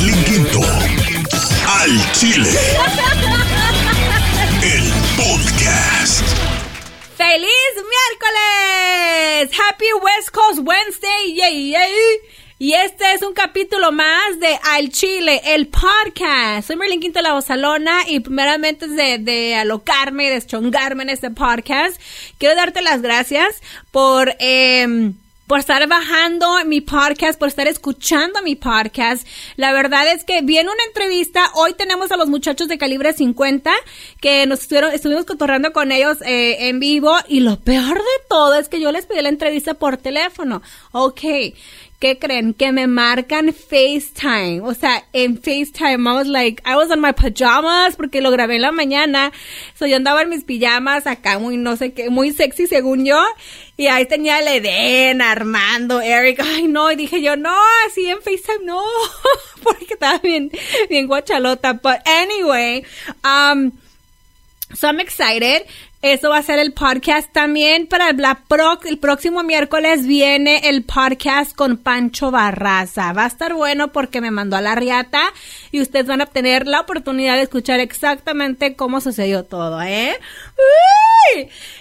Marlene 0.00 0.24
Quinto. 0.24 0.60
Al 1.68 2.12
Chile. 2.12 2.48
El 4.62 4.90
podcast. 5.14 6.22
¡Feliz 7.16 7.74
miércoles! 7.76 9.50
Happy 9.58 9.92
West 10.02 10.30
Coast 10.30 10.60
Wednesday, 10.62 11.34
yay, 11.34 11.72
yay. 11.72 11.92
Y 12.58 12.72
este 12.72 13.12
es 13.12 13.22
un 13.22 13.34
capítulo 13.34 13.92
más 13.92 14.40
de 14.40 14.58
Al 14.62 14.88
Chile, 14.88 15.42
el 15.44 15.68
podcast. 15.68 16.68
Soy 16.68 16.76
Merlin 16.76 17.00
Quinto 17.00 17.20
La 17.20 17.34
Bozalona 17.34 18.08
y 18.08 18.20
primeramente 18.20 18.88
de, 18.88 19.18
de 19.18 19.54
alocarme 19.54 20.26
y 20.26 20.30
deschongarme 20.30 21.02
en 21.02 21.10
este 21.10 21.30
podcast, 21.30 22.00
quiero 22.38 22.54
darte 22.54 22.80
las 22.80 23.02
gracias 23.02 23.60
por... 23.90 24.34
Eh, 24.38 25.12
por 25.50 25.58
estar 25.58 25.84
bajando 25.88 26.64
mi 26.64 26.80
podcast, 26.80 27.36
por 27.36 27.48
estar 27.48 27.66
escuchando 27.66 28.40
mi 28.40 28.54
podcast. 28.54 29.26
La 29.56 29.72
verdad 29.72 30.06
es 30.06 30.22
que 30.22 30.42
viene 30.42 30.70
una 30.70 30.84
entrevista. 30.86 31.50
Hoy 31.56 31.74
tenemos 31.74 32.12
a 32.12 32.16
los 32.16 32.28
muchachos 32.28 32.68
de 32.68 32.78
calibre 32.78 33.12
50 33.12 33.72
que 34.20 34.46
nos 34.46 34.60
estuvieron, 34.60 34.92
estuvimos 34.92 35.24
cotorrando 35.24 35.72
con 35.72 35.90
ellos 35.90 36.18
eh, 36.22 36.68
en 36.68 36.78
vivo 36.78 37.16
y 37.26 37.40
lo 37.40 37.58
peor 37.58 37.98
de 37.98 38.24
todo 38.28 38.54
es 38.54 38.68
que 38.68 38.80
yo 38.80 38.92
les 38.92 39.06
pedí 39.06 39.22
la 39.22 39.28
entrevista 39.28 39.74
por 39.74 39.96
teléfono. 39.96 40.62
Ok. 40.92 41.22
¿Qué 42.00 42.18
creen? 42.18 42.54
Que 42.54 42.72
me 42.72 42.86
marcan 42.86 43.52
FaceTime. 43.52 44.62
O 44.62 44.72
sea, 44.72 45.04
en 45.12 45.36
FaceTime, 45.36 46.08
I 46.08 46.14
was 46.14 46.26
like, 46.26 46.62
I 46.64 46.74
was 46.74 46.90
on 46.90 46.98
my 46.98 47.12
pajamas 47.12 47.94
porque 47.94 48.22
lo 48.22 48.30
grabé 48.30 48.56
en 48.56 48.62
la 48.62 48.72
mañana. 48.72 49.32
So 49.78 49.84
yo 49.84 49.96
andaba 49.96 50.22
en 50.22 50.30
mis 50.30 50.44
pijamas 50.44 51.06
acá 51.06 51.38
muy 51.38 51.58
no 51.58 51.76
sé 51.76 51.92
qué, 51.92 52.08
muy 52.08 52.32
sexy 52.32 52.66
según 52.66 53.04
yo. 53.04 53.22
Y 53.76 53.88
ahí 53.88 54.06
tenía 54.06 54.38
el 54.38 54.48
Eden, 54.48 55.20
Armando, 55.20 56.00
Eric. 56.00 56.40
Ay, 56.40 56.68
no. 56.68 56.90
Y 56.90 56.96
dije 56.96 57.20
yo, 57.20 57.36
no, 57.36 57.54
así 57.86 58.08
en 58.08 58.22
FaceTime 58.22 58.64
no. 58.64 58.82
porque 59.62 59.92
estaba 59.92 60.16
bien, 60.20 60.50
bien 60.88 61.06
guachalota. 61.06 61.74
But 61.74 62.00
anyway, 62.06 62.82
um, 63.24 63.72
so 64.74 64.88
I'm 64.88 65.00
excited. 65.00 65.66
Eso 66.02 66.30
va 66.30 66.38
a 66.38 66.42
ser 66.42 66.58
el 66.58 66.72
podcast 66.72 67.30
también 67.30 67.86
para 67.86 68.10
la 68.14 68.40
pro 68.48 68.80
el 68.84 68.96
próximo 68.96 69.42
miércoles 69.42 70.06
viene 70.06 70.70
el 70.70 70.82
podcast 70.82 71.54
con 71.54 71.76
Pancho 71.76 72.30
Barraza. 72.30 73.12
Va 73.12 73.24
a 73.24 73.26
estar 73.26 73.52
bueno 73.52 73.92
porque 73.92 74.22
me 74.22 74.30
mandó 74.30 74.56
a 74.56 74.62
la 74.62 74.74
riata 74.74 75.20
y 75.70 75.82
ustedes 75.82 76.06
van 76.06 76.22
a 76.22 76.26
tener 76.26 76.66
la 76.66 76.80
oportunidad 76.80 77.34
de 77.34 77.42
escuchar 77.42 77.80
exactamente 77.80 78.76
cómo 78.76 79.02
sucedió 79.02 79.44
todo, 79.44 79.82
¿eh? 79.82 80.16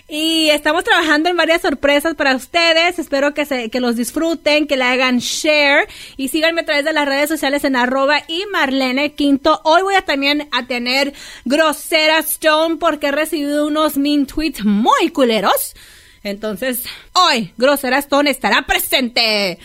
Y 0.08 0.50
estamos 0.50 0.84
trabajando 0.84 1.30
en 1.30 1.38
varias 1.38 1.62
sorpresas 1.62 2.16
para 2.16 2.36
ustedes. 2.36 2.98
Espero 2.98 3.34
que, 3.34 3.46
se, 3.46 3.70
que 3.70 3.80
los 3.80 3.96
disfruten, 3.96 4.66
que 4.66 4.76
le 4.76 4.84
hagan 4.84 5.20
share 5.20 5.88
y 6.18 6.30
síganme 6.30 6.62
a 6.62 6.66
través 6.66 6.84
de 6.84 6.94
las 6.94 7.08
redes 7.08 7.30
sociales 7.30 7.64
en 7.64 7.76
arroba 7.76 8.24
y 8.28 8.44
Marlene 8.52 9.14
Quinto. 9.14 9.62
Hoy 9.64 9.84
voy 9.84 9.96
a 9.96 10.02
también 10.02 10.50
a 10.52 10.66
tener 10.66 11.14
Grosera 11.46 12.20
Stone 12.20 12.78
porque 12.78 13.08
he 13.08 13.12
recibido 13.12 13.68
unos 13.68 13.98
mean 13.98 14.26
tweets 14.26 14.66
muy 14.66 15.10
culeros. 15.10 15.76
Entonces, 16.24 16.84
hoy 17.14 17.54
Grosera 17.58 18.00
Stone 18.00 18.32
estará 18.32 18.64
presente. 18.64 19.60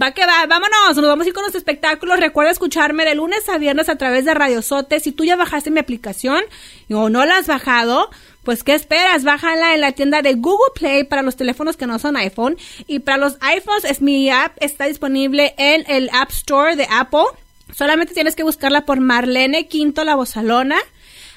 Va 0.00 0.12
que 0.12 0.24
va, 0.24 0.46
vámonos, 0.46 0.96
nos 0.96 1.06
vamos 1.06 1.26
a 1.26 1.28
ir 1.28 1.34
con 1.34 1.44
los 1.44 1.54
espectáculos. 1.54 2.20
Recuerda 2.20 2.50
escucharme 2.50 3.04
de 3.04 3.14
lunes 3.14 3.46
a 3.48 3.58
viernes 3.58 3.88
a 3.90 3.96
través 3.96 4.24
de 4.24 4.32
Radio 4.32 4.62
Sote. 4.62 4.98
Si 4.98 5.12
tú 5.12 5.24
ya 5.24 5.36
bajaste 5.36 5.70
mi 5.70 5.80
aplicación 5.80 6.42
o 6.90 7.10
no 7.10 7.26
la 7.26 7.36
has 7.36 7.46
bajado, 7.48 8.08
pues 8.50 8.64
¿qué 8.64 8.74
esperas? 8.74 9.22
Bájala 9.22 9.74
en 9.74 9.80
la 9.80 9.92
tienda 9.92 10.22
de 10.22 10.34
Google 10.34 10.72
Play 10.74 11.04
para 11.04 11.22
los 11.22 11.36
teléfonos 11.36 11.76
que 11.76 11.86
no 11.86 12.00
son 12.00 12.16
iPhone. 12.16 12.56
Y 12.88 12.98
para 12.98 13.16
los 13.16 13.36
iPhones, 13.40 13.84
es 13.84 14.02
mi 14.02 14.28
app 14.28 14.56
está 14.58 14.86
disponible 14.86 15.54
en 15.56 15.84
el 15.86 16.10
App 16.12 16.30
Store 16.30 16.74
de 16.74 16.88
Apple. 16.90 17.26
Solamente 17.72 18.12
tienes 18.12 18.34
que 18.34 18.42
buscarla 18.42 18.84
por 18.86 18.98
Marlene 18.98 19.68
Quinto 19.68 20.02
La 20.02 20.16
Bozalona. 20.16 20.78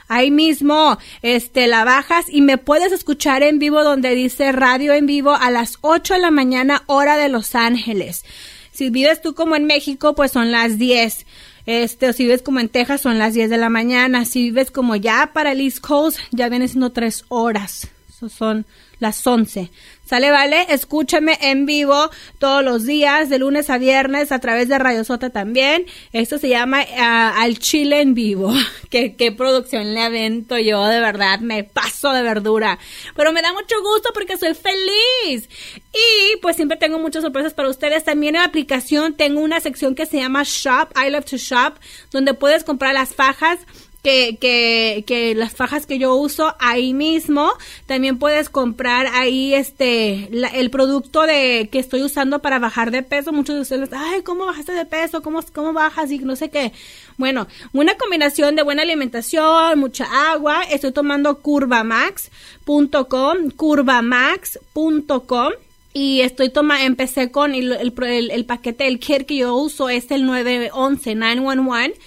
Ahí 0.08 0.31
mismo, 0.31 0.97
este, 1.22 1.67
la 1.67 1.83
bajas 1.83 2.25
y 2.30 2.42
me 2.42 2.58
puedes 2.58 2.92
escuchar 2.92 3.44
en 3.44 3.59
vivo 3.59 3.83
donde 3.83 4.16
dice 4.16 4.52
radio 4.52 4.92
en 4.93 5.05
vivo 5.05 5.36
a 5.36 5.52
las 5.52 5.77
8 5.82 6.15
de 6.15 6.20
la 6.20 6.32
mañana 6.32 6.82
hora 6.88 7.15
de 7.17 7.30
Los 7.30 7.54
Ángeles. 7.54 8.26
Si 8.71 8.89
vives 8.89 9.21
tú 9.21 9.36
como 9.36 9.55
en 9.55 9.65
México, 9.65 10.15
pues 10.15 10.32
son 10.32 10.52
las 10.52 10.80
10. 10.80 11.27
Este, 11.66 12.10
o 12.10 12.14
si 12.14 12.24
vives 12.24 12.42
como 12.42 12.60
en 12.60 12.70
Texas, 12.70 13.02
son 13.02 13.18
las 13.18 13.34
10 13.34 13.50
de 13.50 13.58
la 13.58 13.70
mañana. 13.70 14.26
Si 14.26 14.44
vives 14.44 14.72
como 14.72 14.96
ya 14.96 15.32
para 15.34 15.52
el 15.54 15.62
East 15.62 15.80
Coast, 15.80 16.20
ya 16.32 16.50
vienen 16.50 16.70
siendo 16.70 16.92
3 16.92 17.26
horas. 17.30 17.88
Son 18.30 18.66
las 19.00 19.26
11. 19.26 19.70
¿Sale, 20.05 20.31
vale? 20.31 20.65
Escúchame 20.69 21.37
en 21.41 21.65
vivo 21.65 22.09
todos 22.37 22.61
los 22.61 22.86
días, 22.86 23.30
de 23.30 23.39
lunes 23.39 23.69
a 23.69 23.77
viernes, 23.77 24.33
a 24.33 24.39
través 24.39 24.67
de 24.67 24.77
Radio 24.77 25.05
Sota 25.05 25.30
también. 25.30 25.86
Esto 26.11 26.37
se 26.37 26.49
llama 26.49 26.81
uh, 26.81 27.39
Al 27.39 27.58
Chile 27.58 28.02
en 28.02 28.14
vivo. 28.14 28.53
¿Qué, 28.89 29.15
qué 29.15 29.31
producción 29.31 29.93
le 29.93 30.02
avento 30.02 30.59
yo, 30.59 30.86
de 30.87 30.99
verdad. 30.99 31.39
Me 31.39 31.64
paso 31.64 32.11
de 32.11 32.21
verdura. 32.21 32.80
Pero 33.15 33.31
me 33.31 33.41
da 33.41 33.53
mucho 33.53 33.81
gusto 33.81 34.09
porque 34.14 34.36
soy 34.36 34.53
feliz. 34.53 35.47
Y 35.93 36.37
pues 36.41 36.58
siempre 36.58 36.77
tengo 36.77 36.99
muchas 36.99 37.23
sorpresas 37.23 37.53
para 37.53 37.70
ustedes. 37.70 38.03
También 38.03 38.35
en 38.35 38.41
la 38.41 38.47
aplicación 38.47 39.14
tengo 39.15 39.39
una 39.39 39.61
sección 39.61 39.95
que 39.95 40.05
se 40.05 40.17
llama 40.17 40.43
Shop, 40.43 40.89
I 40.97 41.11
Love 41.11 41.25
to 41.25 41.37
Shop, 41.37 41.75
donde 42.11 42.33
puedes 42.33 42.65
comprar 42.65 42.93
las 42.93 43.15
fajas 43.15 43.59
que, 44.03 44.37
que, 44.39 45.03
que 45.08 45.33
las 45.33 45.53
fajas 45.53 45.86
que 45.86 45.97
yo 45.97 46.15
uso 46.15 46.53
ahí 46.59 46.93
mismo. 46.93 47.53
También 47.87 48.19
puedes 48.19 48.49
comprar 48.49 49.08
ahí 49.08 49.55
este 49.55 50.27
la, 50.31 50.49
el 50.49 50.69
producto 50.69 51.21
de 51.21 51.69
que 51.71 51.80
estoy 51.80 52.03
usando 52.03 52.39
para 52.39 52.59
bajar 52.59 52.91
de 52.91 53.02
peso. 53.02 53.31
Muchos 53.31 53.55
de 53.55 53.61
ustedes, 53.61 53.89
ay, 53.93 54.21
¿cómo 54.21 54.45
bajaste 54.45 54.73
de 54.73 54.86
peso? 54.86 55.21
¿Cómo, 55.21 55.39
cómo 55.53 55.71
bajas? 55.71 56.11
Y 56.11 56.19
no 56.19 56.36
sé 56.36 56.49
qué. 56.49 56.73
Bueno, 57.17 57.47
una 57.71 57.95
combinación 57.95 58.58
de 58.58 58.64
buena 58.64 58.81
alimentación, 58.81 59.80
mucha 59.80 60.05
agua. 60.31 60.64
Estoy 60.64 60.91
tomando 60.91 61.39
curvamax.com, 61.39 63.52
curvamax.com. 63.55 65.53
Y 65.95 66.21
estoy 66.21 66.49
toma, 66.49 66.83
empecé 66.83 67.30
con 67.31 67.53
el, 67.55 67.71
el, 67.71 68.31
el, 68.31 68.45
paquete, 68.45 68.87
el 68.87 68.99
kit 68.99 69.27
que 69.27 69.37
yo 69.37 69.55
uso 69.55 69.89
es 69.89 70.11
el 70.11 70.25
911, 70.25 71.15
911 71.15 71.99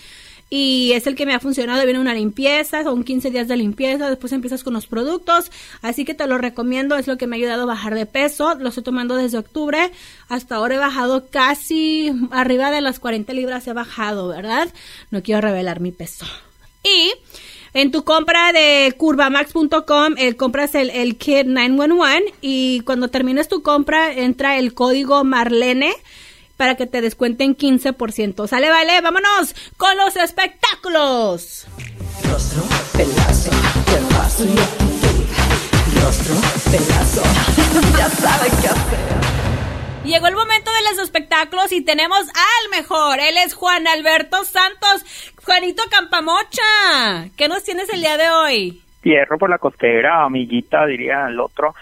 y 0.48 0.92
es 0.92 1.06
el 1.06 1.16
que 1.16 1.26
me 1.26 1.34
ha 1.34 1.40
funcionado. 1.40 1.84
Viene 1.84 2.00
una 2.00 2.14
limpieza, 2.14 2.84
son 2.84 3.04
15 3.04 3.30
días 3.30 3.48
de 3.48 3.56
limpieza, 3.56 4.08
después 4.08 4.32
empiezas 4.32 4.62
con 4.62 4.74
los 4.74 4.86
productos, 4.86 5.50
así 5.82 6.04
que 6.04 6.14
te 6.14 6.26
lo 6.26 6.38
recomiendo, 6.38 6.96
es 6.96 7.06
lo 7.06 7.16
que 7.16 7.26
me 7.26 7.36
ha 7.36 7.38
ayudado 7.38 7.64
a 7.64 7.66
bajar 7.66 7.94
de 7.94 8.06
peso. 8.06 8.54
Lo 8.54 8.68
estoy 8.68 8.84
tomando 8.84 9.16
desde 9.16 9.38
octubre, 9.38 9.90
hasta 10.28 10.56
ahora 10.56 10.76
he 10.76 10.78
bajado 10.78 11.26
casi 11.28 12.12
arriba 12.30 12.70
de 12.70 12.80
las 12.80 13.00
40 13.00 13.32
libras, 13.32 13.66
he 13.66 13.72
bajado, 13.72 14.28
¿verdad? 14.28 14.68
No 15.10 15.22
quiero 15.22 15.40
revelar 15.40 15.80
mi 15.80 15.92
peso. 15.92 16.26
Y 16.84 17.12
en 17.74 17.90
tu 17.90 18.04
compra 18.04 18.52
de 18.52 18.94
curvamax.com, 18.96 20.14
compras 20.36 20.74
el, 20.76 20.90
el 20.90 21.16
kit 21.16 21.46
911 21.46 22.34
y 22.40 22.80
cuando 22.80 23.08
termines 23.08 23.48
tu 23.48 23.62
compra 23.62 24.12
entra 24.12 24.56
el 24.56 24.72
código 24.72 25.24
Marlene 25.24 25.92
para 26.56 26.74
que 26.76 26.86
te 26.86 27.00
descuenten 27.00 27.56
15%. 27.56 28.46
Sale, 28.46 28.70
vale, 28.70 29.00
vámonos 29.00 29.54
con 29.76 29.96
los 29.96 30.16
espectáculos. 30.16 31.66
Rostro, 32.24 32.62
pelazo, 32.92 33.50
paso 34.10 34.44
y 34.44 34.56
Rostro, 36.00 36.34
pelazo, 36.70 37.22
ya 37.96 38.08
sabe 38.08 38.48
qué 38.60 38.68
hacer. 38.68 39.06
Llegó 40.04 40.28
el 40.28 40.36
momento 40.36 40.70
de 40.72 40.82
los 40.90 41.02
espectáculos 41.02 41.72
y 41.72 41.82
tenemos 41.82 42.20
al 42.20 42.70
mejor. 42.70 43.18
Él 43.18 43.36
es 43.44 43.54
Juan 43.54 43.88
Alberto 43.88 44.44
Santos. 44.44 45.04
Juanito 45.44 45.82
Campamocha, 45.90 47.28
¿qué 47.36 47.48
nos 47.48 47.64
tienes 47.64 47.92
el 47.92 48.00
día 48.00 48.16
de 48.16 48.30
hoy? 48.30 48.82
Hierro 49.02 49.36
por 49.36 49.50
la 49.50 49.58
costera, 49.58 50.24
amiguita, 50.24 50.86
diría 50.86 51.26
el 51.26 51.40
otro. 51.40 51.74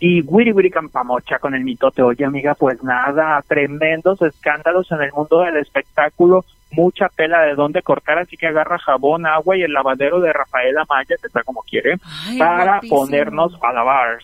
Y 0.00 0.22
Wiri 0.22 0.52
Wiri 0.52 0.70
Campamocha 0.70 1.38
con 1.38 1.54
el 1.54 1.64
mitote. 1.64 2.02
Oye, 2.02 2.24
amiga, 2.24 2.54
pues 2.54 2.82
nada, 2.84 3.42
tremendos 3.48 4.22
escándalos 4.22 4.90
en 4.92 5.02
el 5.02 5.12
mundo 5.12 5.40
del 5.40 5.56
espectáculo, 5.56 6.44
mucha 6.70 7.08
tela 7.08 7.40
de 7.42 7.54
dónde 7.54 7.82
cortar, 7.82 8.18
así 8.18 8.36
que 8.36 8.46
agarra 8.46 8.78
jabón, 8.78 9.26
agua 9.26 9.56
y 9.56 9.62
el 9.62 9.72
lavadero 9.72 10.20
de 10.20 10.32
Rafaela 10.32 10.84
Maya, 10.88 11.16
que 11.20 11.26
está 11.26 11.42
como 11.42 11.62
quiere, 11.62 11.96
Ay, 12.28 12.38
para 12.38 12.64
guapísimo. 12.74 13.00
ponernos 13.00 13.58
a 13.62 13.72
lavar. 13.72 14.18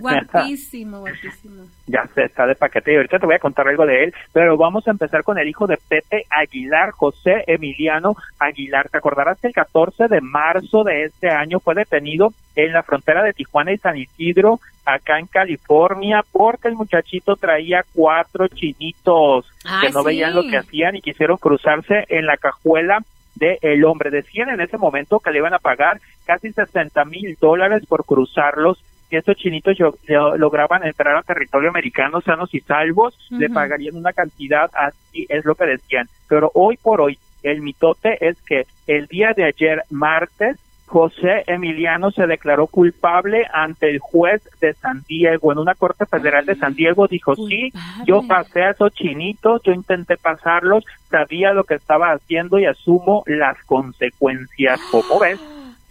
Guapísimo, 0.00 1.00
guapísimo. 1.00 1.64
Ya 1.86 2.06
sé, 2.14 2.24
está 2.24 2.46
de 2.46 2.54
paquete 2.54 2.92
y 2.94 2.96
ahorita 2.96 3.18
te 3.18 3.26
voy 3.26 3.34
a 3.34 3.38
contar 3.38 3.68
algo 3.68 3.84
de 3.84 4.04
él, 4.04 4.14
pero 4.32 4.56
vamos 4.56 4.88
a 4.88 4.90
empezar 4.90 5.22
con 5.22 5.38
el 5.38 5.46
hijo 5.48 5.66
de 5.66 5.76
Pepe 5.76 6.24
Aguilar, 6.30 6.92
José 6.92 7.44
Emiliano 7.46 8.16
Aguilar. 8.38 8.88
Te 8.88 8.96
acordarás 8.96 9.38
que 9.38 9.48
el 9.48 9.52
14 9.52 10.08
de 10.08 10.20
marzo 10.22 10.82
de 10.82 11.04
este 11.04 11.28
año 11.28 11.60
fue 11.60 11.74
detenido 11.74 12.32
en 12.56 12.72
la 12.72 12.82
frontera 12.82 13.22
de 13.22 13.34
Tijuana 13.34 13.72
y 13.72 13.76
San 13.78 13.98
Isidro, 13.98 14.60
acá 14.86 15.18
en 15.18 15.26
California, 15.26 16.24
porque 16.32 16.68
el 16.68 16.74
muchachito 16.74 17.36
traía 17.36 17.84
cuatro 17.92 18.48
chinitos 18.48 19.46
Ah, 19.66 19.80
que 19.82 19.90
no 19.90 20.00
sí. 20.00 20.06
veían 20.06 20.34
lo 20.34 20.42
que 20.42 20.56
hacían 20.56 20.96
y 20.96 21.00
quisieron 21.02 21.36
cruzarse 21.36 22.04
en 22.08 22.24
la 22.26 22.36
cajuela 22.38 23.00
de 23.34 23.58
el 23.62 23.84
hombre. 23.84 24.10
Decían 24.10 24.48
en 24.48 24.60
ese 24.62 24.78
momento 24.78 25.20
que 25.20 25.30
le 25.30 25.38
iban 25.38 25.52
a 25.54 25.58
pagar 25.58 26.00
casi 26.24 26.50
60 26.52 27.04
mil 27.04 27.36
dólares 27.40 27.84
por 27.86 28.04
cruzarlos 28.06 28.82
que 29.14 29.18
estos 29.18 29.36
chinitos 29.36 29.76
lograban 30.36 30.84
entrar 30.84 31.16
a 31.16 31.22
territorio 31.22 31.70
americano 31.70 32.20
sanos 32.20 32.52
y 32.52 32.58
salvos, 32.60 33.16
le 33.30 33.48
pagarían 33.48 33.94
una 33.94 34.12
cantidad, 34.12 34.68
así 34.74 35.24
es 35.28 35.44
lo 35.44 35.54
que 35.54 35.66
decían. 35.66 36.08
Pero 36.28 36.50
hoy 36.54 36.76
por 36.76 37.00
hoy, 37.00 37.16
el 37.44 37.60
mitote 37.62 38.18
es 38.26 38.36
que 38.42 38.66
el 38.88 39.06
día 39.06 39.32
de 39.36 39.44
ayer, 39.44 39.82
martes, 39.88 40.58
José 40.86 41.44
Emiliano 41.46 42.10
se 42.10 42.26
declaró 42.26 42.66
culpable 42.66 43.46
ante 43.52 43.88
el 43.88 44.00
juez 44.00 44.42
de 44.60 44.74
San 44.74 45.04
Diego, 45.08 45.52
en 45.52 45.58
una 45.58 45.76
corte 45.76 46.06
federal 46.06 46.44
de 46.44 46.56
San 46.56 46.74
Diego, 46.74 47.06
dijo, 47.06 47.36
sí, 47.36 47.72
yo 48.06 48.26
pasé 48.26 48.62
a 48.62 48.70
esos 48.70 48.92
chinitos, 48.94 49.62
yo 49.62 49.72
intenté 49.72 50.16
pasarlos, 50.16 50.84
sabía 51.08 51.52
lo 51.52 51.62
que 51.62 51.74
estaba 51.74 52.12
haciendo 52.12 52.58
y 52.58 52.66
asumo 52.66 53.22
las 53.26 53.62
consecuencias, 53.64 54.80
¿cómo 54.90 55.20
ves? 55.20 55.40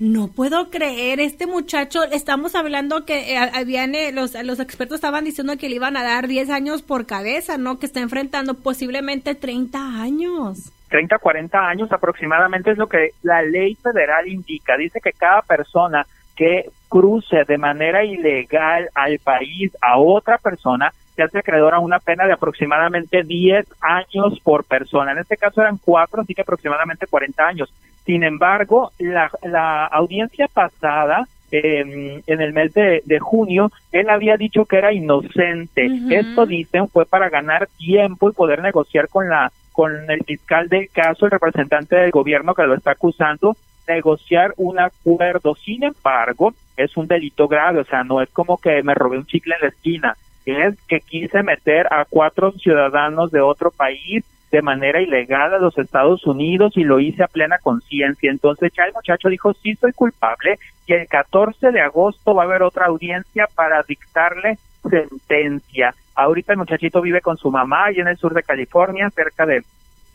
No 0.04 0.28
puedo 0.28 0.70
creer, 0.70 1.22
este 1.22 1.48
muchacho, 1.48 2.04
estamos 2.04 2.56
hablando 2.56 3.06
que 3.06 3.38
eh, 3.38 3.50
eh, 3.56 4.12
los, 4.12 4.34
los 4.44 4.60
expertos 4.60 4.96
estaban 4.96 5.24
diciendo 5.24 5.56
que 5.56 5.70
le 5.70 5.76
iban 5.76 5.96
a 5.96 6.04
dar 6.04 6.28
10 6.28 6.50
años 6.50 6.82
por 6.82 7.06
cabeza, 7.06 7.58
¿no? 7.58 7.80
Que 7.80 7.86
está 7.86 8.02
enfrentando 8.02 8.56
posiblemente 8.56 9.34
30 9.34 9.80
años. 10.02 10.74
30, 10.90 11.18
40 11.20 11.58
años 11.58 11.90
aproximadamente 11.94 12.72
es 12.72 12.78
lo 12.78 12.88
que 12.88 13.12
la 13.22 13.44
ley 13.44 13.76
federal 13.76 14.28
indica. 14.28 14.76
Dice 14.76 15.00
que 15.00 15.14
cada 15.14 15.42
persona 15.42 16.06
que 16.36 16.70
cruce 16.90 17.46
de 17.48 17.58
manera 17.58 18.04
ilegal 18.04 18.90
al 18.96 19.20
país 19.20 19.72
a 19.82 20.00
otra 20.00 20.38
persona 20.38 20.92
se 21.15 21.24
hace 21.24 21.39
acreedor 21.39 21.74
a 21.74 21.80
una 21.80 22.00
pena 22.00 22.25
de 22.25 22.33
aproximadamente 22.33 23.24
10 23.24 23.65
años 23.81 24.39
por 24.42 24.63
persona. 24.63 25.12
En 25.12 25.19
este 25.19 25.38
caso 25.38 25.62
eran 25.62 25.77
cuatro, 25.77 26.21
así 26.21 26.33
que 26.33 26.42
aproximadamente 26.42 27.07
40 27.07 27.45
años. 27.45 27.74
Sin 28.06 28.24
embargo, 28.24 28.92
la, 29.00 29.30
la 29.44 29.86
audiencia 29.86 30.48
pasada, 30.48 31.27
eh, 31.51 32.21
en 32.25 32.42
el 32.42 32.54
mes 32.54 32.74
de, 32.74 33.01
de, 33.06 33.19
junio, 33.19 33.71
él 33.92 34.10
había 34.10 34.38
dicho 34.38 34.65
que 34.65 34.77
era 34.77 34.92
inocente. 34.92 35.88
Esto, 36.10 36.45
dicen, 36.45 36.89
fue 36.89 37.06
para 37.06 37.30
ganar 37.30 37.68
tiempo 37.77 38.30
y 38.30 38.33
poder 38.33 38.62
negociar 38.62 39.07
con 39.07 39.30
la 39.30 39.51
con 39.71 40.10
el 40.10 40.24
fiscal 40.24 40.69
del 40.69 40.88
caso, 40.89 41.25
el 41.25 41.31
representante 41.31 41.95
del 41.95 42.12
gobierno 42.12 42.54
que 42.54 42.63
lo 42.63 42.75
está 42.75 42.92
acusando, 42.92 43.57
negociar 43.88 44.54
un 44.57 44.80
acuerdo. 44.80 45.56
Sin 45.56 45.83
embargo, 45.83 46.54
es 46.77 46.95
un 46.95 47.07
delito 47.07 47.48
grave, 47.48 47.80
o 47.80 47.86
sea, 47.86 48.04
no 48.04 48.21
es 48.21 48.30
como 48.30 48.57
que 48.57 48.83
me 48.83 48.94
robé 48.94 49.18
un 49.18 49.25
chicle 49.25 49.56
en 49.56 49.62
la 49.62 49.68
esquina, 49.69 50.18
es 50.45 50.75
que 50.88 51.00
quise 51.00 51.44
meter 51.44 51.88
a 51.92 52.06
cuatro 52.06 52.51
ciudadanos 52.54 53.31
de 53.31 53.42
otro 53.42 53.72
país 53.72 54.24
de 54.51 54.62
manera 54.62 55.01
ilegal 55.01 55.54
a 55.54 55.57
los 55.57 55.78
Estados 55.80 56.25
Unidos 56.28 56.74
y 56.75 56.84
lo 56.84 57.00
hice 57.00 57.24
a 57.24 57.28
plena 57.28 57.57
conciencia. 57.57 58.30
Entonces 58.30 58.72
ya 58.78 58.84
el 58.84 58.94
muchacho 58.94 59.30
dijo, 59.30 59.54
sí, 59.54 59.75
soy 59.75 59.94
culpable 59.94 60.60
y 60.86 60.94
el 60.94 61.07
14 61.07 61.72
de 61.72 61.81
agosto 61.81 62.36
va 62.36 62.44
a 62.44 62.45
haber 62.45 62.62
otra 62.62 62.86
audiencia 62.86 63.48
para 63.56 63.81
dictarle 63.81 64.60
sentencia. 64.88 65.95
Ahorita 66.13 66.54
el 66.54 66.60
muchachito 66.60 67.01
vive 67.01 67.22
con 67.22 67.38
su 67.38 67.50
mamá 67.50 67.86
allá 67.86 68.01
en 68.04 68.10
el 68.10 68.18
sur 68.18 68.36
de 68.36 68.44
California, 68.44 69.10
cerca 69.10 69.48
de 69.48 69.63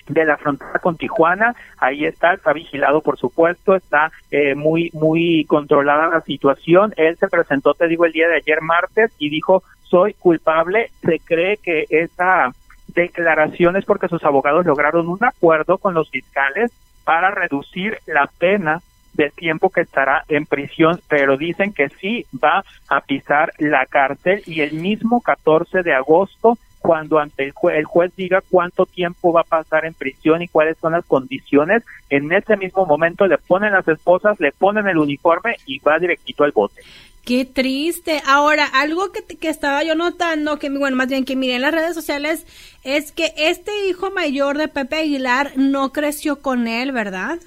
de 0.09 0.25
la 0.25 0.37
frontera 0.37 0.79
con 0.81 0.97
Tijuana, 0.97 1.55
ahí 1.79 2.05
está, 2.05 2.35
está 2.35 2.53
vigilado 2.53 3.01
por 3.03 3.19
supuesto, 3.19 3.77
está 3.77 4.11
eh, 4.31 4.55
muy, 4.55 4.91
muy 4.95 5.45
controlada 5.45 6.09
la 6.09 6.21
situación. 6.23 6.95
Él 6.97 7.17
se 7.19 7.29
presentó, 7.29 7.75
te 7.75 7.89
digo, 7.89 8.05
el 8.05 8.13
día 8.13 8.29
de 8.29 8.37
ayer 8.37 8.61
martes 8.63 9.13
y 9.19 9.29
dijo, 9.29 9.63
soy 9.89 10.15
culpable, 10.15 10.91
se 11.03 11.19
cree 11.19 11.57
que 11.57 11.87
esa 11.91 12.53
declaración 12.89 13.77
es 13.77 13.85
porque 13.85 14.09
sus 14.09 14.25
abogados 14.25 14.67
lograron 14.67 15.09
un 15.09 15.23
acuerdo 15.23 15.79
con 15.79 15.95
los 15.95 16.11
fiscales 16.11 16.73
para 17.05 17.31
reducir 17.31 17.99
la 18.07 18.29
pena 18.39 18.81
del 19.15 19.33
tiempo 19.33 19.71
que 19.71 19.81
estará 19.81 20.25
en 20.29 20.47
prisión, 20.47 21.01
pero 21.09 21.37
dicen 21.37 21.73
que 21.73 21.89
sí 21.89 22.25
va 22.43 22.65
a 22.89 23.01
pisar 23.01 23.53
la 23.59 23.85
cárcel 23.87 24.43
y 24.47 24.61
el 24.61 24.75
mismo 24.75 25.21
14 25.21 25.83
de 25.83 25.95
agosto 25.95 26.57
cuando 26.79 27.19
ante 27.19 27.45
el, 27.45 27.53
el 27.75 27.85
juez 27.85 28.13
diga 28.17 28.43
cuánto 28.51 28.87
tiempo 28.87 29.33
va 29.33 29.43
a 29.43 29.45
pasar 29.45 29.85
en 29.85 29.95
prisión 29.95 30.43
y 30.43 30.49
cuáles 30.49 30.79
son 30.79 30.93
las 30.93 31.05
condiciones, 31.05 31.85
en 32.11 32.33
ese 32.33 32.57
mismo 32.57 32.87
momento 32.87 33.27
le 33.27 33.39
ponen 33.39 33.73
las 33.73 33.87
esposas, 33.89 34.41
le 34.41 34.53
ponen 34.53 34.89
el 34.89 34.99
uniforme 34.99 35.57
y 35.67 35.79
va 35.81 35.99
directito 35.99 36.45
al 36.45 36.53
bote. 36.53 36.83
Qué 37.25 37.45
triste. 37.45 38.23
Ahora, 38.27 38.65
algo 38.65 39.13
que, 39.13 39.23
que 39.37 39.51
estaba 39.51 39.83
yo 39.83 39.95
notando, 39.95 40.59
que 40.59 40.71
bueno, 40.71 40.97
más 40.97 41.09
bien 41.09 41.27
que 41.27 41.37
miré 41.37 41.57
en 41.57 41.63
las 41.63 41.75
redes 41.75 41.95
sociales, 41.95 42.47
es 42.85 43.13
que 43.13 43.35
este 43.37 43.71
hijo 43.87 44.11
mayor 44.11 44.57
de 44.57 44.69
Pepe 44.69 44.97
Aguilar 44.97 45.53
no 45.57 45.93
creció 45.93 46.41
con 46.41 46.67
él, 46.67 46.93
¿verdad? 46.93 47.39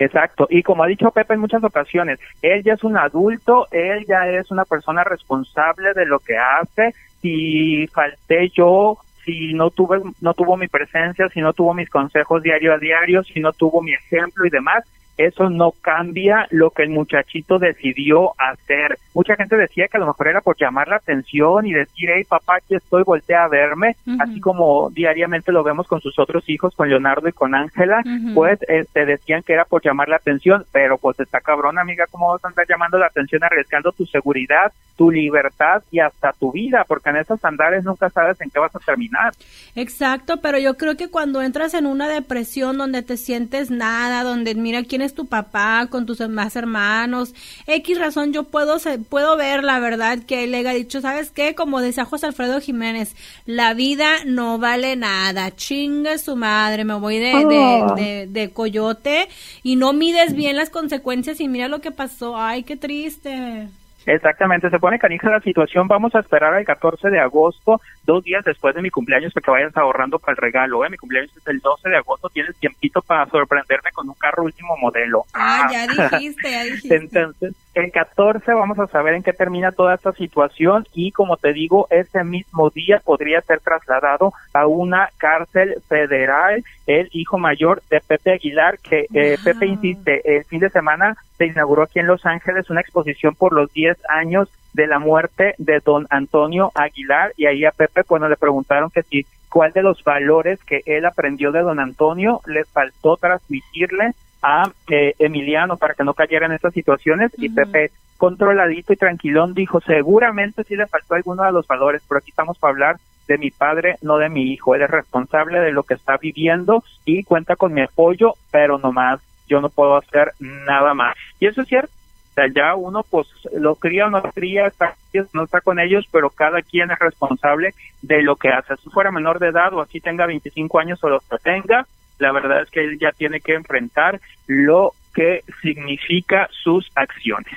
Exacto, 0.00 0.46
y 0.48 0.62
como 0.62 0.82
ha 0.82 0.86
dicho 0.86 1.10
Pepe 1.10 1.34
en 1.34 1.40
muchas 1.40 1.62
ocasiones, 1.62 2.18
él 2.40 2.62
ya 2.64 2.72
es 2.72 2.84
un 2.84 2.96
adulto, 2.96 3.66
él 3.70 4.06
ya 4.08 4.26
es 4.28 4.50
una 4.50 4.64
persona 4.64 5.04
responsable 5.04 5.92
de 5.92 6.06
lo 6.06 6.20
que 6.20 6.38
hace, 6.38 6.94
si 7.20 7.86
falté 7.88 8.50
yo, 8.50 8.98
si 9.24 9.52
no 9.54 9.70
tuve, 9.70 10.00
no 10.20 10.34
tuvo 10.34 10.56
mi 10.56 10.68
presencia, 10.68 11.28
si 11.28 11.40
no 11.40 11.52
tuvo 11.52 11.74
mis 11.74 11.88
consejos 11.88 12.42
diario 12.42 12.72
a 12.72 12.78
diario, 12.78 13.22
si 13.22 13.40
no 13.40 13.52
tuvo 13.52 13.82
mi 13.82 13.92
ejemplo 13.92 14.46
y 14.46 14.50
demás, 14.50 14.84
eso 15.26 15.50
no 15.50 15.72
cambia 15.72 16.46
lo 16.50 16.70
que 16.70 16.82
el 16.82 16.90
muchachito 16.90 17.58
decidió 17.58 18.32
hacer. 18.38 18.98
Mucha 19.12 19.36
gente 19.36 19.56
decía 19.56 19.86
que 19.88 19.98
a 19.98 20.00
lo 20.00 20.06
mejor 20.06 20.28
era 20.28 20.40
por 20.40 20.56
llamar 20.56 20.88
la 20.88 20.96
atención 20.96 21.66
y 21.66 21.72
decir, 21.72 22.08
hey 22.14 22.24
papá, 22.26 22.56
aquí 22.56 22.74
estoy, 22.74 23.02
voltea 23.02 23.44
a 23.44 23.48
verme, 23.48 23.96
así 24.18 24.40
como 24.40 24.90
diariamente 24.90 25.52
lo 25.52 25.62
vemos 25.62 25.86
con 25.86 26.00
sus 26.00 26.18
otros 26.18 26.48
hijos, 26.48 26.74
con 26.74 26.88
Leonardo 26.88 27.28
y 27.28 27.32
con 27.32 27.54
Ángela, 27.54 28.02
pues 28.34 28.58
este, 28.68 29.04
decían 29.04 29.42
que 29.42 29.52
era 29.52 29.64
por 29.64 29.82
llamar 29.84 30.08
la 30.08 30.16
atención, 30.16 30.64
pero 30.72 30.96
pues 30.96 31.20
está 31.20 31.40
cabrón, 31.40 31.78
amiga, 31.78 32.06
¿cómo 32.10 32.30
vas 32.30 32.44
a 32.44 32.48
andar 32.48 32.66
llamando 32.68 32.98
la 32.98 33.06
atención 33.06 33.44
arriesgando 33.44 33.92
tu 33.92 34.06
seguridad, 34.06 34.72
tu 34.96 35.10
libertad 35.10 35.82
y 35.90 36.00
hasta 36.00 36.32
tu 36.32 36.52
vida? 36.52 36.84
Porque 36.86 37.10
en 37.10 37.16
esos 37.16 37.44
andares 37.44 37.84
nunca 37.84 38.08
sabes 38.10 38.40
en 38.40 38.50
qué 38.50 38.58
vas 38.58 38.74
a 38.74 38.78
terminar. 38.78 39.32
Exacto, 39.74 40.40
pero 40.40 40.58
yo 40.58 40.76
creo 40.76 40.96
que 40.96 41.08
cuando 41.08 41.42
entras 41.42 41.74
en 41.74 41.86
una 41.86 42.08
depresión 42.08 42.78
donde 42.78 43.02
te 43.02 43.16
sientes 43.16 43.70
nada, 43.70 44.22
donde 44.22 44.54
mira 44.54 44.82
quién 44.84 45.02
es 45.02 45.09
tu 45.14 45.26
papá 45.26 45.86
con 45.90 46.06
tus 46.06 46.20
más 46.28 46.56
hermanos, 46.56 47.34
X 47.66 47.98
razón, 47.98 48.32
yo 48.32 48.44
puedo, 48.44 48.76
puedo 49.08 49.36
ver 49.36 49.64
la 49.64 49.78
verdad 49.80 50.18
que 50.20 50.44
él 50.44 50.52
le 50.52 50.68
ha 50.68 50.72
dicho, 50.72 51.00
¿sabes 51.00 51.30
qué? 51.30 51.54
Como 51.54 51.80
decía 51.80 52.04
José 52.04 52.26
Alfredo 52.26 52.60
Jiménez, 52.60 53.14
la 53.46 53.74
vida 53.74 54.24
no 54.26 54.58
vale 54.58 54.96
nada, 54.96 55.54
chinga 55.54 56.18
su 56.18 56.36
madre, 56.36 56.84
me 56.84 56.94
voy 56.94 57.18
de, 57.18 57.34
Oh. 57.34 57.94
de, 57.94 58.02
de, 58.02 58.26
de 58.26 58.50
coyote 58.50 59.28
y 59.62 59.76
no 59.76 59.92
mides 59.92 60.34
bien 60.34 60.56
las 60.56 60.70
consecuencias 60.70 61.40
y 61.40 61.48
mira 61.48 61.68
lo 61.68 61.80
que 61.80 61.90
pasó, 61.90 62.36
ay, 62.36 62.62
qué 62.62 62.76
triste. 62.76 63.68
Exactamente, 64.06 64.70
se 64.70 64.78
pone 64.78 64.98
canija 64.98 65.30
la 65.30 65.40
situación. 65.40 65.86
Vamos 65.88 66.14
a 66.14 66.20
esperar 66.20 66.54
al 66.54 66.64
14 66.64 67.10
de 67.10 67.20
agosto, 67.20 67.80
dos 68.04 68.24
días 68.24 68.44
después 68.44 68.74
de 68.74 68.82
mi 68.82 68.90
cumpleaños, 68.90 69.32
para 69.32 69.44
que 69.44 69.50
vayas 69.50 69.76
ahorrando 69.76 70.18
para 70.18 70.32
el 70.32 70.38
regalo. 70.38 70.84
¿eh? 70.84 70.90
Mi 70.90 70.96
cumpleaños 70.96 71.36
es 71.36 71.46
el 71.46 71.60
12 71.60 71.88
de 71.88 71.96
agosto, 71.96 72.28
tienes 72.28 72.56
tiempito 72.58 73.02
para 73.02 73.26
sorprenderme 73.26 73.90
con 73.92 74.08
un 74.08 74.14
carro 74.14 74.44
último 74.44 74.76
modelo. 74.78 75.24
Ah, 75.34 75.68
ya 75.70 75.86
dijiste, 75.86 76.50
ya 76.50 76.64
dijiste. 76.64 76.96
Entonces, 76.96 77.54
el 77.74 77.92
14 77.92 78.52
vamos 78.52 78.78
a 78.78 78.86
saber 78.88 79.14
en 79.14 79.22
qué 79.22 79.32
termina 79.32 79.72
toda 79.72 79.94
esta 79.94 80.12
situación 80.12 80.86
y 80.92 81.12
como 81.12 81.36
te 81.36 81.52
digo, 81.52 81.86
ese 81.90 82.24
mismo 82.24 82.70
día 82.70 83.00
podría 83.04 83.40
ser 83.42 83.60
trasladado 83.60 84.32
a 84.52 84.66
una 84.66 85.10
cárcel 85.18 85.76
federal 85.88 86.64
el 86.86 87.08
hijo 87.12 87.38
mayor 87.38 87.82
de 87.88 88.00
Pepe 88.00 88.32
Aguilar, 88.32 88.78
que 88.78 89.06
eh, 89.14 89.36
Wow. 89.36 89.44
Pepe 89.44 89.66
insiste, 89.66 90.36
el 90.36 90.44
fin 90.44 90.60
de 90.60 90.70
semana 90.70 91.16
se 91.38 91.46
inauguró 91.46 91.84
aquí 91.84 92.00
en 92.00 92.06
Los 92.06 92.26
Ángeles 92.26 92.68
una 92.70 92.80
exposición 92.80 93.34
por 93.34 93.52
los 93.52 93.72
10 93.72 93.96
años 94.08 94.48
de 94.72 94.86
la 94.86 94.98
muerte 94.98 95.54
de 95.58 95.80
don 95.80 96.06
Antonio 96.10 96.72
Aguilar 96.74 97.32
y 97.36 97.46
ahí 97.46 97.64
a 97.64 97.70
Pepe 97.70 98.04
cuando 98.04 98.28
le 98.28 98.36
preguntaron 98.36 98.90
que 98.90 99.02
si 99.02 99.26
cuál 99.48 99.72
de 99.72 99.82
los 99.82 100.02
valores 100.04 100.62
que 100.64 100.82
él 100.86 101.04
aprendió 101.04 101.52
de 101.52 101.60
don 101.60 101.80
Antonio 101.80 102.40
le 102.46 102.64
faltó 102.64 103.16
transmitirle 103.16 104.12
a 104.42 104.70
eh, 104.88 105.14
Emiliano 105.18 105.76
para 105.76 105.94
que 105.94 106.04
no 106.04 106.14
cayera 106.14 106.46
en 106.46 106.52
estas 106.52 106.74
situaciones 106.74 107.32
y. 107.38 107.50
Pepe 107.50 107.90
controladito 108.16 108.92
y 108.92 108.96
tranquilón 108.96 109.54
dijo 109.54 109.80
seguramente 109.80 110.62
sí 110.64 110.76
le 110.76 110.86
faltó 110.86 111.14
alguno 111.14 111.42
de 111.42 111.52
los 111.52 111.66
valores 111.66 112.02
pero 112.06 112.18
aquí 112.18 112.30
estamos 112.30 112.58
para 112.58 112.72
hablar 112.72 112.96
de 113.26 113.38
mi 113.38 113.50
padre 113.50 113.96
no 114.02 114.18
de 114.18 114.28
mi 114.28 114.52
hijo 114.52 114.74
él 114.74 114.82
es 114.82 114.90
responsable 114.90 115.58
de 115.58 115.72
lo 115.72 115.84
que 115.84 115.94
está 115.94 116.18
viviendo 116.18 116.84
y 117.06 117.24
cuenta 117.24 117.56
con 117.56 117.72
mi 117.72 117.80
apoyo 117.80 118.34
pero 118.50 118.78
no 118.78 118.92
más 118.92 119.20
yo 119.48 119.62
no 119.62 119.70
puedo 119.70 119.96
hacer 119.96 120.32
nada 120.38 120.92
más 120.92 121.16
y 121.40 121.46
eso 121.46 121.62
es 121.62 121.68
cierto 121.68 121.90
o 122.30 122.32
sea, 122.34 122.46
ya 122.54 122.74
uno 122.76 123.04
pues 123.08 123.26
lo 123.52 123.74
cría 123.74 124.06
o 124.06 124.10
no 124.10 124.20
lo 124.20 124.30
cría, 124.30 124.66
está, 124.66 124.94
no 125.32 125.42
está 125.42 125.60
con 125.60 125.80
ellos, 125.80 126.06
pero 126.12 126.30
cada 126.30 126.62
quien 126.62 126.90
es 126.92 126.98
responsable 126.98 127.74
de 128.02 128.22
lo 128.22 128.36
que 128.36 128.50
hace. 128.50 128.76
Si 128.76 128.88
fuera 128.88 129.10
menor 129.10 129.40
de 129.40 129.48
edad 129.48 129.74
o 129.74 129.80
así 129.80 130.00
tenga 130.00 130.26
25 130.26 130.78
años 130.78 131.02
o 131.02 131.08
los 131.08 131.24
que 131.24 131.38
tenga, 131.38 131.86
la 132.20 132.32
verdad 132.32 132.62
es 132.62 132.70
que 132.70 132.84
él 132.84 132.98
ya 132.98 133.12
tiene 133.12 133.40
que 133.40 133.54
enfrentar 133.54 134.20
lo 134.46 134.92
que 135.14 135.42
significa 135.62 136.48
sus 136.62 136.90
acciones. 136.94 137.54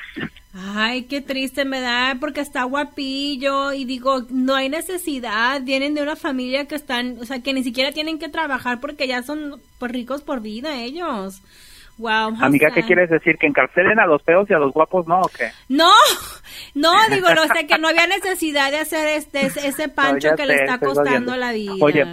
Ay, 0.55 1.03
qué 1.03 1.20
triste 1.22 1.65
me 1.65 1.82
da 1.82 2.15
porque 2.20 2.41
está 2.41 2.63
guapillo 2.63 3.74
y 3.74 3.86
digo, 3.86 4.24
no 4.29 4.55
hay 4.55 4.70
necesidad, 4.70 5.62
vienen 5.63 5.96
de 5.96 6.03
una 6.03 6.15
familia 6.15 6.67
que 6.67 6.75
están, 6.75 7.17
o 7.20 7.25
sea, 7.25 7.41
que 7.41 7.53
ni 7.53 7.63
siquiera 7.63 7.91
tienen 7.91 8.20
que 8.20 8.29
trabajar 8.29 8.79
porque 8.79 9.08
ya 9.08 9.24
son 9.24 9.60
pues 9.79 9.91
ricos 9.91 10.22
por 10.22 10.41
vida 10.41 10.79
ellos. 10.79 11.41
Wow. 11.98 12.38
Amiga, 12.41 12.72
¿qué 12.72 12.84
quieres 12.84 13.10
decir? 13.10 13.38
¿Que 13.38 13.46
encarcelen 13.46 14.00
a 14.00 14.08
los 14.08 14.22
feos 14.24 14.50
y 14.50 14.53
a 14.53 14.58
los 14.58 14.74
guapos 14.74 15.08
no 15.08 15.22
o 15.22 15.27
qué? 15.27 15.50
No, 15.70 15.91
no, 16.74 16.91
digo, 17.10 17.34
no, 17.34 17.43
o 17.43 17.48
sea, 17.48 17.67
que 17.67 17.77
no 17.77 17.88
había 17.88 18.08
necesidad 18.08 18.72
de 18.72 18.79
hacer 18.79 19.08
este 19.10 19.46
ese, 19.46 19.89
pancho 19.96 20.29
que 20.36 20.46
le 20.46 20.55
está 20.55 20.79
costando 20.79 21.36
la 21.36 21.51
vida. 21.51 21.74
Oye, 21.82 22.05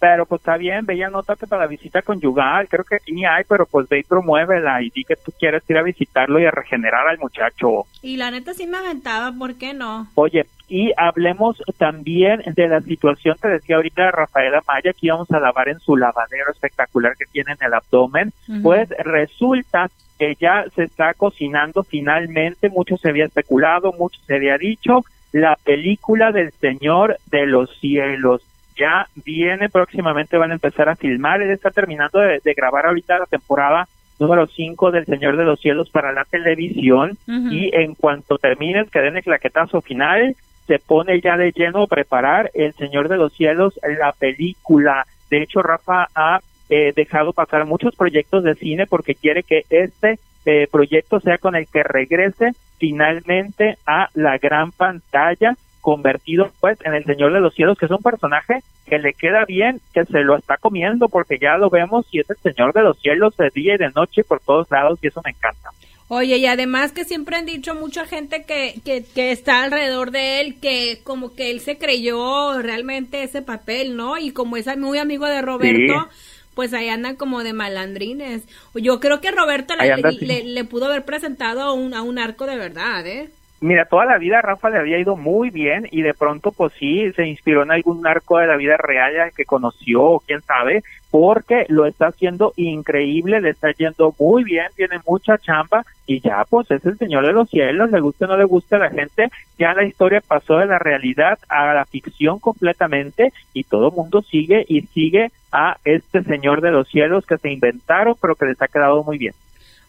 pero 0.00 0.24
pues 0.24 0.40
está 0.40 0.56
bien, 0.56 0.86
ve 0.86 0.96
y 0.96 1.02
anótate 1.02 1.46
para 1.46 1.62
la 1.62 1.68
visita 1.68 2.00
conyugal, 2.00 2.68
creo 2.68 2.84
que 2.84 2.96
aquí 2.96 3.12
ni 3.12 3.26
hay, 3.26 3.44
pero 3.46 3.66
pues 3.66 3.86
ve 3.88 4.00
y 4.00 4.02
promuévela 4.02 4.82
y 4.82 4.88
di 4.90 5.04
que 5.04 5.14
tú 5.14 5.30
quieres 5.38 5.62
ir 5.68 5.76
a 5.76 5.82
visitarlo 5.82 6.40
y 6.40 6.46
a 6.46 6.50
regenerar 6.50 7.06
al 7.06 7.18
muchacho. 7.18 7.84
Y 8.00 8.16
la 8.16 8.30
neta 8.30 8.54
sí 8.54 8.66
me 8.66 8.78
aventaba, 8.78 9.30
¿por 9.38 9.56
qué 9.56 9.74
no? 9.74 10.08
Oye, 10.14 10.46
y 10.68 10.92
hablemos 10.96 11.62
también 11.76 12.42
de 12.46 12.68
la 12.68 12.80
situación, 12.80 13.36
te 13.40 13.48
decía 13.48 13.76
ahorita 13.76 14.04
de 14.04 14.10
Rafaela 14.12 14.62
Maya, 14.66 14.92
que 14.92 15.06
íbamos 15.06 15.30
a 15.32 15.38
lavar 15.38 15.68
en 15.68 15.80
su 15.80 15.96
lavadero 15.96 16.50
espectacular 16.50 17.14
que 17.18 17.26
tiene 17.26 17.52
en 17.52 17.66
el 17.66 17.74
abdomen, 17.74 18.32
pues 18.62 18.88
resulta 19.00 19.90
que 20.18 20.34
ya 20.40 20.64
se 20.74 20.84
está 20.84 21.12
cocinando 21.14 21.82
finalmente, 21.82 22.70
mucho 22.70 22.96
se 22.96 23.10
había 23.10 23.26
especulado, 23.26 23.92
mucho 23.92 24.20
se 24.26 24.36
había 24.36 24.56
dicho, 24.56 25.04
la 25.32 25.56
película 25.56 26.32
del 26.32 26.52
Señor 26.52 27.18
de 27.30 27.46
los 27.46 27.70
Cielos. 27.80 28.42
Ya 28.76 29.06
viene 29.24 29.68
próximamente, 29.68 30.36
van 30.38 30.50
a 30.50 30.54
empezar 30.54 30.88
a 30.88 30.96
filmar, 30.96 31.42
él 31.42 31.50
está 31.50 31.70
terminando 31.70 32.18
de, 32.20 32.40
de 32.42 32.54
grabar 32.54 32.86
ahorita 32.86 33.18
la 33.18 33.26
temporada 33.26 33.86
número 34.20 34.46
5 34.46 34.90
del 34.92 35.06
Señor 35.06 35.36
de 35.36 35.44
los 35.44 35.58
Cielos 35.60 35.90
para 35.90 36.12
la 36.12 36.24
televisión. 36.24 37.16
Y 37.26 37.74
en 37.74 37.94
cuanto 37.94 38.38
termine 38.38 38.84
que 38.86 39.00
den 39.00 39.16
el 39.16 39.22
claquetazo 39.22 39.80
final, 39.80 40.36
se 40.66 40.78
pone 40.78 41.20
ya 41.20 41.36
de 41.36 41.52
lleno 41.52 41.82
a 41.82 41.86
preparar 41.86 42.50
El 42.54 42.74
Señor 42.74 43.08
de 43.08 43.16
los 43.16 43.32
Cielos, 43.32 43.80
la 43.82 44.12
película. 44.12 45.06
De 45.30 45.42
hecho, 45.42 45.62
Rafa 45.62 46.08
ha 46.14 46.40
eh, 46.68 46.92
dejado 46.94 47.32
pasar 47.32 47.64
muchos 47.64 47.96
proyectos 47.96 48.44
de 48.44 48.54
cine 48.54 48.86
porque 48.86 49.14
quiere 49.14 49.42
que 49.42 49.64
este 49.70 50.18
eh, 50.44 50.68
proyecto 50.70 51.18
sea 51.18 51.38
con 51.38 51.56
el 51.56 51.66
que 51.66 51.82
regrese 51.82 52.52
finalmente 52.78 53.78
a 53.86 54.08
la 54.14 54.38
gran 54.38 54.70
pantalla 54.70 55.56
convertido 55.80 56.50
pues 56.60 56.78
en 56.84 56.94
el 56.94 57.04
Señor 57.04 57.32
de 57.32 57.40
los 57.40 57.54
Cielos, 57.54 57.78
que 57.78 57.86
es 57.86 57.90
un 57.90 58.02
personaje 58.02 58.60
que 58.86 58.98
le 58.98 59.12
queda 59.14 59.44
bien, 59.46 59.80
que 59.94 60.04
se 60.04 60.20
lo 60.20 60.36
está 60.36 60.56
comiendo 60.56 61.08
porque 61.08 61.38
ya 61.38 61.56
lo 61.56 61.70
vemos 61.70 62.06
y 62.10 62.20
es 62.20 62.30
el 62.30 62.36
Señor 62.38 62.72
de 62.72 62.82
los 62.82 62.98
Cielos 63.00 63.36
de 63.36 63.50
día 63.54 63.74
y 63.74 63.78
de 63.78 63.90
noche 63.90 64.24
por 64.24 64.40
todos 64.40 64.70
lados 64.70 64.98
y 65.02 65.08
eso 65.08 65.20
me 65.24 65.30
encanta. 65.30 65.70
Oye, 66.12 66.38
y 66.38 66.46
además 66.46 66.90
que 66.90 67.04
siempre 67.04 67.36
han 67.36 67.46
dicho 67.46 67.74
mucha 67.76 68.04
gente 68.04 68.42
que, 68.44 68.74
que, 68.84 69.04
que 69.04 69.30
está 69.30 69.62
alrededor 69.62 70.10
de 70.10 70.40
él, 70.40 70.56
que 70.60 70.98
como 71.04 71.36
que 71.36 71.52
él 71.52 71.60
se 71.60 71.78
creyó 71.78 72.60
realmente 72.62 73.22
ese 73.22 73.42
papel, 73.42 73.96
¿no? 73.96 74.18
Y 74.18 74.32
como 74.32 74.56
es 74.56 74.66
muy 74.76 74.98
amigo 74.98 75.26
de 75.26 75.40
Roberto, 75.40 76.08
pues 76.56 76.74
ahí 76.74 76.88
andan 76.88 77.14
como 77.14 77.44
de 77.44 77.52
malandrines. 77.52 78.42
Yo 78.74 78.98
creo 78.98 79.20
que 79.20 79.30
Roberto 79.30 79.76
le, 79.76 79.84
anda, 79.92 80.10
sí. 80.18 80.26
le- 80.26 80.42
le 80.44 80.64
pudo 80.64 80.86
haber 80.86 81.04
presentado 81.04 81.60
a 81.62 81.72
un, 81.72 81.94
a 81.94 82.02
un 82.02 82.18
arco 82.18 82.44
de 82.44 82.56
verdad, 82.56 83.06
¿eh? 83.06 83.30
Mira, 83.62 83.84
toda 83.84 84.06
la 84.06 84.16
vida 84.16 84.40
Rafa 84.40 84.70
le 84.70 84.78
había 84.78 84.98
ido 84.98 85.16
muy 85.16 85.50
bien 85.50 85.86
y 85.90 86.00
de 86.00 86.14
pronto 86.14 86.50
pues 86.50 86.72
sí, 86.78 87.12
se 87.12 87.26
inspiró 87.26 87.62
en 87.62 87.70
algún 87.70 88.00
narco 88.00 88.38
de 88.38 88.46
la 88.46 88.56
vida 88.56 88.78
real 88.78 89.20
al 89.20 89.32
que 89.32 89.44
conoció, 89.44 90.22
quién 90.26 90.40
sabe, 90.40 90.82
porque 91.10 91.66
lo 91.68 91.84
está 91.84 92.06
haciendo 92.06 92.54
increíble, 92.56 93.42
le 93.42 93.50
está 93.50 93.70
yendo 93.72 94.14
muy 94.18 94.44
bien, 94.44 94.68
tiene 94.76 95.00
mucha 95.06 95.36
chamba 95.36 95.84
y 96.06 96.20
ya 96.20 96.46
pues 96.48 96.70
es 96.70 96.86
el 96.86 96.96
Señor 96.96 97.26
de 97.26 97.34
los 97.34 97.50
Cielos, 97.50 97.90
le 97.90 98.00
guste 98.00 98.24
o 98.24 98.28
no 98.28 98.38
le 98.38 98.44
guste 98.44 98.76
a 98.76 98.78
la 98.78 98.88
gente, 98.88 99.28
ya 99.58 99.74
la 99.74 99.84
historia 99.84 100.22
pasó 100.26 100.56
de 100.56 100.64
la 100.64 100.78
realidad 100.78 101.38
a 101.50 101.74
la 101.74 101.84
ficción 101.84 102.38
completamente 102.38 103.30
y 103.52 103.64
todo 103.64 103.88
el 103.88 103.94
mundo 103.94 104.22
sigue 104.22 104.64
y 104.68 104.82
sigue 104.86 105.32
a 105.52 105.76
este 105.84 106.22
Señor 106.22 106.62
de 106.62 106.70
los 106.70 106.88
Cielos 106.88 107.26
que 107.26 107.36
se 107.36 107.50
inventaron 107.50 108.14
pero 108.22 108.36
que 108.36 108.46
les 108.46 108.62
ha 108.62 108.68
quedado 108.68 109.04
muy 109.04 109.18
bien. 109.18 109.34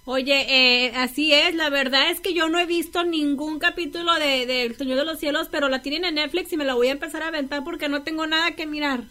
Oye, 0.05 0.46
eh, 0.88 0.93
así 0.96 1.31
es, 1.31 1.53
la 1.53 1.70
verdad 1.70 2.10
es 2.10 2.22
que 2.22 2.34
yo 2.34 2.50
no 2.50 2.58
he 2.58 2.65
visto 2.65 3.03
ningún 3.03 3.60
capítulo 3.60 4.13
de, 4.15 4.48
de 4.48 4.63
El 4.63 4.75
Señor 4.75 4.98
de 4.98 5.05
los 5.05 5.20
Cielos, 5.20 5.48
pero 5.51 5.70
la 5.70 5.84
tienen 5.84 6.05
en 6.05 6.15
Netflix 6.15 6.51
y 6.51 6.58
me 6.58 6.65
la 6.65 6.74
voy 6.74 6.88
a 6.88 6.91
empezar 6.93 7.22
a 7.22 7.27
aventar 7.27 7.63
porque 7.63 7.88
no 7.88 8.01
tengo 8.01 8.25
nada 8.25 8.51
que 8.51 8.65
mirar. 8.65 9.01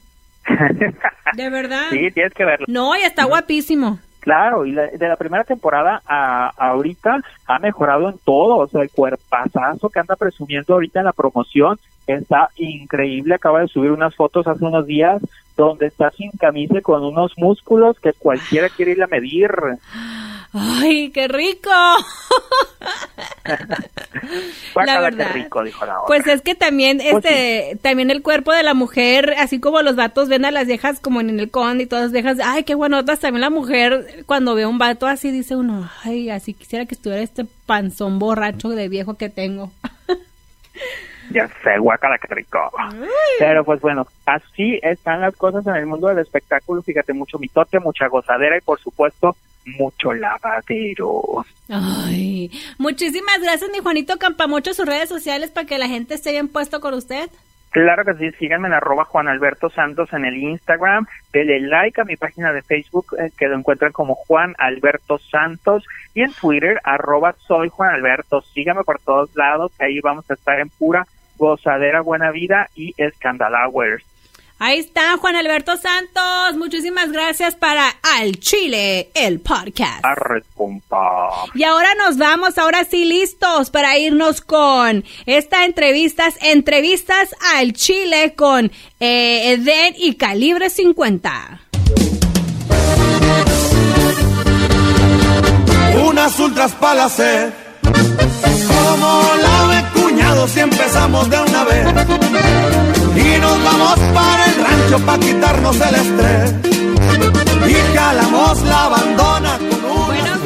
De 1.36 1.48
verdad. 1.48 1.90
sí, 1.90 2.10
tienes 2.12 2.34
que 2.34 2.44
verlo. 2.44 2.66
No, 2.68 2.96
y 2.96 3.02
está 3.02 3.24
guapísimo. 3.24 4.00
Claro, 4.18 4.66
y 4.66 4.72
la- 4.72 4.88
de 4.88 5.08
la 5.08 5.16
primera 5.16 5.44
temporada 5.44 6.02
a, 6.04 6.48
a 6.48 6.70
ahorita 6.70 7.18
ha 7.46 7.58
mejorado 7.60 8.08
en 8.10 8.18
todo, 8.18 8.56
o 8.56 8.66
sea, 8.68 8.82
el 8.82 8.90
cuerpazazo 8.90 9.88
que 9.90 10.00
anda 10.00 10.16
presumiendo 10.16 10.74
ahorita 10.74 10.98
en 10.98 11.06
la 11.06 11.12
promoción 11.12 11.78
está 12.06 12.50
increíble, 12.56 13.34
acaba 13.36 13.60
de 13.60 13.68
subir 13.68 13.92
unas 13.92 14.14
fotos 14.16 14.46
hace 14.48 14.64
unos 14.64 14.86
días 14.86 15.22
donde 15.56 15.86
está 15.86 16.10
sin 16.10 16.32
camisa 16.32 16.78
y 16.78 16.82
con 16.82 17.04
unos 17.04 17.32
músculos 17.36 17.98
que 18.00 18.12
cualquiera 18.12 18.68
quiere 18.70 18.92
ir 18.92 19.02
a 19.02 19.06
medir. 19.06 19.50
¡Ay, 20.52 21.10
qué 21.12 21.28
rico! 21.28 21.70
La 24.74 25.00
verdad. 25.00 25.30
rico, 25.34 25.62
dijo 25.62 25.86
la 25.86 26.00
otra. 26.00 26.06
Pues 26.06 26.26
es 26.26 26.42
que 26.42 26.54
también, 26.54 26.98
Pues 26.98 27.24
este, 27.24 27.78
también 27.82 28.10
el 28.10 28.22
cuerpo 28.22 28.52
de 28.52 28.62
la 28.62 28.74
mujer, 28.74 29.34
así 29.38 29.60
como 29.60 29.82
los 29.82 29.96
vatos 29.96 30.28
ven 30.28 30.44
a 30.44 30.50
las 30.50 30.66
viejas 30.66 31.00
como 31.00 31.20
en 31.20 31.38
el 31.38 31.50
con 31.50 31.80
y 31.80 31.86
todas 31.86 32.04
las 32.06 32.12
viejas, 32.12 32.38
ay, 32.42 32.64
qué 32.64 32.74
buenotas, 32.74 33.20
también 33.20 33.42
la 33.42 33.50
mujer, 33.50 34.24
cuando 34.26 34.54
ve 34.54 34.64
a 34.64 34.68
un 34.68 34.78
vato 34.78 35.06
así, 35.06 35.30
dice 35.30 35.56
uno, 35.56 35.88
ay, 36.04 36.30
así 36.30 36.54
quisiera 36.54 36.86
que 36.86 36.94
estuviera 36.94 37.22
este 37.22 37.44
panzón 37.66 38.18
borracho 38.18 38.70
de 38.70 38.88
viejo 38.88 39.14
que 39.14 39.28
tengo. 39.28 39.70
Ya 41.32 41.48
sé, 41.62 41.78
guácala, 41.78 42.18
qué 42.18 42.34
rico. 42.34 42.58
Pero 43.38 43.64
pues 43.64 43.80
bueno, 43.80 44.04
así 44.26 44.80
están 44.82 45.20
las 45.20 45.36
cosas 45.36 45.64
en 45.66 45.76
el 45.76 45.86
mundo 45.86 46.08
del 46.08 46.18
espectáculo. 46.18 46.82
Fíjate, 46.82 47.12
mucho 47.12 47.38
mitote, 47.38 47.78
mucha 47.78 48.08
gozadera 48.08 48.58
y 48.58 48.60
por 48.60 48.80
supuesto, 48.80 49.36
mucho 49.78 50.12
lavadero. 50.12 51.44
Ay, 51.68 52.50
muchísimas 52.78 53.40
gracias, 53.40 53.70
mi 53.70 53.78
Juanito 53.78 54.18
Campamocho, 54.18 54.74
sus 54.74 54.86
redes 54.86 55.08
sociales 55.08 55.50
para 55.50 55.66
que 55.66 55.78
la 55.78 55.88
gente 55.88 56.14
esté 56.14 56.32
bien 56.32 56.48
puesto 56.48 56.80
con 56.80 56.94
usted. 56.94 57.30
Claro 57.70 58.04
que 58.04 58.14
sí, 58.14 58.36
síganme 58.36 58.66
en 58.66 58.74
arroba 58.74 59.04
Juan 59.04 59.28
Alberto 59.28 59.70
Santos 59.70 60.12
en 60.12 60.24
el 60.24 60.36
Instagram, 60.36 61.06
denle 61.32 61.60
like 61.60 62.00
a 62.00 62.04
mi 62.04 62.16
página 62.16 62.52
de 62.52 62.62
Facebook 62.62 63.14
eh, 63.16 63.30
que 63.38 63.46
lo 63.46 63.56
encuentran 63.56 63.92
como 63.92 64.16
Juan 64.16 64.56
Alberto 64.58 65.18
Santos 65.18 65.84
y 66.12 66.22
en 66.22 66.32
Twitter 66.32 66.80
arroba 66.82 67.36
soy 67.46 67.68
Juan 67.68 67.94
Alberto, 67.94 68.40
síganme 68.40 68.82
por 68.82 68.98
todos 68.98 69.30
lados, 69.36 69.70
que 69.78 69.84
ahí 69.84 70.00
vamos 70.00 70.28
a 70.28 70.34
estar 70.34 70.58
en 70.58 70.68
pura 70.68 71.06
gozadera, 71.38 72.00
buena 72.00 72.32
vida 72.32 72.68
y 72.74 72.92
escandalowers. 72.96 74.04
Ahí 74.62 74.78
está 74.78 75.16
Juan 75.16 75.36
Alberto 75.36 75.78
Santos, 75.78 76.58
muchísimas 76.58 77.10
gracias 77.10 77.54
para 77.54 77.88
Al 78.18 78.38
Chile, 78.38 79.10
el 79.14 79.40
podcast. 79.40 80.04
Arre, 80.04 80.44
compa. 80.54 81.30
Y 81.54 81.64
ahora 81.64 81.88
nos 81.94 82.18
vamos, 82.18 82.58
ahora 82.58 82.84
sí 82.84 83.06
listos 83.06 83.70
para 83.70 83.96
irnos 83.96 84.42
con 84.42 85.02
esta 85.24 85.64
entrevistas, 85.64 86.34
entrevistas 86.42 87.34
al 87.56 87.72
Chile 87.72 88.34
con 88.36 88.70
eh, 89.00 89.52
Eden 89.52 89.94
y 89.96 90.16
Calibre 90.16 90.68
50. 90.68 91.62
unas 96.06 96.38
ultras 96.38 96.72
para 96.72 97.06
hacer. 97.06 97.52
Como 97.82 99.22
la 99.42 99.74
de 99.74 100.00
cuñados 100.00 100.56
y 100.56 100.60
empezamos 100.60 101.30
de 101.30 101.38
una 101.38 101.64
vez. 101.64 102.49
Y 103.40 103.42
nos 103.42 103.64
vamos 103.64 103.98
para 104.12 104.44
el 104.44 104.54
rancho 104.54 105.06
para 105.06 105.18
quitarnos 105.18 105.76
el 105.76 105.94
estrés. 105.94 106.54
Y 107.68 107.94
calamos 107.94 108.62
la 108.64 108.84
abandona 108.84 109.58
con 109.58 110.08
unas 110.10 110.40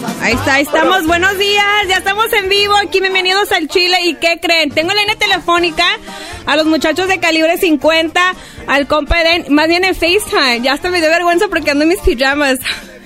Bueno. 0.00 0.16
Ahí 0.22 0.32
está, 0.32 0.54
ahí 0.54 0.62
estamos, 0.64 1.06
buenos 1.06 1.38
días, 1.38 1.86
ya 1.88 1.98
estamos 1.98 2.32
en 2.32 2.48
vivo 2.48 2.74
aquí, 2.74 2.98
bienvenidos 2.98 3.52
al 3.52 3.68
Chile. 3.68 3.98
¿Y 4.06 4.14
qué 4.14 4.40
creen? 4.42 4.70
Tengo 4.70 4.92
la 4.92 5.02
línea 5.02 5.14
telefónica 5.14 5.84
a 6.46 6.56
los 6.56 6.66
muchachos 6.66 7.06
de 7.06 7.20
Calibre 7.20 7.58
50, 7.58 8.20
al 8.66 8.88
compa 8.88 9.20
Eden, 9.22 9.54
más 9.54 9.68
bien 9.68 9.84
en 9.84 9.94
FaceTime. 9.94 10.62
Ya 10.62 10.72
hasta 10.72 10.90
me 10.90 11.00
dio 11.00 11.10
vergüenza 11.10 11.46
porque 11.46 11.70
ando 11.70 11.84
en 11.84 11.90
mis 11.90 12.00
pijamas. 12.00 12.58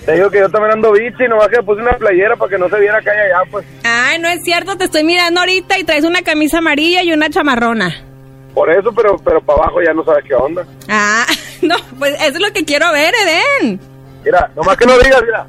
Te 0.07 0.13
digo 0.15 0.31
que 0.31 0.39
yo 0.39 0.49
también 0.49 0.73
ando 0.73 0.93
bichi, 0.93 1.29
nomás 1.29 1.49
que 1.49 1.63
puse 1.63 1.83
una 1.83 1.93
playera 1.99 2.37
para 2.37 2.51
que 2.51 2.57
no 2.59 2.71
se 2.71 2.81
viera 2.81 2.97
acá 2.97 3.11
y 3.15 3.19
allá, 3.19 3.51
pues. 3.51 3.67
Ay, 3.85 4.19
no 4.19 4.29
es 4.29 4.43
cierto, 4.45 4.79
te 4.79 4.85
estoy 4.85 5.05
mirando 5.05 5.41
ahorita 5.41 5.79
y 5.79 5.85
traes 5.85 6.05
una 6.05 6.23
camisa 6.23 6.59
amarilla 6.59 7.03
y 7.03 7.13
una 7.13 7.29
chamarrona. 7.29 8.10
Por 8.55 8.71
eso, 8.71 8.93
pero 8.93 9.17
pero 9.19 9.41
para 9.41 9.63
abajo 9.63 9.81
ya 9.83 9.93
no 9.95 10.05
sabes 10.05 10.25
qué 10.25 10.35
onda. 10.35 10.65
Ah, 10.89 11.25
no, 11.63 11.77
pues 11.99 12.15
eso 12.15 12.35
es 12.35 12.41
lo 12.41 12.53
que 12.53 12.65
quiero 12.65 12.91
ver, 12.93 13.15
Eden. 13.15 13.81
Mira, 14.25 14.51
nomás 14.57 14.77
que 14.77 14.87
no 14.87 14.99
digas, 14.99 15.23
mira. 15.25 15.47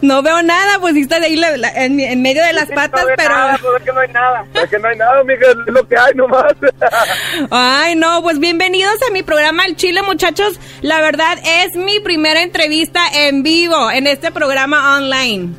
No 0.00 0.20
veo 0.20 0.42
nada, 0.42 0.80
pues 0.80 0.96
está 0.96 1.16
ahí 1.16 1.36
la- 1.36 1.56
la- 1.56 1.70
en, 1.70 2.00
en 2.00 2.22
medio 2.22 2.44
de 2.44 2.52
las 2.52 2.68
patas, 2.70 3.04
no 3.04 3.10
pero... 3.16 3.28
Nada, 3.36 3.56
pues 3.62 3.74
es 3.78 3.82
que 3.84 3.92
no 3.92 4.00
hay 4.00 4.08
nada. 4.12 4.44
Es 4.54 4.70
que 4.70 4.78
no 4.80 4.88
hay 4.88 4.96
nada, 4.96 5.22
mija, 5.22 5.46
es 5.50 5.56
lo 5.72 5.86
que 5.86 5.96
hay 5.96 6.12
nomás. 6.16 6.52
Ay, 7.50 7.94
no, 7.94 8.20
pues 8.22 8.40
bienvenidos 8.40 8.96
a 9.08 9.12
mi 9.12 9.22
programa 9.22 9.64
El 9.64 9.76
Chile, 9.76 10.02
muchachos. 10.02 10.58
La 10.80 11.00
verdad 11.00 11.38
es 11.44 11.76
mi 11.76 12.00
primera 12.00 12.42
entrevista 12.42 13.00
en 13.14 13.44
vivo 13.44 13.92
en 13.92 14.08
este 14.08 14.32
programa 14.32 14.96
online. 14.96 15.54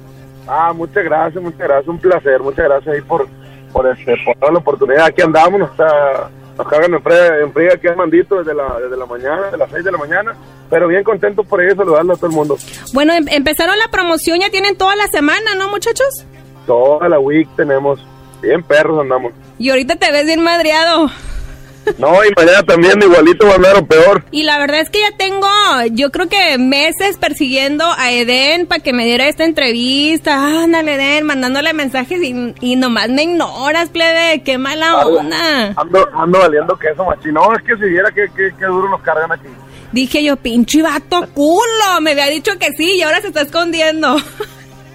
ah, 0.47 0.73
muchas 0.75 1.05
gracias, 1.05 1.41
muchas 1.41 1.59
gracias, 1.61 1.87
un 1.87 1.99
placer, 1.99 2.39
muchas 2.41 2.65
gracias 2.65 2.95
ahí 2.95 3.01
por, 3.01 3.27
por, 3.73 3.87
este, 3.87 4.15
por 4.23 4.35
toda 4.37 4.51
la 4.53 4.59
oportunidad. 4.59 5.05
Aquí 5.07 5.21
andamos, 5.21 5.59
nos, 5.59 5.71
está, 5.71 6.29
nos 6.57 6.67
cargan 6.67 6.93
en 6.93 7.01
fría, 7.01 7.39
en 7.39 7.51
fría 7.51 7.73
aquí 7.73 7.87
desde 7.87 8.53
la, 8.53 8.79
desde 8.79 8.95
la 8.95 9.05
mañana, 9.05 9.51
de 9.51 9.57
las 9.57 9.69
6 9.71 9.83
de 9.83 9.91
la 9.91 9.97
mañana. 9.97 10.35
Pero 10.69 10.87
bien 10.87 11.03
contento 11.03 11.43
por 11.43 11.61
ello, 11.61 11.75
saludarlo 11.75 12.13
a 12.13 12.15
todo 12.15 12.27
el 12.27 12.33
mundo. 12.33 12.57
Bueno, 12.93 13.13
em- 13.13 13.27
empezaron 13.29 13.77
la 13.77 13.87
promoción, 13.89 14.39
ya 14.39 14.49
tienen 14.49 14.77
toda 14.77 14.95
la 14.95 15.07
semana, 15.07 15.55
¿no, 15.57 15.69
muchachos? 15.69 16.25
Toda 16.65 17.09
la 17.09 17.19
week 17.19 17.49
tenemos, 17.57 17.99
bien 18.41 18.63
perros 18.63 19.01
andamos. 19.01 19.33
Y 19.59 19.69
ahorita 19.69 19.95
te 19.97 20.11
ves 20.11 20.25
bien 20.25 20.41
madreado. 20.43 21.09
No, 21.97 22.23
y 22.23 22.31
mañana 22.35 22.63
también 22.63 23.01
igualito 23.01 23.45
va 23.45 23.53
a 23.53 23.55
andar 23.55 23.75
o 23.77 23.85
peor. 23.85 24.23
Y 24.31 24.43
la 24.43 24.57
verdad 24.57 24.81
es 24.81 24.89
que 24.89 25.01
ya 25.01 25.15
tengo, 25.17 25.47
yo 25.91 26.11
creo 26.11 26.29
que 26.29 26.57
meses 26.57 27.17
persiguiendo 27.17 27.85
a 27.97 28.11
Eden 28.11 28.67
para 28.67 28.81
que 28.81 28.93
me 28.93 29.05
diera 29.05 29.27
esta 29.27 29.43
entrevista. 29.45 30.63
Ándale, 30.63 30.95
Eden, 30.95 31.25
mandándole 31.25 31.73
mensajes 31.73 32.21
y, 32.21 32.53
y 32.61 32.75
nomás 32.75 33.09
me 33.09 33.23
ignoras, 33.23 33.89
plebe. 33.89 34.41
Qué 34.43 34.57
mala 34.57 35.05
onda. 35.05 35.73
Ando, 35.75 36.09
ando 36.13 36.39
valiendo 36.39 36.77
queso, 36.77 37.03
machín. 37.05 37.33
No, 37.33 37.53
es 37.55 37.61
que 37.63 37.75
si 37.75 37.89
viera 37.89 38.09
que, 38.11 38.25
que, 38.35 38.55
que 38.57 38.65
duro 38.65 38.89
nos 38.89 39.01
cargan 39.01 39.31
aquí. 39.31 39.47
Dije 39.91 40.23
yo, 40.23 40.35
pinche 40.37 40.81
vato 40.81 41.27
culo. 41.33 42.01
Me 42.01 42.11
había 42.11 42.27
dicho 42.27 42.57
que 42.59 42.71
sí 42.77 42.95
y 42.95 43.01
ahora 43.01 43.21
se 43.21 43.27
está 43.27 43.41
escondiendo. 43.41 44.15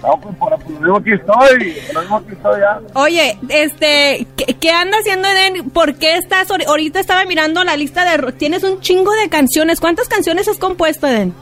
No, 0.02 0.20
pues 0.20 0.36
por, 0.36 0.50
por 0.58 0.70
lo 0.72 0.78
mismo 0.80 0.96
aquí 0.98 1.12
estoy. 1.12 1.72
Por 1.86 1.94
lo 1.94 2.00
mismo 2.02 2.16
aquí 2.18 2.32
estoy 2.32 2.60
ya. 2.60 2.80
Oye, 2.94 3.38
este, 3.48 4.26
¿qué, 4.36 4.54
qué 4.54 4.70
anda 4.70 4.96
haciendo 4.98 5.26
Eden? 5.28 5.70
¿Por 5.70 5.94
qué 5.96 6.16
estás, 6.16 6.48
ahori- 6.50 6.66
ahorita 6.66 7.00
estaba 7.00 7.24
mirando 7.24 7.64
la 7.64 7.76
lista 7.76 8.04
de, 8.04 8.32
tienes 8.32 8.62
un 8.62 8.80
chingo 8.80 9.10
de 9.12 9.28
canciones. 9.28 9.80
¿Cuántas 9.80 10.08
canciones 10.08 10.46
has 10.48 10.58
compuesto, 10.58 11.06
Eden? 11.06 11.34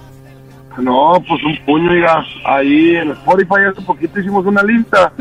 No, 0.79 1.23
pues 1.27 1.43
un 1.43 1.57
puño, 1.65 1.93
diga. 1.93 2.25
Ahí 2.45 2.97
en 2.97 3.11
Spotify 3.13 3.65
hace 3.71 3.83
poquito 3.83 4.21
hicimos 4.21 4.45
una 4.47 4.63
lista. 4.63 5.13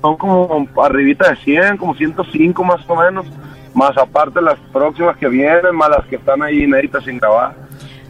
Son 0.00 0.16
como 0.16 0.66
arribita 0.82 1.30
de 1.30 1.36
100, 1.36 1.76
como 1.76 1.94
105 1.94 2.64
más 2.64 2.80
o 2.88 2.96
menos. 2.96 3.26
Más 3.74 3.96
aparte 3.98 4.40
las 4.40 4.58
próximas 4.72 5.16
que 5.16 5.28
vienen, 5.28 5.74
más 5.74 5.90
las 5.90 6.06
que 6.06 6.16
están 6.16 6.42
ahí 6.42 6.62
inéditas 6.64 7.04
sin 7.04 7.18
grabar. 7.18 7.54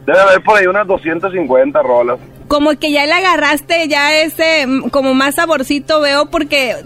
Debe 0.09 0.21
haber 0.21 0.41
por 0.43 0.57
ahí 0.57 0.67
unas 0.67 0.87
250 0.87 1.83
rolas. 1.83 2.19
Como 2.49 2.71
que 2.79 2.91
ya 2.91 3.05
le 3.05 3.13
agarraste 3.13 3.89
ya 3.89 4.23
ese, 4.23 4.67
mm, 4.67 4.89
como 4.89 5.13
más 5.13 5.35
saborcito 5.35 6.01
veo, 6.01 6.31
porque, 6.31 6.77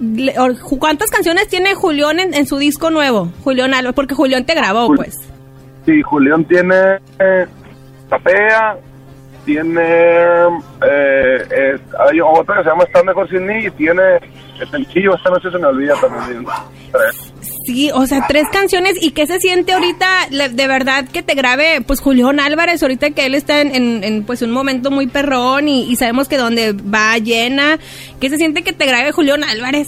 ¿cuántas 0.81 1.09
canciones 1.09 1.47
tiene 1.47 1.75
Julián 1.77 2.19
en, 2.19 2.35
en 2.35 2.47
su 2.47 2.59
disco 2.59 2.91
nuevo? 2.91 3.29
Julián 3.45 3.75
Álvarez, 3.75 3.95
porque 3.95 4.17
Julián 4.17 4.45
te 4.45 4.55
grabó, 4.55 4.89
Jul- 4.89 4.97
pues. 4.97 5.19
Sí, 5.87 6.03
Julián 6.03 6.45
tiene 6.47 6.75
eh, 7.21 7.47
Tapea, 8.09 8.77
tiene 9.45 9.83
eh, 9.83 11.43
es- 11.51 11.81
hay 11.99 12.21
otra 12.21 12.57
que 12.59 12.63
se 12.65 12.69
llama 12.71 12.85
Están 12.85 13.07
Mejor 13.07 13.29
Sin 13.29 13.47
Mí 13.47 13.67
y 13.67 13.71
tiene 13.73 14.03
el 14.61 14.71
sencillo 14.71 15.15
Esta 15.15 15.31
Noche 15.31 15.51
Se 15.51 15.59
Me 15.59 15.67
Olvida 15.67 15.95
también. 16.01 16.45
Tres. 16.93 17.33
Sí, 17.67 17.91
o 17.95 18.07
sea, 18.07 18.25
tres 18.29 18.49
canciones. 18.53 18.95
¿Y 19.03 19.13
qué 19.13 19.27
se 19.27 19.39
siente 19.39 19.73
ahorita 19.73 20.07
de 20.51 20.67
verdad 20.67 21.05
que 21.13 21.23
te 21.23 21.35
grabe, 21.35 21.81
pues, 21.87 22.01
Julián 22.01 22.41
Álvarez, 22.41 22.83
ahorita 22.83 23.11
que 23.11 23.27
él 23.27 23.35
está 23.35 23.61
en, 23.61 23.75
en- 23.75 24.05
en, 24.05 24.25
pues, 24.25 24.43
un 24.43 24.51
momento 24.51 24.91
muy 24.91 25.07
perrón 25.07 25.69
y, 25.69 25.85
y 25.91 25.97
sabemos 25.97 26.29
que 26.29 26.39
donde 26.39 26.73
va 26.73 27.17
llena, 27.19 27.79
¿qué 28.21 28.29
se 28.31 28.37
siente 28.37 28.63
que 28.63 28.73
te 28.73 28.87
grabe 28.87 29.13
Julián 29.13 29.45
Álvarez? 29.45 29.87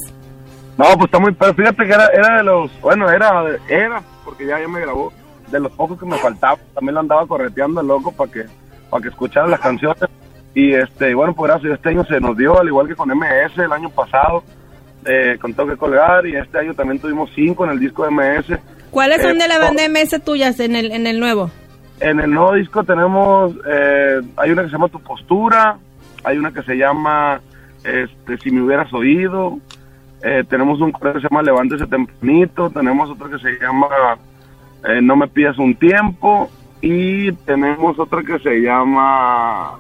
No, 0.77 0.85
pues 0.95 1.05
está 1.05 1.19
muy... 1.19 1.33
Pero 1.33 1.55
fíjate 1.55 1.85
que 1.85 1.93
era, 1.93 2.07
era 2.09 2.37
de 2.39 2.43
los... 2.45 2.81
Bueno, 2.81 3.09
era, 3.11 3.45
era, 3.69 4.03
porque 4.25 4.47
ya, 4.47 4.59
ya 4.61 4.67
me 4.69 4.81
grabó, 4.81 5.13
de 5.51 5.61
los 5.61 5.71
pocos 5.73 5.99
que 5.99 6.07
me 6.07 6.17
faltaba. 6.19 6.59
También 6.75 6.95
lo 6.95 7.01
andaba 7.01 7.27
correteando 7.27 7.81
el 7.81 7.87
loco 7.87 8.11
para 8.13 8.31
que, 8.33 8.45
para 8.91 9.03
que 9.03 9.09
escuchara 9.09 9.47
las 9.47 9.61
canciones. 9.61 10.03
Y 10.55 10.73
este, 10.73 11.15
bueno, 11.15 11.35
pues 11.35 11.51
gracias, 11.51 11.73
este 11.75 11.89
año 11.91 12.05
se 12.05 12.21
nos 12.21 12.37
dio, 12.37 12.59
al 12.61 12.69
igual 12.69 12.87
que 12.87 12.95
con 12.95 13.09
MS 13.09 13.59
el 13.59 13.73
año 13.73 13.91
pasado, 13.91 14.45
eh, 15.05 15.37
con 15.41 15.53
Toque 15.55 15.77
Colgar, 15.77 16.27
y 16.27 16.37
este 16.37 16.59
año 16.59 16.75
también 16.75 17.01
tuvimos 17.01 17.31
cinco 17.35 17.65
en 17.65 17.73
el 17.73 17.81
disco 17.81 18.05
de 18.05 18.11
MS. 18.13 18.59
¿Cuáles 18.91 19.21
son 19.23 19.37
Eh, 19.37 19.43
de 19.43 19.49
la 19.49 19.59
no. 19.59 19.65
banda 19.65 19.83
MS 19.89 20.23
tuyas 20.25 20.61
en 20.61 20.77
el, 20.77 20.93
en 20.93 21.07
el 21.09 21.19
nuevo? 21.19 21.51
En 22.01 22.21
el 22.21 22.31
nuevo 22.31 22.55
disco 22.55 22.85
tenemos, 22.85 23.53
eh, 23.69 24.21
hay 24.37 24.51
una 24.51 24.63
que 24.63 24.69
se 24.69 24.73
llama 24.75 24.89
Tu 24.89 25.01
Postura, 25.01 25.77
hay 26.23 26.39
una 26.39 26.53
que 26.53 26.63
se 26.63 26.77
llama 26.77 27.41
este, 27.85 28.39
Si 28.39 28.51
me 28.51 28.63
hubieras 28.63 28.93
oído, 28.95 29.59
eh, 30.23 30.43
tenemos 30.49 30.81
un 30.81 30.93
que 30.93 31.13
se 31.15 31.21
llama 31.29 31.43
Levántese 31.43 31.87
tempranito, 31.87 32.71
tenemos 32.71 33.11
otro 33.11 33.29
que 33.29 33.39
se 33.39 33.59
llama 33.61 33.87
eh, 34.89 35.01
No 35.03 35.17
me 35.17 35.27
pidas 35.29 35.59
un 35.59 35.75
tiempo 35.75 36.51
y 36.87 37.33
tenemos 37.47 37.99
otra 37.99 38.23
que 38.23 38.39
se 38.41 38.61
llama... 38.61 39.79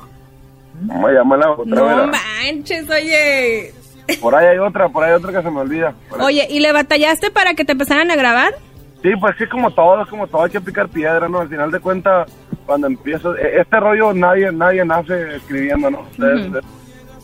¿Cómo 0.89 1.09
se 1.09 1.15
llama 1.15 1.37
la 1.37 1.51
otra? 1.51 1.65
No 1.67 1.85
Vera? 1.87 2.07
manches, 2.07 2.89
oye. 2.91 3.73
Por 4.21 4.35
ahí 4.35 4.47
hay 4.47 4.59
otra, 4.59 4.89
por 4.89 5.05
ahí 5.05 5.11
hay 5.11 5.17
otra 5.17 5.33
que 5.33 5.43
se 5.43 5.51
me 5.51 5.61
olvida. 5.61 5.95
Oye, 6.19 6.47
¿y 6.51 6.61
le 6.61 6.73
batallaste 6.73 7.31
para 7.31 7.55
que 7.55 7.65
te 7.65 7.73
empezaran 7.73 8.11
a 8.11 8.17
grabar? 8.17 8.55
Sí, 9.03 9.11
pues 9.21 9.35
sí, 9.39 9.47
como 9.47 9.71
todo, 9.71 10.03
es 10.03 10.09
como 10.09 10.27
todo, 10.27 10.45
hay 10.45 10.51
que 10.51 10.61
picar 10.63 10.89
piedra, 10.89 11.29
¿no? 11.29 11.41
Al 11.41 11.49
final 11.49 11.71
de 11.71 11.79
cuentas, 11.81 12.27
cuando 12.65 12.87
empiezas, 12.87 13.37
e- 13.39 13.61
este 13.61 13.79
rollo 13.79 14.15
nadie 14.15 14.51
nadie 14.51 14.83
nace 14.85 15.37
escribiendo, 15.37 15.91
¿no? 15.91 16.07
Es, 16.27 16.65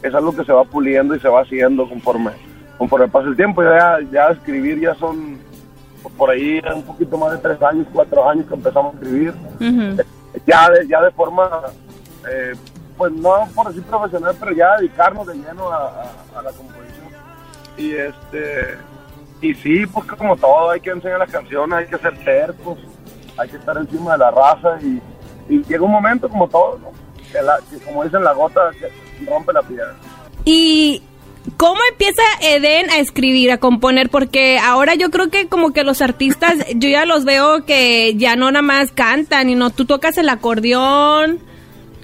es 0.03 0.15
algo 0.15 0.37
que 0.37 0.45
se 0.45 0.53
va 0.53 0.65
puliendo 0.65 1.15
y 1.17 1.21
se 1.21 1.29
va 1.29 1.41
haciendo 1.41 1.89
conforme 1.89 2.31
conforme 2.77 3.09
pasa 3.09 3.29
el 3.29 3.37
tiempo. 3.37 3.63
Ya, 3.63 3.99
ya 4.13 4.27
escribir 4.29 4.79
ya 4.79 4.95
son 4.97 5.39
por 6.17 6.31
ahí 6.31 6.61
un 6.75 6.83
poquito 6.83 7.17
más 7.19 7.33
de 7.33 7.39
tres 7.39 7.61
años, 7.63 7.87
cuatro 7.93 8.29
años 8.29 8.47
que 8.47 8.55
empezamos 8.55 8.95
a 8.95 8.97
escribir. 8.99 9.35
Ujú. 9.61 10.03
Ya 10.47 10.71
de, 10.71 10.87
ya 10.89 11.03
de 11.03 11.11
forma, 11.13 11.49
eh, 12.31 12.55
pues 12.97 13.13
no 13.13 13.47
por 13.55 13.69
decir 13.69 13.83
profesional, 13.85 14.35
pero 14.39 14.53
ya 14.53 14.77
dedicarnos 14.79 15.27
de 15.27 15.35
lleno 15.35 15.71
a, 15.71 15.77
a- 15.87 16.39
a 16.39 16.43
la 16.43 16.51
composición. 16.53 17.07
Y 17.77 17.93
este 17.93 18.79
y 19.43 19.55
sí, 19.55 19.87
pues 19.87 20.07
como 20.07 20.37
todo, 20.37 20.71
hay 20.71 20.81
que 20.81 20.91
enseñar 20.91 21.19
las 21.19 21.31
canciones, 21.31 21.79
hay 21.79 21.87
que 21.87 21.97
ser 21.99 22.17
tercos, 22.25 22.79
hay 23.39 23.49
que 23.49 23.57
estar 23.57 23.77
encima 23.79 24.13
de 24.13 24.19
la 24.19 24.31
raza 24.31 24.79
y, 24.83 25.01
y 25.49 25.65
llega 25.65 25.83
un 25.83 25.93
momento 25.93 26.29
como 26.29 26.47
todo, 26.47 26.79
¿no? 26.79 26.91
Que, 27.33 27.41
la- 27.41 27.59
que 27.71 27.79
como 27.85 28.05
dicen 28.05 28.23
la 28.23 28.33
gota 28.35 28.71
que 28.79 28.91
rompe 29.25 29.53
la 29.53 29.63
piedra. 29.63 29.95
¿Y 30.45 31.03
cómo 31.57 31.81
empieza 31.91 32.23
Eden 32.43 32.91
a 32.91 32.99
escribir, 32.99 33.53
a 33.53 33.59
componer? 33.59 34.11
Porque 34.11 34.59
ahora 34.59 34.95
yo 34.95 35.11
creo 35.11 35.31
que 35.31 35.49
como 35.49 35.73
que 35.73 35.85
los 35.85 36.03
artistas, 36.03 36.55
yo 36.75 36.89
ya 36.89 37.05
los 37.05 37.25
veo 37.25 37.65
que 37.65 38.15
ya 38.17 38.37
no 38.37 38.51
nada 38.51 38.63
más 38.63 38.93
cantan, 38.93 39.51
y 39.51 39.55
no, 39.55 39.71
tú 39.71 39.85
tocas 39.85 40.19
el 40.19 40.29
acordeón, 40.29 41.39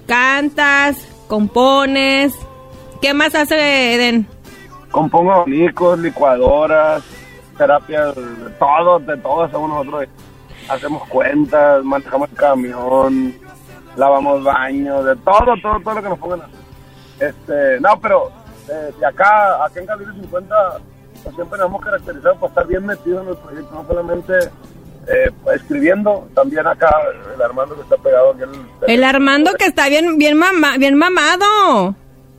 cantas, 0.07 0.97
compones. 1.29 2.35
¿Qué 3.01 3.15
más 3.15 3.35
hace 3.35 3.95
Eden? 3.95 4.27
Compongo 4.91 5.33
abanicos, 5.33 5.99
licuadoras, 5.99 7.03
terapias, 7.59 8.15
de 8.15 8.51
todo, 8.59 8.99
de 9.01 9.17
todo 9.19 9.43
hacemos 9.43 9.69
nosotros. 9.69 10.09
Hacemos 10.69 11.07
cuentas, 11.09 11.85
manejamos 11.85 12.31
el 12.31 12.37
camión, 12.37 13.35
lavamos 13.97 14.43
baños, 14.43 15.05
de 15.05 15.15
todo, 15.17 15.55
todo, 15.63 15.81
todo 15.81 15.95
lo 15.95 16.03
que 16.03 16.09
nos 16.09 16.19
pongan 16.19 16.41
a 16.41 16.45
hacer. 16.45 16.57
Este, 17.21 17.81
no, 17.81 18.01
pero 18.01 18.33
eh, 18.69 18.93
de 18.99 19.07
acá, 19.07 19.65
acá 19.65 19.81
en 19.81 19.87
Calibre 19.87 20.15
50, 20.21 20.55
pues, 21.23 21.35
siempre 21.35 21.59
nos 21.59 21.69
hemos 21.69 21.85
caracterizado 21.85 22.37
por 22.37 22.49
estar 22.51 22.67
bien 22.67 22.87
metidos 22.87 23.23
en 23.23 23.29
el 23.31 23.37
proyecto, 23.37 23.75
no 23.75 23.87
solamente 23.87 24.33
eh, 25.09 25.31
escribiendo, 25.55 26.29
también 26.35 26.67
acá 26.67 26.89
el 27.35 27.41
Armando 27.43 27.75
que 27.77 27.83
está 27.83 27.97
pegado 27.97 28.31
aquí 28.33 28.43
en 28.43 28.91
El 28.91 29.05
Armando 29.05 29.53
que 29.55 29.67
está 29.67 29.89
bien, 29.89 30.19
bien, 30.19 30.37
mama- 30.37 30.77
bien 30.79 30.97
mamado. 30.97 31.95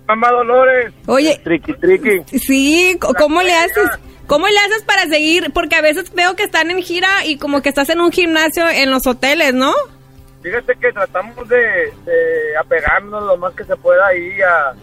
Mamá 0.08 0.32
Dolores. 0.32 0.94
Oye, 1.08 1.40
Triqui, 1.44 1.74
triqui. 1.74 2.24
sí, 2.40 2.98
¿cómo 3.18 3.42
le 3.42 3.54
haces? 3.56 3.90
¿Cómo 4.26 4.48
le 4.48 4.58
haces 4.60 4.84
para 4.84 5.04
seguir? 5.08 5.52
Porque 5.54 5.76
a 5.76 5.82
veces 5.82 6.14
veo 6.14 6.36
que 6.36 6.44
están 6.44 6.70
en 6.72 6.82
gira 6.82 7.26
y 7.26 7.38
como 7.38 7.62
que 7.62 7.70
estás 7.70 7.90
en 7.90 8.00
un 8.02 8.12
gimnasio 8.12 8.68
en 8.70 8.90
los 8.92 9.06
hoteles, 9.08 9.54
¿no? 9.54 9.74
Fíjate 10.42 10.76
que 10.76 10.92
tratamos 10.94 11.48
de, 11.50 11.58
de 12.06 12.58
apegarnos 12.60 13.24
lo 13.24 13.38
más 13.38 13.54
que 13.54 13.64
se 13.66 13.76
pueda 13.78 14.06
ahí 14.08 14.42
a 14.42 14.74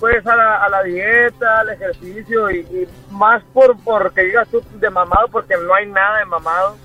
pues 0.00 0.26
a 0.26 0.34
la, 0.34 0.56
a 0.64 0.68
la 0.68 0.82
dieta, 0.82 1.60
al 1.60 1.68
ejercicio 1.70 2.50
y, 2.50 2.60
y 2.60 2.88
más 3.10 3.42
por 3.52 3.76
porque 3.84 4.22
digas 4.22 4.48
tú 4.50 4.62
de 4.72 4.90
mamado 4.90 5.28
porque 5.28 5.54
no 5.56 5.74
hay 5.74 5.86
nada 5.86 6.18
de 6.18 6.24
mamado. 6.24 6.76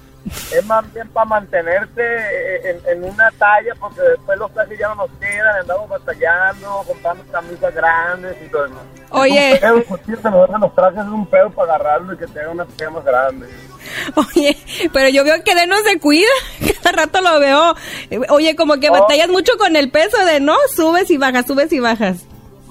Es 0.51 0.65
más 0.65 0.91
bien 0.91 1.07
para 1.09 1.25
mantenerte 1.25 2.69
en, 2.71 2.79
en 2.87 3.03
una 3.03 3.29
talla 3.37 3.73
porque 3.79 4.01
después 4.01 4.39
los 4.39 4.51
trajes 4.55 4.77
ya 4.79 4.87
no 4.89 4.95
nos 4.95 5.11
quedan, 5.19 5.55
andamos 5.61 5.87
batallando, 5.87 6.83
comprando 6.87 7.23
camisas 7.31 7.73
grandes 7.75 8.35
y 8.43 8.49
todo 8.49 8.65
eso. 8.65 8.75
Oye. 9.11 9.53
Es 9.53 9.63
un 9.63 9.83
pedo, 9.83 10.47
los 10.59 10.75
trajes 10.75 10.99
es 11.01 11.05
un 11.07 11.27
pedo 11.27 11.49
para 11.51 11.75
agarrarlo 11.75 12.13
y 12.13 12.17
que 12.17 12.25
te 12.25 12.39
haga 12.41 12.49
una 12.51 12.65
talla 12.65 12.89
más 12.89 13.05
grande. 13.05 13.47
Oye, 14.15 14.57
pero 14.91 15.09
yo 15.09 15.23
veo 15.23 15.43
que 15.43 15.53
de 15.55 15.67
no 15.67 15.77
se 15.83 15.99
cuida. 15.99 16.27
Cada 16.83 17.03
rato 17.03 17.21
lo 17.21 17.39
veo. 17.39 17.75
Oye, 18.29 18.55
como 18.55 18.79
que 18.79 18.89
Oh. 18.89 18.93
batallas 18.93 19.29
mucho 19.29 19.53
con 19.59 19.75
el 19.75 19.91
peso 19.91 20.17
de 20.25 20.39
no, 20.39 20.55
subes 20.75 21.09
y 21.11 21.17
bajas, 21.17 21.45
subes 21.45 21.71
y 21.71 21.79
bajas. 21.79 22.25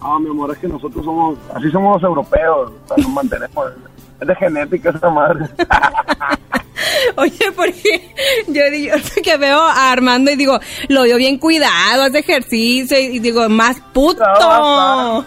Ah, 0.06 0.18
mi 0.20 0.28
amor, 0.28 0.50
es 0.52 0.58
que 0.58 0.68
nosotros 0.68 1.02
somos, 1.02 1.38
así 1.54 1.70
somos 1.70 1.94
los 1.94 2.10
europeos, 2.10 2.70
o 2.84 2.88
sea, 2.88 3.02
nos 3.02 3.10
mantenemos. 3.10 3.72
Es 4.20 4.28
de 4.28 4.34
genética 4.34 4.90
esa 4.90 5.08
madre. 5.08 5.46
Oye, 7.16 7.52
porque 7.56 8.14
yo 8.48 8.70
digo 8.70 8.96
que 9.24 9.36
veo 9.38 9.62
a 9.62 9.90
Armando 9.92 10.30
y 10.30 10.36
digo, 10.36 10.60
lo 10.88 11.02
veo 11.04 11.16
bien 11.16 11.38
cuidado, 11.38 12.02
hace 12.02 12.18
ejercicio 12.18 12.98
y 12.98 13.18
digo, 13.18 13.48
más 13.48 13.80
puto. 13.92 14.24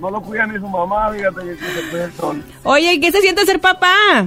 No, 0.00 0.10
lo 0.10 0.20
cuida 0.20 0.46
ni 0.46 0.56
su 0.60 0.68
mamá, 0.68 1.10
fíjate 1.10 1.40
que 1.40 1.56
que 1.56 1.64
se 1.64 1.90
cuida 1.90 2.04
el 2.04 2.12
sol. 2.12 2.44
Oye, 2.62 2.92
¿y 2.92 3.00
qué 3.00 3.10
se 3.10 3.20
siente 3.20 3.44
ser 3.44 3.58
papá? 3.58 4.26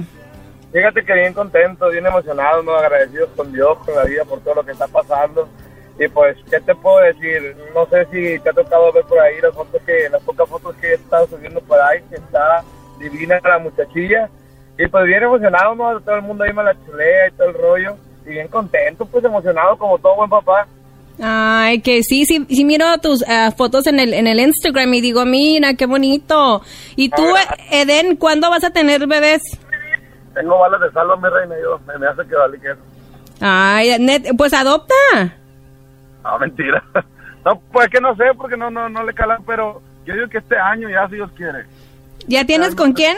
Fíjate 0.70 1.02
que 1.02 1.14
bien 1.14 1.32
contento, 1.32 1.88
bien 1.88 2.04
emocionado, 2.04 2.62
¿no? 2.62 2.74
agradecidos 2.74 3.30
con 3.34 3.50
Dios, 3.52 3.78
con 3.78 3.94
la 3.94 4.04
vida, 4.04 4.24
por 4.26 4.40
todo 4.40 4.56
lo 4.56 4.64
que 4.66 4.72
está 4.72 4.86
pasando. 4.86 5.48
Y 5.98 6.08
pues, 6.08 6.36
¿qué 6.50 6.58
te 6.60 6.74
puedo 6.74 6.98
decir? 6.98 7.54
No 7.74 7.86
sé 7.86 8.06
si 8.10 8.38
te 8.40 8.50
ha 8.50 8.52
tocado 8.52 8.92
ver 8.92 9.04
por 9.04 9.20
ahí 9.20 9.40
las 9.42 9.54
fotos 9.54 9.80
que, 9.86 10.08
las 10.10 10.22
pocas 10.22 10.48
fotos 10.48 10.74
que 10.76 10.88
he 10.88 10.94
estado 10.94 11.26
subiendo 11.26 11.60
por 11.60 11.78
ahí, 11.80 12.00
que 12.08 12.16
está 12.16 12.64
divina 12.98 13.38
la 13.44 13.58
muchachilla. 13.58 14.28
Y 14.78 14.86
pues 14.88 15.04
bien 15.04 15.22
emocionado, 15.22 15.74
¿no? 15.74 16.00
Todo 16.00 16.16
el 16.16 16.22
mundo 16.22 16.44
ahí 16.44 16.52
me 16.52 16.64
la 16.64 16.74
chulea 16.86 17.28
y 17.28 17.32
todo 17.32 17.48
el 17.48 17.54
rollo. 17.54 17.96
Y 18.26 18.30
bien 18.30 18.48
contento, 18.48 19.04
pues 19.04 19.24
emocionado 19.24 19.76
como 19.76 19.98
todo 19.98 20.16
buen 20.16 20.30
papá. 20.30 20.66
Ay, 21.20 21.80
que 21.82 22.02
sí, 22.02 22.24
sí, 22.24 22.46
sí 22.48 22.64
miro 22.64 22.86
tus 22.98 23.22
ah, 23.28 23.52
fotos 23.56 23.86
en 23.86 24.00
el, 24.00 24.14
en 24.14 24.26
el 24.26 24.40
Instagram 24.40 24.94
y 24.94 25.00
digo, 25.02 25.24
mira, 25.26 25.74
qué 25.74 25.84
bonito. 25.86 26.62
Y 26.96 27.10
tú, 27.10 27.22
Eden, 27.70 28.16
¿cuándo 28.16 28.48
vas 28.48 28.64
a 28.64 28.70
tener 28.70 29.06
bebés? 29.06 29.42
Tengo 30.34 30.58
balas 30.58 30.80
de 30.80 30.90
salva, 30.92 31.16
mi 31.16 31.28
reina, 31.28 31.54
yo 31.62 31.78
me, 31.86 31.98
me 31.98 32.06
hace 32.06 32.26
que 32.26 32.34
vale 32.34 32.58
que 32.58 32.70
eso. 32.70 32.80
Ay, 33.40 33.90
net- 33.98 34.34
pues 34.38 34.54
adopta. 34.54 34.94
Ah, 36.24 36.38
mentira. 36.38 36.82
No, 37.44 37.60
pues 37.72 37.88
que 37.88 38.00
no 38.00 38.14
sé, 38.14 38.22
porque 38.36 38.56
no, 38.56 38.70
no, 38.70 38.88
no 38.88 39.02
le 39.02 39.12
calan, 39.12 39.42
pero 39.44 39.82
yo 40.06 40.14
digo 40.14 40.28
que 40.28 40.38
este 40.38 40.56
año 40.56 40.88
ya, 40.88 41.08
si 41.08 41.16
Dios 41.16 41.28
quiere. 41.36 41.64
¿Ya 42.28 42.44
tienes 42.44 42.76
con 42.76 42.92
quién? 42.92 43.16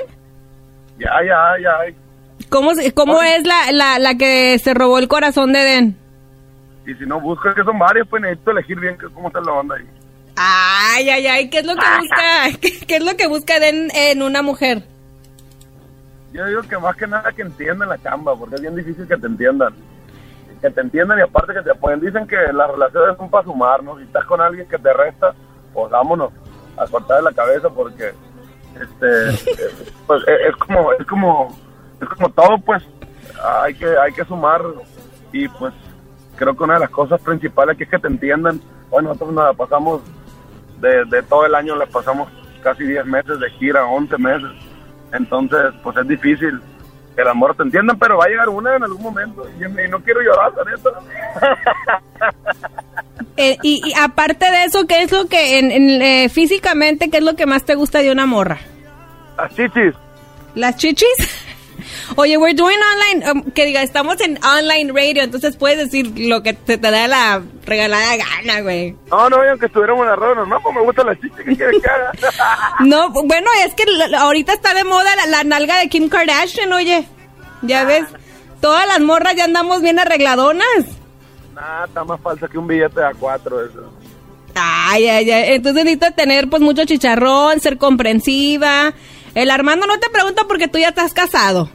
Ya, 0.99 1.11
ya, 1.23 1.63
ya. 1.63 1.95
¿Cómo, 2.49 2.71
cómo 2.95 3.23
es 3.23 3.47
la, 3.47 3.71
la, 3.73 3.99
la 3.99 4.15
que 4.15 4.59
se 4.59 4.73
robó 4.73 4.99
el 4.99 5.09
corazón 5.09 5.53
de 5.53 5.61
Eden? 5.61 5.97
Y 6.87 6.95
si 6.95 7.05
no 7.05 7.21
buscas, 7.21 7.55
que 7.55 7.65
son 7.65 7.79
varios, 7.79 8.09
pues 8.09 8.23
necesito 8.23 8.53
elegir 8.53 8.81
bien 8.81 8.97
cómo 9.13 9.29
está 9.29 9.43
la 9.43 9.53
onda 9.53 9.77
ahí. 9.77 9.85
Ay, 10.37 11.11
ay, 11.11 11.27
ay, 11.27 11.51
¿qué 11.51 11.59
es 11.59 11.67
lo 11.67 11.75
que 11.75 11.81
busca? 11.99 12.59
¿Qué, 12.63 12.87
qué 12.87 12.97
es 12.97 13.05
lo 13.05 13.17
que 13.19 13.27
busca 13.27 13.59
Eden 13.59 13.91
en 13.95 14.23
una 14.23 14.41
mujer? 14.41 14.85
Yo 16.33 16.47
digo 16.47 16.63
que 16.63 16.79
más 16.79 16.97
que 16.97 17.07
nada 17.07 17.31
que 17.33 17.43
entiendan 17.43 17.91
la 17.91 18.03
chamba, 18.03 18.35
porque 18.35 18.57
es 18.57 18.63
bien 18.63 18.75
difícil 18.75 19.07
que 19.07 19.17
te 19.17 19.27
entiendan. 19.27 19.75
Que 20.65 20.71
te 20.71 20.81
entiendan 20.81 21.19
y 21.19 21.21
aparte 21.21 21.53
que 21.53 21.61
te 21.61 21.73
apoyen. 21.73 22.01
Dicen 22.01 22.27
que 22.27 22.39
las 22.55 22.71
relaciones 22.71 23.19
son 23.19 23.29
para 23.29 23.45
sumar, 23.45 23.83
¿no? 23.83 23.99
Si 23.99 24.05
estás 24.05 24.25
con 24.25 24.41
alguien 24.41 24.67
que 24.67 24.79
te 24.79 24.95
resta, 24.95 25.35
pues 25.75 25.91
vámonos 25.91 26.33
a 26.79 26.87
cortar 26.87 27.23
la 27.23 27.33
cabeza 27.33 27.69
porque 27.69 28.15
este 28.81 29.53
pues 30.07 30.23
eh, 30.27 30.49
es 30.49 30.57
como 30.57 30.91
es 30.93 31.07
como 31.07 31.55
es 32.01 32.09
como 32.09 32.31
todo 32.31 32.57
pues 32.65 32.83
hay 33.63 33.75
que 33.75 33.87
hay 33.87 34.11
que 34.15 34.25
sumar 34.25 34.63
y 35.33 35.49
pues 35.49 35.75
creo 36.37 36.57
que 36.57 36.65
una 36.65 36.75
de 36.75 36.81
las 36.81 36.91
cosas 36.91 37.21
principales 37.21 37.77
que 37.77 37.85
es 37.85 37.91
que 37.91 37.99
te 37.99 38.09
entiendan 38.09 38.59
bueno 38.89 39.11
nosotros 39.11 39.35
nos 39.35 39.45
la 39.45 39.53
pasamos 39.53 40.01
de, 40.81 41.05
de 41.05 41.23
todo 41.25 41.45
el 41.45 41.55
año 41.55 41.77
le 41.77 41.87
pasamos 41.89 42.27
casi 42.63 42.85
10 42.85 43.05
meses 43.05 43.39
de 43.39 43.51
gira 43.51 43.85
11 43.85 44.17
meses 44.17 44.51
entonces 45.13 45.75
pues 45.83 45.95
es 45.99 46.09
difícil 46.09 46.59
que 47.15 47.23
el 47.23 47.29
amor 47.29 47.55
te 47.57 47.63
entiendan 47.63 47.99
pero 47.99 48.19
va 48.19 48.25
a 48.25 48.29
llegar 48.29 48.49
una 48.49 48.77
en 48.77 48.83
algún 48.85 49.03
momento 49.03 49.47
y, 49.59 49.65
y 49.65 49.89
no 49.89 50.01
quiero 50.01 50.21
llorar 50.21 50.53
la 50.57 50.65
neta 50.71 50.91
Eh, 53.37 53.57
y, 53.63 53.83
y 53.85 53.93
aparte 54.01 54.49
de 54.49 54.65
eso, 54.65 54.87
¿qué 54.87 55.03
es 55.03 55.11
lo 55.11 55.27
que, 55.27 55.59
en, 55.59 55.73
en, 55.73 56.03
eh, 56.03 56.29
físicamente, 56.29 57.11
qué 57.11 57.17
es 57.17 57.25
lo 57.25 57.35
que 57.35 57.47
más 57.47 57.65
te 57.65 57.75
gusta 57.75 57.99
de 57.99 58.13
una 58.13 58.27
morra? 58.27 58.59
Las 59.37 59.53
chichis. 59.57 59.93
¿Las 60.55 60.77
chichis? 60.77 61.44
Oye, 62.17 62.37
we're 62.37 62.55
doing 62.55 62.79
online, 62.95 63.31
um, 63.31 63.51
que 63.53 63.65
diga, 63.67 63.83
estamos 63.83 64.21
en 64.21 64.39
online 64.45 64.93
radio, 64.93 65.23
entonces 65.23 65.57
puedes 65.57 65.79
decir 65.79 66.13
lo 66.17 66.43
que 66.43 66.53
te, 66.53 66.79
te 66.79 66.91
da 66.91 67.09
la 67.09 67.43
regalada 67.65 68.17
gana, 68.17 68.61
güey. 68.63 68.97
No, 69.11 69.29
no, 69.31 69.37
aunque 69.37 69.67
estuviéramos 69.67 70.03
en 70.05 70.11
la 70.11 70.17
radio 70.17 70.35
normal, 70.37 70.59
pues 70.63 70.75
me 70.75 70.83
gustan 70.83 71.07
las 71.07 71.17
chichis. 71.21 71.37
¿Qué 71.45 71.57
quieres 71.57 71.83
que 71.83 71.89
haga? 71.91 72.13
No, 72.81 73.11
bueno, 73.11 73.49
es 73.65 73.75
que 73.75 73.85
la- 73.87 74.21
ahorita 74.21 74.53
está 74.53 74.75
de 74.75 74.85
moda 74.85 75.15
la, 75.17 75.27
la 75.27 75.45
nalga 75.45 75.79
de 75.79 75.89
Kim 75.89 76.09
Kardashian, 76.09 76.73
oye. 76.73 77.07
Ya 77.63 77.85
ves, 77.85 78.05
todas 78.61 78.87
las 78.87 79.01
morras 79.01 79.35
ya 79.37 79.45
andamos 79.45 79.81
bien 79.81 79.99
arregladonas. 79.99 80.67
Nah, 81.55 81.85
está 81.87 82.05
más 82.05 82.21
falsa 82.21 82.47
que 82.49 82.59
un 82.59 82.67
billete 82.67 83.01
de 83.01 83.07
A4 83.07 83.71
eso. 83.71 83.93
Ay, 84.55 85.09
ay, 85.09 85.31
ay. 85.31 85.55
Entonces 85.55 85.85
necesitas 85.85 86.15
tener 86.15 86.49
pues 86.51 86.61
mucho 86.63 86.85
chicharrón, 86.85 87.61
ser 87.61 87.79
comprensiva. 87.79 88.93
El 89.35 89.51
Armando 89.51 89.87
no 89.87 89.99
te 89.99 90.11
pregunta 90.11 90.43
porque 90.47 90.69
tú 90.69 90.79
ya 90.79 90.89
estás 90.89 91.13
casado. 91.13 91.71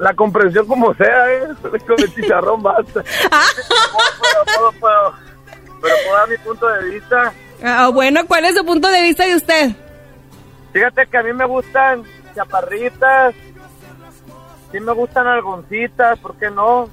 La 0.00 0.14
comprensión 0.14 0.66
como 0.66 0.94
sea, 0.94 1.30
¿eh? 1.30 1.48
Con 1.86 2.00
el 2.00 2.14
chicharrón 2.14 2.62
basta. 2.62 3.02
puedo, 4.18 4.44
puedo, 4.56 4.72
puedo. 4.80 5.14
Pero 5.82 5.94
puedo 6.04 6.16
dar 6.16 6.28
mi 6.28 6.36
punto 6.38 6.66
de 6.66 6.90
vista. 6.90 7.32
Ah, 7.62 7.90
bueno, 7.92 8.26
¿cuál 8.26 8.46
es 8.46 8.56
su 8.56 8.64
punto 8.64 8.88
de 8.88 9.02
vista 9.02 9.26
de 9.26 9.36
usted? 9.36 9.70
Fíjate 10.72 11.06
que 11.06 11.18
a 11.18 11.22
mí 11.22 11.34
me 11.34 11.44
gustan 11.44 12.02
chaparritas. 12.34 13.34
Sí 14.72 14.80
me 14.80 14.92
gustan 14.92 15.26
algoncitas, 15.26 16.18
¿por 16.20 16.34
qué 16.36 16.48
no? 16.50 16.88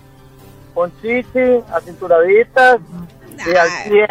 Con 0.73 0.91
chichi, 1.01 1.63
acinturaditas 1.73 2.79
y 3.45 3.55
al 3.55 3.69
100. 3.69 4.07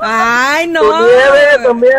Ay, 0.00 0.66
no. 0.68 0.80
Nieve 0.82 1.64
también. 1.64 1.92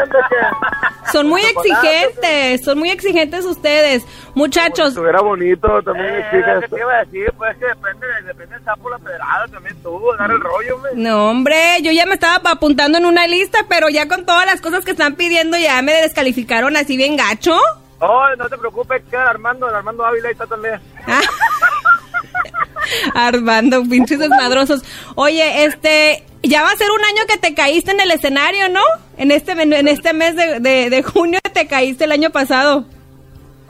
Son 1.11 1.27
muy 1.27 1.41
exigentes, 1.41 2.63
son 2.63 2.79
muy 2.79 2.89
exigentes 2.89 3.45
ustedes. 3.45 4.03
Muchachos, 4.35 4.89
Estuviera 4.89 5.21
bonito 5.21 5.81
también, 5.83 6.15
Eh, 6.15 6.25
chicas. 6.31 6.61
¿qué 6.61 6.67
te 6.69 6.79
iba 6.79 6.93
a 6.93 7.03
decir? 7.05 7.31
Pues 7.37 7.55
que 7.57 7.65
depende, 7.65 8.07
depende 8.25 8.55
del 8.55 8.63
sapo 8.63 8.89
la 8.89 8.97
pedrada 8.97 9.47
también 9.51 9.75
tú, 9.83 10.11
agarra 10.13 10.33
el 10.33 10.41
rollo, 10.41 10.79
güey. 10.79 10.93
no 10.95 11.29
hombre, 11.29 11.81
yo 11.81 11.91
ya 11.91 12.05
me 12.05 12.13
estaba 12.15 12.51
apuntando 12.51 12.97
en 12.97 13.05
una 13.05 13.27
lista, 13.27 13.59
pero 13.69 13.89
ya 13.89 14.07
con 14.07 14.25
todas 14.25 14.45
las 14.45 14.59
cosas 14.61 14.83
que 14.85 14.91
están 14.91 15.15
pidiendo 15.15 15.57
ya 15.57 15.81
me 15.81 15.93
descalificaron 15.93 16.75
así 16.77 16.97
bien 16.97 17.15
gacho. 17.17 17.57
Oh, 17.99 18.25
no 18.37 18.49
te 18.49 18.57
preocupes, 18.57 19.01
que 19.09 19.15
el 19.15 19.21
Armando, 19.21 19.69
el 19.69 19.75
Armando 19.75 20.05
Ávila 20.05 20.29
está 20.29 20.45
también. 20.47 20.79
Armando, 23.13 23.83
pinches 23.83 24.19
desmadrosos. 24.19 24.83
Oye, 25.15 25.65
este, 25.65 26.23
ya 26.43 26.63
va 26.63 26.71
a 26.71 26.77
ser 26.77 26.87
un 26.91 27.03
año 27.05 27.23
que 27.27 27.37
te 27.37 27.53
caíste 27.53 27.91
en 27.91 28.01
el 28.01 28.11
escenario, 28.11 28.69
¿no? 28.69 28.81
En 29.17 29.31
este, 29.31 29.51
en 29.53 29.87
este 29.87 30.13
mes 30.13 30.35
de, 30.35 30.59
de- 30.59 30.89
de 30.89 31.03
junio 31.03 31.39
te 31.53 31.67
caíste 31.67 32.05
el 32.05 32.11
año 32.11 32.29
pasado. 32.31 32.85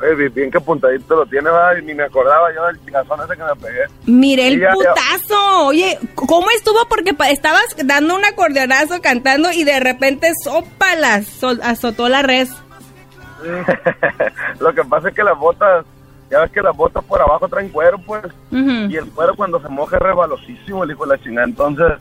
Oye, 0.02 0.30
bien- 0.30 0.52
que 0.52 0.58
apuntadito 0.58 1.16
lo 1.16 1.26
tiene, 1.28 1.50
¿verdad? 1.50 1.76
Ni 1.84 1.94
me 1.94 2.04
acordaba 2.04 2.54
yo 2.54 2.66
del 2.66 2.84
chingazón 2.84 3.20
ese 3.22 3.38
que 3.38 3.44
me 3.44 3.56
pegué. 3.56 3.82
Miré 4.06 4.48
el 4.48 4.60
ya, 4.60 4.68
ya. 4.68 4.74
putazo. 4.74 5.66
Oye, 5.68 5.98
¿cómo 6.16 6.48
estuvo? 6.52 6.80
Porque 6.90 7.16
estabas 7.30 7.64
dando 7.86 8.16
un 8.16 8.26
acordeonazo 8.26 9.02
cantando 9.02 9.52
y 9.52 9.64
de 9.64 9.80
repente 9.80 10.32
sopalas, 10.44 11.28
sol- 11.28 11.62
azotó 11.64 12.10
la 12.10 12.22
res. 12.22 12.50
Lo 14.60 14.74
que 14.74 14.84
pasa 14.84 15.10
es 15.10 15.16
que 15.16 15.24
las 15.24 15.38
botas, 15.38 15.86
ya 16.34 16.42
ves 16.42 16.52
que 16.52 16.62
las 16.62 16.76
botas 16.76 17.04
por 17.06 17.22
abajo 17.22 17.48
traen 17.48 17.70
cuero, 17.70 18.00
pues. 18.00 18.24
Y 18.52 18.96
el 18.96 19.06
cuero 19.12 19.36
cuando 19.36 19.62
se 19.62 19.70
moja 19.70 19.98
es 19.98 20.02
rebalosísimo, 20.02 20.84
el 20.84 20.92
hijo 20.92 21.06
de 21.06 21.16
la 21.16 21.24
chingada. 21.24 21.48
Entonces, 21.48 21.92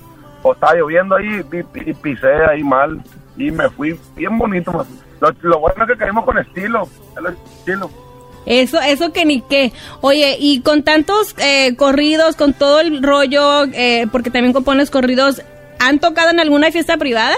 o 0.43 0.55
estaba 0.55 0.75
lloviendo 0.75 1.17
ahí 1.17 1.45
y, 1.53 1.91
y 1.91 1.95
pisé 1.95 2.33
ahí 2.49 2.65
mal. 2.65 3.03
Y 3.37 3.51
me 3.51 3.69
fui 3.69 3.99
bien 4.17 4.39
bonito. 4.39 4.87
Lo, 5.21 5.31
lo 5.43 5.59
bueno 5.61 5.85
es 5.85 5.91
que 5.91 5.99
caímos 5.99 6.25
con 6.25 6.39
estilo. 6.39 6.89
El 7.19 7.27
estilo. 7.27 7.91
Eso, 8.47 8.81
eso 8.81 9.13
que 9.13 9.25
ni 9.25 9.43
qué. 9.43 9.73
Oye, 10.01 10.37
y 10.41 10.63
con 10.63 10.83
tantos 10.83 11.35
eh, 11.39 11.77
corridos, 11.77 12.37
con 12.37 12.55
todo 12.55 12.81
el 12.81 13.03
rollo, 13.03 13.65
eh, 13.73 14.07
porque 14.11 14.31
también 14.31 14.53
compones 14.53 14.91
corridos, 14.91 15.43
¿han 15.79 15.99
tocado 15.99 16.31
en 16.31 16.41
alguna 16.41 16.71
fiesta 16.71 16.97
privada? 16.97 17.37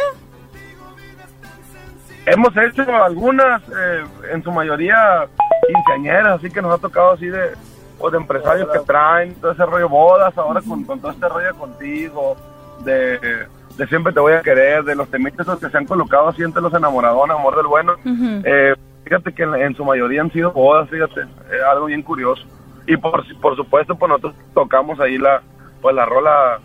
Hemos 2.27 2.57
hecho 2.57 2.83
algunas, 3.05 3.63
eh, 3.69 4.05
en 4.33 4.43
su 4.43 4.51
mayoría 4.51 5.27
quinceañeras, 5.67 6.39
así 6.39 6.51
que 6.51 6.63
nos 6.63 6.75
ha 6.75 6.79
tocado 6.79 7.13
así 7.13 7.27
de, 7.27 7.51
pues, 7.99 8.13
de 8.13 8.19
empresarios 8.19 8.69
que 8.71 8.79
traen 8.81 9.35
todo 9.35 9.53
ese 9.53 9.67
rollo 9.67 9.89
bodas, 9.89 10.37
ahora 10.39 10.61
con, 10.67 10.85
con 10.85 11.01
todo 11.01 11.11
este 11.11 11.29
rollo 11.29 11.55
contigo, 11.55 12.37
de, 12.85 13.47
de 13.77 13.87
siempre 13.89 14.13
te 14.13 14.21
voy 14.21 14.33
a 14.33 14.43
querer, 14.43 14.85
de 14.85 14.95
los 14.95 15.11
temitas 15.11 15.47
que 15.59 15.69
se 15.69 15.77
han 15.77 15.87
colocado 15.87 16.29
así 16.29 16.43
entre 16.43 16.63
los 16.63 16.73
enamoradones, 16.73 17.37
amor 17.37 17.57
del 17.57 17.67
bueno. 17.67 17.95
Eh, 18.45 18.75
fíjate 19.05 19.35
que 19.35 19.43
en, 19.43 19.55
en 19.55 19.75
su 19.75 19.85
mayoría 19.85 20.23
han 20.23 20.33
sido 20.33 20.53
bodas, 20.53 20.89
fíjate, 20.89 21.21
eh, 21.21 21.61
algo 21.71 21.87
bien 21.87 22.03
curioso. 22.03 22.43
Y 22.87 22.97
por, 22.97 23.23
por 23.41 23.57
supuesto, 23.57 23.97
pues 23.97 24.09
nosotros 24.09 24.35
tocamos 24.55 24.99
ahí 25.01 25.19
la, 25.19 25.43
pues 25.83 25.95
la 25.95 26.07
rola, 26.07 26.59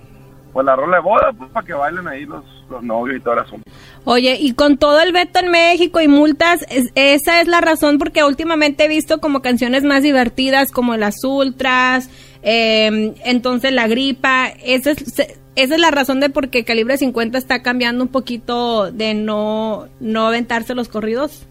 pues 0.53 0.65
la 0.65 0.75
rola 0.75 0.97
de 0.97 1.03
boda, 1.03 1.31
pues 1.37 1.49
para 1.51 1.65
que 1.65 1.73
bailen 1.73 2.07
ahí 2.07 2.25
los, 2.25 2.43
los 2.69 2.83
novios 2.83 3.17
y 3.17 3.19
todo 3.21 3.33
el 3.35 3.39
asunto. 3.41 3.69
Oye, 4.05 4.37
y 4.39 4.53
con 4.53 4.77
todo 4.77 5.01
el 5.01 5.11
veto 5.11 5.39
en 5.39 5.49
México 5.51 5.99
y 6.01 6.07
multas, 6.07 6.65
es- 6.69 6.91
esa 6.95 7.41
es 7.41 7.47
la 7.47 7.61
razón 7.61 7.97
porque 7.97 8.23
últimamente 8.23 8.85
he 8.85 8.87
visto 8.87 9.19
como 9.19 9.41
canciones 9.41 9.83
más 9.83 10.03
divertidas 10.03 10.71
como 10.71 10.95
las 10.97 11.23
ultras, 11.23 12.09
eh, 12.43 13.13
entonces 13.25 13.71
la 13.73 13.87
gripa, 13.87 14.47
esa 14.63 14.91
es, 14.91 15.19
esa 15.55 15.75
es 15.75 15.79
la 15.81 15.91
razón 15.91 16.19
de 16.21 16.29
por 16.29 16.49
qué 16.49 16.63
Calibre 16.63 16.97
50 16.97 17.37
está 17.37 17.61
cambiando 17.61 18.03
un 18.03 18.09
poquito 18.09 18.91
de 18.91 19.13
no, 19.13 19.87
no 19.99 20.27
aventarse 20.27 20.73
los 20.75 20.87
corridos. 20.87 21.45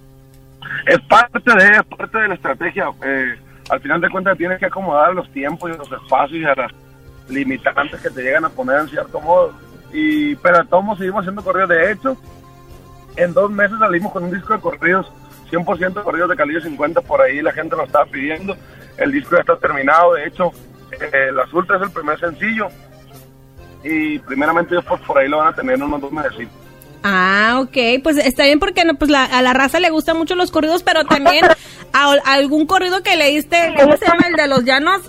es 0.86 0.98
parte 1.08 1.38
de 1.44 1.70
es 1.70 1.82
parte 1.84 2.18
de 2.18 2.28
la 2.28 2.34
estrategia 2.34 2.86
eh, 3.04 3.34
al 3.70 3.80
final 3.80 4.00
de 4.00 4.08
cuentas 4.08 4.38
tienes 4.38 4.58
que 4.58 4.66
acomodar 4.66 5.12
los 5.14 5.30
tiempos 5.32 5.70
y 5.70 5.76
los 5.76 5.90
espacios 5.92 6.40
y 6.40 6.44
a 6.44 6.54
las 6.54 6.72
limitantes 7.28 8.00
que 8.00 8.08
te 8.10 8.22
llegan 8.22 8.44
a 8.46 8.48
poner 8.48 8.80
en 8.80 8.88
cierto 8.88 9.20
modo 9.20 9.52
y 9.92 10.34
pero 10.36 10.64
todos 10.66 10.98
seguimos 10.98 11.20
haciendo 11.20 11.42
corridos 11.42 11.68
de 11.70 11.92
hecho 11.92 12.16
en 13.16 13.32
dos 13.34 13.50
meses 13.50 13.78
salimos 13.78 14.12
con 14.12 14.24
un 14.24 14.30
disco 14.30 14.52
de 14.54 14.60
corridos 14.60 15.10
100% 15.50 16.02
corridos 16.02 16.28
de 16.28 16.36
calibre 16.36 16.62
50 16.62 17.00
por 17.02 17.20
ahí 17.22 17.40
la 17.42 17.52
gente 17.52 17.74
lo 17.76 17.84
estaba 17.84 18.04
pidiendo 18.06 18.56
el 18.98 19.12
disco 19.12 19.36
ya 19.36 19.40
está 19.40 19.56
terminado 19.56 20.14
de 20.14 20.26
hecho 20.26 20.52
eh, 20.92 21.30
la 21.32 21.44
Ultra 21.52 21.76
es 21.76 21.82
el 21.82 21.90
primer 21.90 22.18
sencillo 22.20 22.68
y 23.84 24.18
primeramente 24.20 24.76
pues, 24.82 25.00
por 25.02 25.18
ahí 25.18 25.28
lo 25.28 25.38
van 25.38 25.48
a 25.48 25.52
tener 25.54 25.76
en 25.76 25.82
unos 25.82 26.00
dos 26.00 26.12
meses 26.12 26.48
Ah, 27.04 27.60
ok, 27.62 28.02
pues 28.02 28.16
está 28.16 28.42
bien 28.44 28.58
porque 28.58 28.84
no, 28.84 28.94
pues 28.96 29.08
la- 29.08 29.24
a 29.24 29.40
la 29.40 29.52
raza 29.52 29.78
le 29.78 29.88
gustan 29.88 30.18
mucho 30.18 30.34
los 30.34 30.50
corridos, 30.50 30.82
pero 30.82 31.04
también 31.04 31.44
a, 31.92 32.12
a 32.24 32.32
algún 32.34 32.66
corrido 32.66 33.04
que 33.04 33.14
le 33.16 33.28
diste, 33.28 33.72
¿cómo 33.80 33.96
se 33.96 34.04
llama? 34.04 34.26
El 34.26 34.34
de 34.34 34.48
los 34.48 34.64
llanos. 34.64 35.02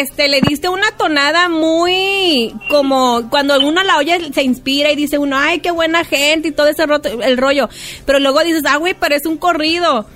Este, 0.00 0.28
le 0.28 0.40
diste 0.40 0.68
una 0.68 0.90
tonada 0.96 1.48
muy 1.48 2.54
como 2.70 3.28
cuando 3.30 3.58
uno 3.58 3.82
la 3.82 3.98
oye 3.98 4.32
se 4.32 4.42
inspira 4.42 4.90
y 4.90 4.96
dice 4.96 5.18
uno, 5.18 5.36
ay, 5.38 5.60
qué 5.60 5.70
buena 5.70 6.04
gente 6.04 6.48
y 6.48 6.52
todo 6.52 6.68
ese 6.68 6.86
roto- 6.86 7.08
el 7.22 7.36
rollo. 7.36 7.68
Pero 8.06 8.18
luego 8.18 8.40
dices, 8.40 8.62
ah, 8.66 8.76
güey, 8.76 8.94
pero 8.94 9.14
es 9.14 9.26
un 9.26 9.36
corrido. 9.36 10.06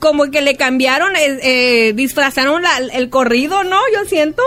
Como 0.00 0.24
que 0.30 0.40
le 0.42 0.56
cambiaron, 0.56 1.14
eh, 1.14 1.38
eh, 1.42 1.92
disfrazaron 1.94 2.62
la- 2.62 2.78
el 2.78 3.08
corrido, 3.10 3.62
¿no? 3.64 3.78
Yo 3.94 4.04
siento. 4.08 4.42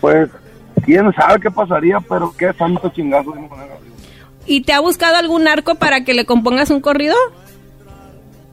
Pues, 0.00 0.28
quién 0.84 1.12
sabe 1.14 1.40
qué 1.40 1.50
pasaría, 1.50 1.98
pero 2.00 2.34
qué 2.36 2.52
santo 2.54 2.90
chingazo. 2.94 3.34
¿Y 4.46 4.62
te 4.62 4.72
ha 4.72 4.80
buscado 4.80 5.16
algún 5.16 5.44
narco 5.44 5.74
para 5.76 6.04
que 6.04 6.14
le 6.14 6.24
compongas 6.26 6.70
un 6.70 6.80
corrido? 6.80 7.14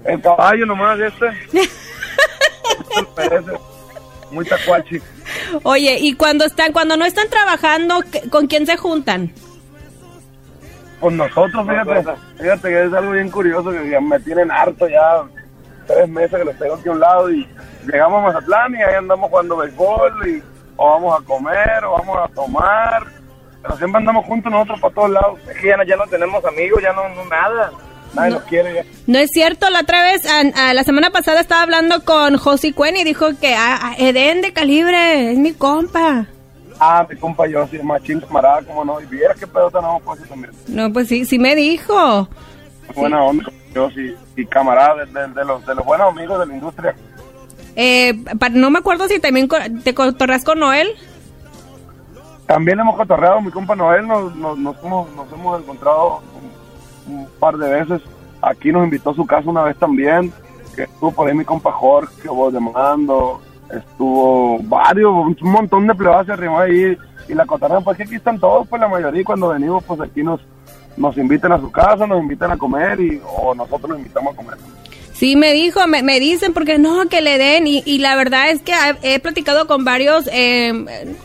El 0.05 0.21
caballo 0.21 0.65
nomás 0.65 0.99
este. 0.99 1.25
Muy 4.31 4.45
tacuachi. 4.45 4.99
Oye, 5.63 5.97
y 5.99 6.13
cuando 6.15 6.45
están, 6.45 6.71
cuando 6.73 6.97
no 6.97 7.05
están 7.05 7.29
trabajando, 7.29 7.99
¿qué- 8.11 8.29
¿con 8.29 8.47
quién 8.47 8.65
se 8.65 8.75
juntan? 8.77 9.31
Con 10.99 11.17
nosotros, 11.17 11.67
fíjate, 11.67 12.03
fíjate 12.39 12.69
que 12.69 12.83
es 12.85 12.93
algo 12.93 13.11
bien 13.11 13.29
curioso 13.29 13.69
que 13.71 13.89
ya 13.89 13.99
me 14.01 14.19
tienen 14.21 14.49
harto 14.49 14.87
ya 14.87 15.23
tres 15.87 16.09
meses 16.09 16.39
que 16.39 16.45
los 16.45 16.57
tengo 16.57 16.75
aquí 16.75 16.89
a 16.89 16.91
un 16.93 16.99
lado 16.99 17.29
y 17.31 17.47
llegamos 17.85 18.19
a 18.23 18.27
Mazatlán 18.27 18.73
y 18.73 18.81
ahí 18.81 18.95
andamos 18.95 19.29
jugando 19.29 19.57
béisbol 19.57 20.27
y 20.27 20.43
o 20.77 20.89
vamos 20.91 21.21
a 21.21 21.23
comer 21.25 21.83
o 21.85 21.91
vamos 21.93 22.17
a 22.17 22.33
tomar, 22.33 23.03
pero 23.61 23.77
siempre 23.77 23.99
andamos 23.99 24.25
juntos 24.25 24.51
nosotros 24.51 24.79
para 24.79 24.93
todos 24.95 25.09
lados. 25.11 25.39
Es 25.49 25.57
que 25.57 25.67
ya 25.67 25.77
no, 25.77 25.83
ya 25.83 25.95
no 25.95 26.07
tenemos 26.07 26.43
amigos, 26.45 26.81
ya 26.81 26.93
no, 26.93 27.07
no 27.09 27.25
nada, 27.25 27.71
nadie 28.15 28.31
nos 28.31 28.43
quiere 28.43 28.73
ya. 28.75 28.83
No 29.07 29.19
es 29.19 29.29
cierto, 29.31 29.69
la 29.69 29.81
otra 29.81 30.01
vez, 30.03 30.21
a- 30.25 30.69
a 30.69 30.73
la 30.73 30.83
semana 30.83 31.09
pasada 31.11 31.41
estaba 31.41 31.61
hablando 31.61 32.03
con 32.03 32.37
Josie 32.37 32.73
Cuen 32.73 32.95
y 32.97 33.03
dijo 33.03 33.27
que 33.39 33.53
a, 33.55 33.89
a 33.89 33.95
Eden 33.97 34.41
de 34.41 34.53
calibre 34.53 35.31
es 35.31 35.37
mi 35.37 35.53
compa. 35.53 36.25
Ah, 36.79 37.05
mi 37.09 37.15
compa 37.17 37.47
yo, 37.47 37.65
sí, 37.67 37.77
machín 37.83 38.19
camarada, 38.19 38.61
como 38.63 38.83
no, 38.83 38.99
y 38.99 39.05
viera 39.05 39.33
qué 39.33 39.47
pedo 39.47 39.69
tenemos 39.71 40.01
pues 40.03 40.19
eso 40.19 40.29
también. 40.29 40.53
No, 40.67 40.91
pues 40.91 41.07
sí, 41.07 41.25
sí 41.25 41.39
me 41.39 41.55
dijo. 41.55 42.27
Buena 42.95 43.23
onda, 43.23 43.45
yo 43.73 43.89
sí, 43.91 44.13
y 44.35 44.45
camarada 44.45 45.05
de, 45.05 45.11
de- 45.11 45.27
de 45.33 45.45
los, 45.45 45.65
de 45.65 45.73
los 45.75 45.85
buenos 45.85 46.09
amigos 46.11 46.39
de 46.39 46.45
la 46.47 46.53
industria. 46.53 46.95
Eh, 47.77 48.13
pa- 48.39 48.49
no 48.49 48.69
me 48.69 48.79
acuerdo 48.79 49.07
si 49.07 49.19
también 49.19 49.47
te 49.83 49.93
cotorras 49.93 50.43
con 50.43 50.59
Noel. 50.59 50.89
También 52.45 52.79
hemos 52.79 52.95
cotorreado, 52.95 53.41
mi 53.41 53.51
compa 53.51 53.75
Noel, 53.75 54.07
nos, 54.07 54.35
nos, 54.35 54.57
nos 54.57 54.75
hemos, 54.83 55.09
nos 55.15 55.31
hemos 55.33 55.61
encontrado 55.61 56.21
un, 57.07 57.27
par 57.39 57.57
de 57.57 57.69
veces. 57.69 58.01
Aquí 58.41 58.71
nos 58.71 58.83
invitó 58.83 59.11
a 59.11 59.15
su 59.15 59.25
casa 59.25 59.49
una 59.49 59.63
vez 59.63 59.77
también, 59.77 60.31
que 60.75 60.83
estuvo 60.83 61.11
por 61.11 61.27
ahí 61.27 61.35
mi 61.35 61.45
compa 61.45 61.71
Jorge, 61.71 62.29
de 62.51 62.59
mando, 62.59 63.41
estuvo 63.71 64.59
varios, 64.63 65.11
un 65.41 65.51
montón 65.51 65.87
de 65.87 65.95
plebados 65.95 66.27
se 66.27 66.33
arrimó 66.33 66.59
ahí 66.59 66.97
y 67.27 67.33
la 67.33 67.45
cotorrean, 67.45 67.83
pues 67.83 67.99
aquí 67.99 68.15
están 68.15 68.39
todos, 68.39 68.67
pues 68.67 68.79
la 68.79 68.87
mayoría, 68.87 69.23
cuando 69.23 69.49
venimos, 69.49 69.83
pues 69.83 69.99
aquí 69.99 70.21
nos, 70.21 70.41
nos 70.95 71.17
invitan 71.17 71.51
a 71.53 71.59
su 71.59 71.71
casa, 71.71 72.05
nos 72.05 72.21
invitan 72.21 72.51
a 72.51 72.57
comer 72.57 72.99
y 72.99 73.21
o 73.37 73.55
nosotros 73.55 73.89
los 73.89 73.99
invitamos 73.99 74.33
a 74.33 74.37
comer. 74.37 74.57
Sí, 75.15 75.37
me 75.37 75.53
dijo, 75.53 75.87
me, 75.87 76.03
me 76.03 76.19
dicen 76.19 76.53
porque 76.53 76.77
no, 76.77 77.07
que 77.07 77.21
le 77.21 77.37
den. 77.37 77.67
Y, 77.67 77.97
la 77.99 78.17
verdad 78.17 78.49
es 78.49 78.61
que 78.61 78.73
he, 79.01 79.17
platicado 79.19 79.65
con 79.65 79.85
varios 79.85 80.29
eh, 80.29 80.73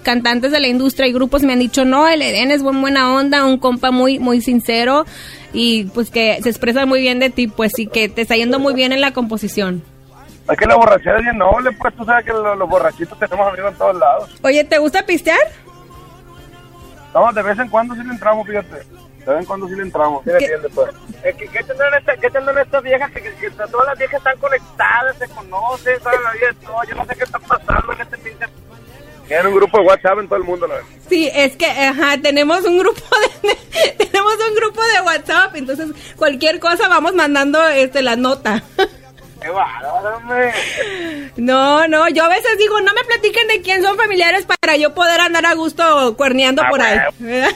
cantantes 0.04 0.52
de 0.52 0.60
la 0.60 0.68
industria 0.68 1.08
y 1.08 1.12
grupos 1.12 1.42
me 1.42 1.54
han 1.54 1.58
dicho, 1.58 1.84
no, 1.84 2.06
el 2.06 2.22
Eden 2.22 2.52
es 2.52 2.62
buen, 2.62 2.80
buena 2.80 3.12
onda, 3.12 3.44
un 3.44 3.58
compa 3.58 3.90
muy, 3.90 4.20
muy 4.20 4.40
sincero 4.42 5.06
y 5.52 5.84
pues 5.84 6.10
que 6.10 6.40
se 6.42 6.48
expresa 6.48 6.86
muy 6.86 7.00
bien 7.00 7.18
de 7.18 7.30
ti, 7.30 7.48
pues 7.48 7.72
sí 7.74 7.86
que 7.86 8.08
te 8.08 8.22
está 8.22 8.36
yendo 8.36 8.58
muy 8.58 8.74
bien 8.74 8.92
en 8.92 9.00
la 9.00 9.12
composición. 9.12 9.82
Es 10.50 10.58
que 10.58 10.66
la 10.66 10.74
borrachera 10.76 11.18
es 11.18 11.22
bien 11.24 11.38
noble, 11.38 11.70
pues 11.78 11.94
tú 11.94 12.04
sabes 12.04 12.24
que 12.24 12.32
lo- 12.32 12.54
los 12.56 12.68
borrachitos 12.68 13.18
tenemos 13.18 13.46
amigos 13.48 13.72
en 13.72 13.78
todos 13.78 13.96
lados. 13.96 14.30
Oye, 14.42 14.64
¿te 14.64 14.78
gusta 14.78 15.04
pistear? 15.06 15.38
No, 17.14 17.32
de 17.32 17.42
vez 17.42 17.58
en 17.58 17.68
cuando 17.68 17.94
sí 17.94 18.02
le 18.04 18.12
entramos, 18.12 18.46
fíjate. 18.46 18.76
De 18.76 19.26
vez 19.26 19.40
en 19.40 19.44
cuando 19.44 19.68
sí 19.68 19.74
le 19.74 19.82
entramos. 19.82 20.22
¿Sí 20.24 20.30
me 20.30 20.38
¿Qué? 20.38 20.48
pues? 20.74 20.90
Eh, 21.24 21.34
¿Qué, 21.38 21.46
qué 21.48 21.62
tendrán 21.64 21.94
esta- 21.98 22.16
qué 22.16 22.30
tendrán 22.30 22.58
estas 22.58 22.82
viejas? 22.82 23.10
Que, 23.10 23.20
que- 23.20 23.34
que 23.34 23.50
todas 23.50 23.86
las 23.86 23.98
viejas 23.98 24.18
están 24.18 24.38
conectadas, 24.38 25.16
se 25.18 25.28
conocen, 25.28 26.00
saben 26.02 26.22
la 26.22 26.32
vida 26.32 26.46
de 26.48 26.54
todo. 26.66 26.76
Yo 26.88 26.94
no 26.96 27.04
sé 27.06 27.14
qué 27.16 27.24
está 27.24 27.38
pasando 27.38 27.92
en 27.92 28.00
este 28.00 28.18
pinche... 28.18 28.46
Tienen 29.30 29.46
un 29.46 29.54
grupo 29.54 29.78
de 29.78 29.84
WhatsApp 29.84 30.18
en 30.18 30.26
todo 30.26 30.38
el 30.38 30.42
mundo, 30.42 30.66
la 30.66 30.74
verdad. 30.74 30.88
Sí, 31.08 31.30
es 31.32 31.54
que 31.56 31.64
ajá, 31.66 32.18
tenemos 32.20 32.64
un 32.64 32.78
grupo 32.78 33.00
de 33.44 33.54
tenemos 33.96 34.34
un 34.48 34.56
grupo 34.56 34.80
de 34.82 35.02
WhatsApp, 35.02 35.54
entonces 35.54 35.86
cualquier 36.16 36.58
cosa 36.58 36.88
vamos 36.88 37.14
mandando 37.14 37.64
este 37.68 38.02
la 38.02 38.16
nota. 38.16 38.60
No, 41.36 41.86
no, 41.86 42.08
yo 42.08 42.24
a 42.24 42.28
veces 42.28 42.58
digo, 42.58 42.80
no 42.80 42.92
me 42.92 43.04
platiquen 43.04 43.46
de 43.46 43.62
quién 43.62 43.84
son 43.84 43.96
familiares 43.96 44.46
para 44.46 44.74
yo 44.76 44.94
poder 44.94 45.20
andar 45.20 45.46
a 45.46 45.54
gusto 45.54 46.16
cuerneando 46.16 46.62
Ah, 46.64 46.68
por 46.68 46.82
ahí. 46.82 46.98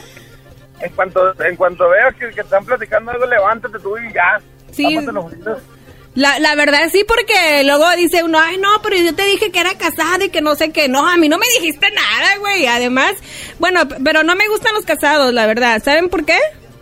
En 0.79 0.91
cuanto, 0.93 1.43
en 1.43 1.55
cuanto 1.57 1.89
veas 1.89 2.15
que, 2.15 2.29
que 2.29 2.41
están 2.41 2.63
platicando 2.63 3.11
algo, 3.11 3.25
levántate 3.25 3.79
tú 3.79 3.97
y 3.97 4.13
ya. 4.13 4.39
Sí. 4.71 4.95
Los. 4.95 5.25
La, 6.15 6.39
la 6.39 6.55
verdad 6.55 6.79
sí, 6.91 7.03
porque 7.05 7.63
luego 7.65 7.89
dice 7.97 8.23
uno, 8.23 8.39
ay 8.39 8.57
no, 8.57 8.81
pero 8.81 8.95
yo 8.95 9.13
te 9.13 9.25
dije 9.25 9.51
que 9.51 9.59
era 9.59 9.73
casada 9.77 10.23
y 10.25 10.29
que 10.29 10.41
no 10.41 10.55
sé 10.55 10.71
qué. 10.71 10.87
No, 10.87 11.05
a 11.07 11.17
mí 11.17 11.27
no 11.27 11.37
me 11.37 11.45
dijiste 11.59 11.87
nada, 11.91 12.37
güey. 12.39 12.65
Además, 12.67 13.15
bueno, 13.59 13.81
pero 14.03 14.23
no 14.23 14.35
me 14.35 14.47
gustan 14.47 14.73
los 14.73 14.85
casados, 14.85 15.33
la 15.33 15.45
verdad. 15.45 15.81
¿Saben 15.83 16.07
por 16.09 16.23
qué? 16.25 16.39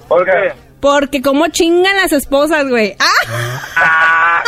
¿Por 0.07 0.23
qué? 0.25 0.53
Porque 0.79 1.21
como 1.21 1.47
chingan 1.47 1.95
las 1.95 2.11
esposas, 2.11 2.67
güey. 2.69 2.95
¡Ah! 2.99 4.43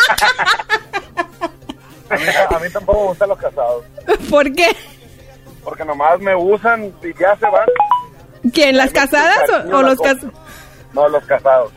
A 2.10 2.16
mí, 2.18 2.24
a 2.56 2.60
mí 2.60 2.70
tampoco 2.72 3.00
me 3.02 3.08
gustan 3.08 3.30
los 3.30 3.40
casados. 3.40 3.86
¿Por 4.30 4.54
qué? 4.54 4.68
Porque 5.64 5.84
nomás 5.84 6.20
me 6.20 6.36
usan 6.36 6.94
y 7.02 7.20
ya 7.20 7.36
se 7.38 7.46
van. 7.50 7.68
¿Quién? 8.54 8.78
¿Las 8.78 8.92
casadas 8.92 9.50
o, 9.50 9.78
o 9.78 9.82
los 9.82 10.00
casados? 10.00 10.32
No, 10.94 11.10
los 11.10 11.24
casados. 11.26 11.72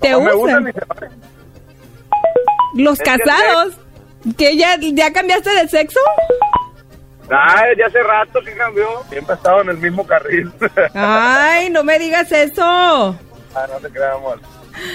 ¿Te 0.00 0.10
No 0.10 0.20
me 0.22 0.32
usan? 0.32 0.66
usan 0.66 0.68
y 0.68 0.72
se 0.72 0.80
van. 0.86 1.29
¿Los 2.74 3.00
Es 3.00 3.04
casados? 3.04 3.74
¿Que 4.36 4.56
ya, 4.56 4.76
ya 4.78 5.12
cambiaste 5.12 5.50
de 5.50 5.68
sexo? 5.68 6.00
Ay, 7.30 7.76
ya 7.78 7.86
hace 7.86 8.02
rato 8.02 8.40
que 8.44 8.52
cambió. 8.54 8.86
Siempre 9.08 9.34
he 9.34 9.36
estado 9.36 9.60
en 9.62 9.68
el 9.70 9.78
mismo 9.78 10.06
carril. 10.06 10.50
Ay, 10.94 11.70
no 11.70 11.84
me 11.84 11.98
digas 11.98 12.30
eso. 12.32 12.62
ah, 12.64 13.66
no 13.68 13.78
te 13.80 13.88
creas, 13.90 14.16
amor. 14.16 14.40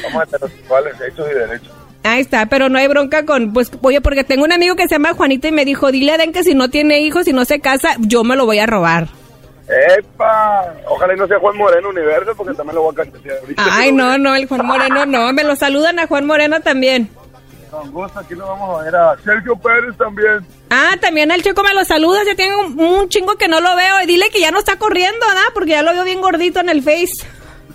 Somos 0.01 0.23
heterosexuales, 0.23 0.95
hechos 1.01 1.27
y 1.31 1.33
derechos. 1.33 1.71
Ahí 2.03 2.21
está, 2.21 2.45
pero 2.45 2.69
no 2.69 2.77
hay 2.77 2.87
bronca 2.87 3.25
con, 3.25 3.51
pues, 3.51 3.71
oye, 3.81 3.99
porque 3.99 4.23
tengo 4.23 4.43
un 4.43 4.51
amigo 4.51 4.75
que 4.75 4.83
se 4.83 4.95
llama 4.95 5.13
Juanito 5.13 5.47
y 5.47 5.51
me 5.51 5.65
dijo, 5.65 5.91
dile 5.91 6.11
a 6.11 6.17
Den 6.17 6.33
que 6.33 6.43
si 6.43 6.53
no 6.53 6.69
tiene 6.69 6.99
hijos 6.99 7.27
y 7.27 7.33
no 7.33 7.45
se 7.45 7.59
casa, 7.61 7.95
yo 7.99 8.23
me 8.23 8.35
lo 8.35 8.45
voy 8.45 8.59
a 8.59 8.67
robar. 8.67 9.07
¡Epa! 9.67 10.73
Ojalá 10.87 11.13
y 11.13 11.17
no 11.17 11.27
sea 11.27 11.39
Juan 11.39 11.57
Moreno 11.57 11.89
Universo 11.89 12.35
porque 12.35 12.53
también 12.53 12.75
lo 12.75 12.83
voy 12.83 12.93
a 12.93 12.97
cantar 12.97 13.21
ahorita. 13.41 13.63
Ay, 13.71 13.91
no, 13.91 14.17
no, 14.17 14.35
el 14.35 14.47
Juan 14.47 14.65
Moreno 14.65 15.05
no, 15.05 15.33
me 15.33 15.43
lo 15.43 15.55
saludan 15.55 15.99
a 15.99 16.07
Juan 16.07 16.25
Moreno 16.25 16.59
también. 16.61 17.09
Con 17.71 17.91
gusto, 17.91 18.19
aquí 18.19 18.35
lo 18.35 18.47
vamos 18.47 18.79
a 18.79 18.83
ver 18.83 18.95
a 18.95 19.17
Sergio 19.23 19.55
Pérez 19.55 19.97
también. 19.97 20.45
Ah, 20.69 20.95
también 21.01 21.31
al 21.31 21.41
Checo 21.41 21.63
me 21.63 21.73
lo 21.73 21.83
saludas, 21.83 22.25
ya 22.25 22.35
tengo 22.35 22.59
un, 22.59 22.79
un 22.79 23.09
chingo 23.09 23.35
que 23.35 23.47
no 23.47 23.59
lo 23.59 23.75
veo, 23.75 24.01
y 24.03 24.05
dile 24.05 24.29
que 24.29 24.39
ya 24.39 24.51
no 24.51 24.59
está 24.59 24.77
corriendo, 24.77 25.25
¿verdad? 25.27 25.51
Porque 25.53 25.71
ya 25.71 25.81
lo 25.81 25.93
veo 25.93 26.03
bien 26.03 26.21
gordito 26.21 26.59
en 26.59 26.69
el 26.69 26.83
Face. 26.83 27.27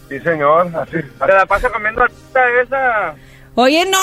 Sí, 0.09 0.19
señor, 0.21 0.71
así. 0.77 0.97
Se 1.03 1.27
la 1.27 1.45
pasa 1.47 1.69
comiendo 1.71 2.03
ahorita 2.03 2.61
esa... 2.63 3.15
Oye, 3.57 3.85
no, 3.87 3.99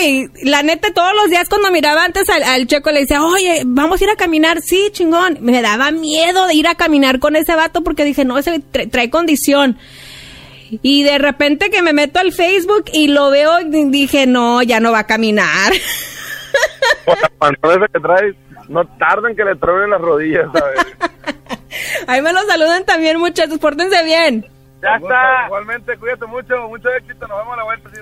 güey. 0.00 0.28
La 0.44 0.62
neta, 0.62 0.92
todos 0.92 1.12
los 1.14 1.30
días 1.30 1.48
cuando 1.48 1.70
miraba 1.70 2.04
antes 2.04 2.28
al, 2.28 2.42
al 2.42 2.66
checo 2.66 2.90
le 2.92 3.00
decía, 3.00 3.22
oye, 3.22 3.62
vamos 3.64 4.00
a 4.00 4.04
ir 4.04 4.10
a 4.10 4.16
caminar. 4.16 4.60
Sí, 4.60 4.88
chingón. 4.92 5.38
Me 5.40 5.60
daba 5.62 5.90
miedo 5.90 6.46
de 6.46 6.54
ir 6.54 6.68
a 6.68 6.74
caminar 6.74 7.18
con 7.18 7.34
ese 7.34 7.54
vato 7.56 7.82
porque 7.82 8.04
dije, 8.04 8.24
no, 8.24 8.38
ese 8.38 8.60
tra- 8.60 8.88
trae 8.90 9.10
condición. 9.10 9.78
Y 10.82 11.02
de 11.02 11.18
repente 11.18 11.70
que 11.70 11.82
me 11.82 11.92
meto 11.92 12.18
al 12.20 12.32
Facebook 12.32 12.84
y 12.92 13.08
lo 13.08 13.30
veo, 13.30 13.60
y 13.60 13.90
dije, 13.90 14.26
no, 14.26 14.62
ya 14.62 14.80
no 14.80 14.92
va 14.92 15.00
a 15.00 15.06
caminar. 15.06 15.72
Con 17.04 17.16
la 17.20 17.28
pantalón 17.38 17.88
que 17.92 18.00
traes, 18.00 18.34
no 18.68 18.86
tardan 18.98 19.34
que 19.36 19.44
le 19.44 19.56
truenen 19.56 19.90
las 19.90 20.00
rodillas, 20.00 20.46
¿sabes? 20.52 20.80
Ahí 22.06 22.22
me 22.22 22.32
lo 22.32 22.40
saludan 22.46 22.84
también, 22.84 23.18
muchachos. 23.18 23.58
Pórtense 23.58 24.02
bien. 24.04 24.46
Ya 24.82 24.98
gusto, 24.98 25.14
está. 25.14 25.46
Igualmente, 25.46 25.96
cuídate 25.96 26.26
mucho, 26.26 26.68
mucho 26.68 26.88
éxito. 26.90 27.26
Nos 27.28 27.38
vemos 27.38 27.54
a 27.54 27.56
la 27.56 27.62
vuelta 27.64 27.90
si. 27.90 28.00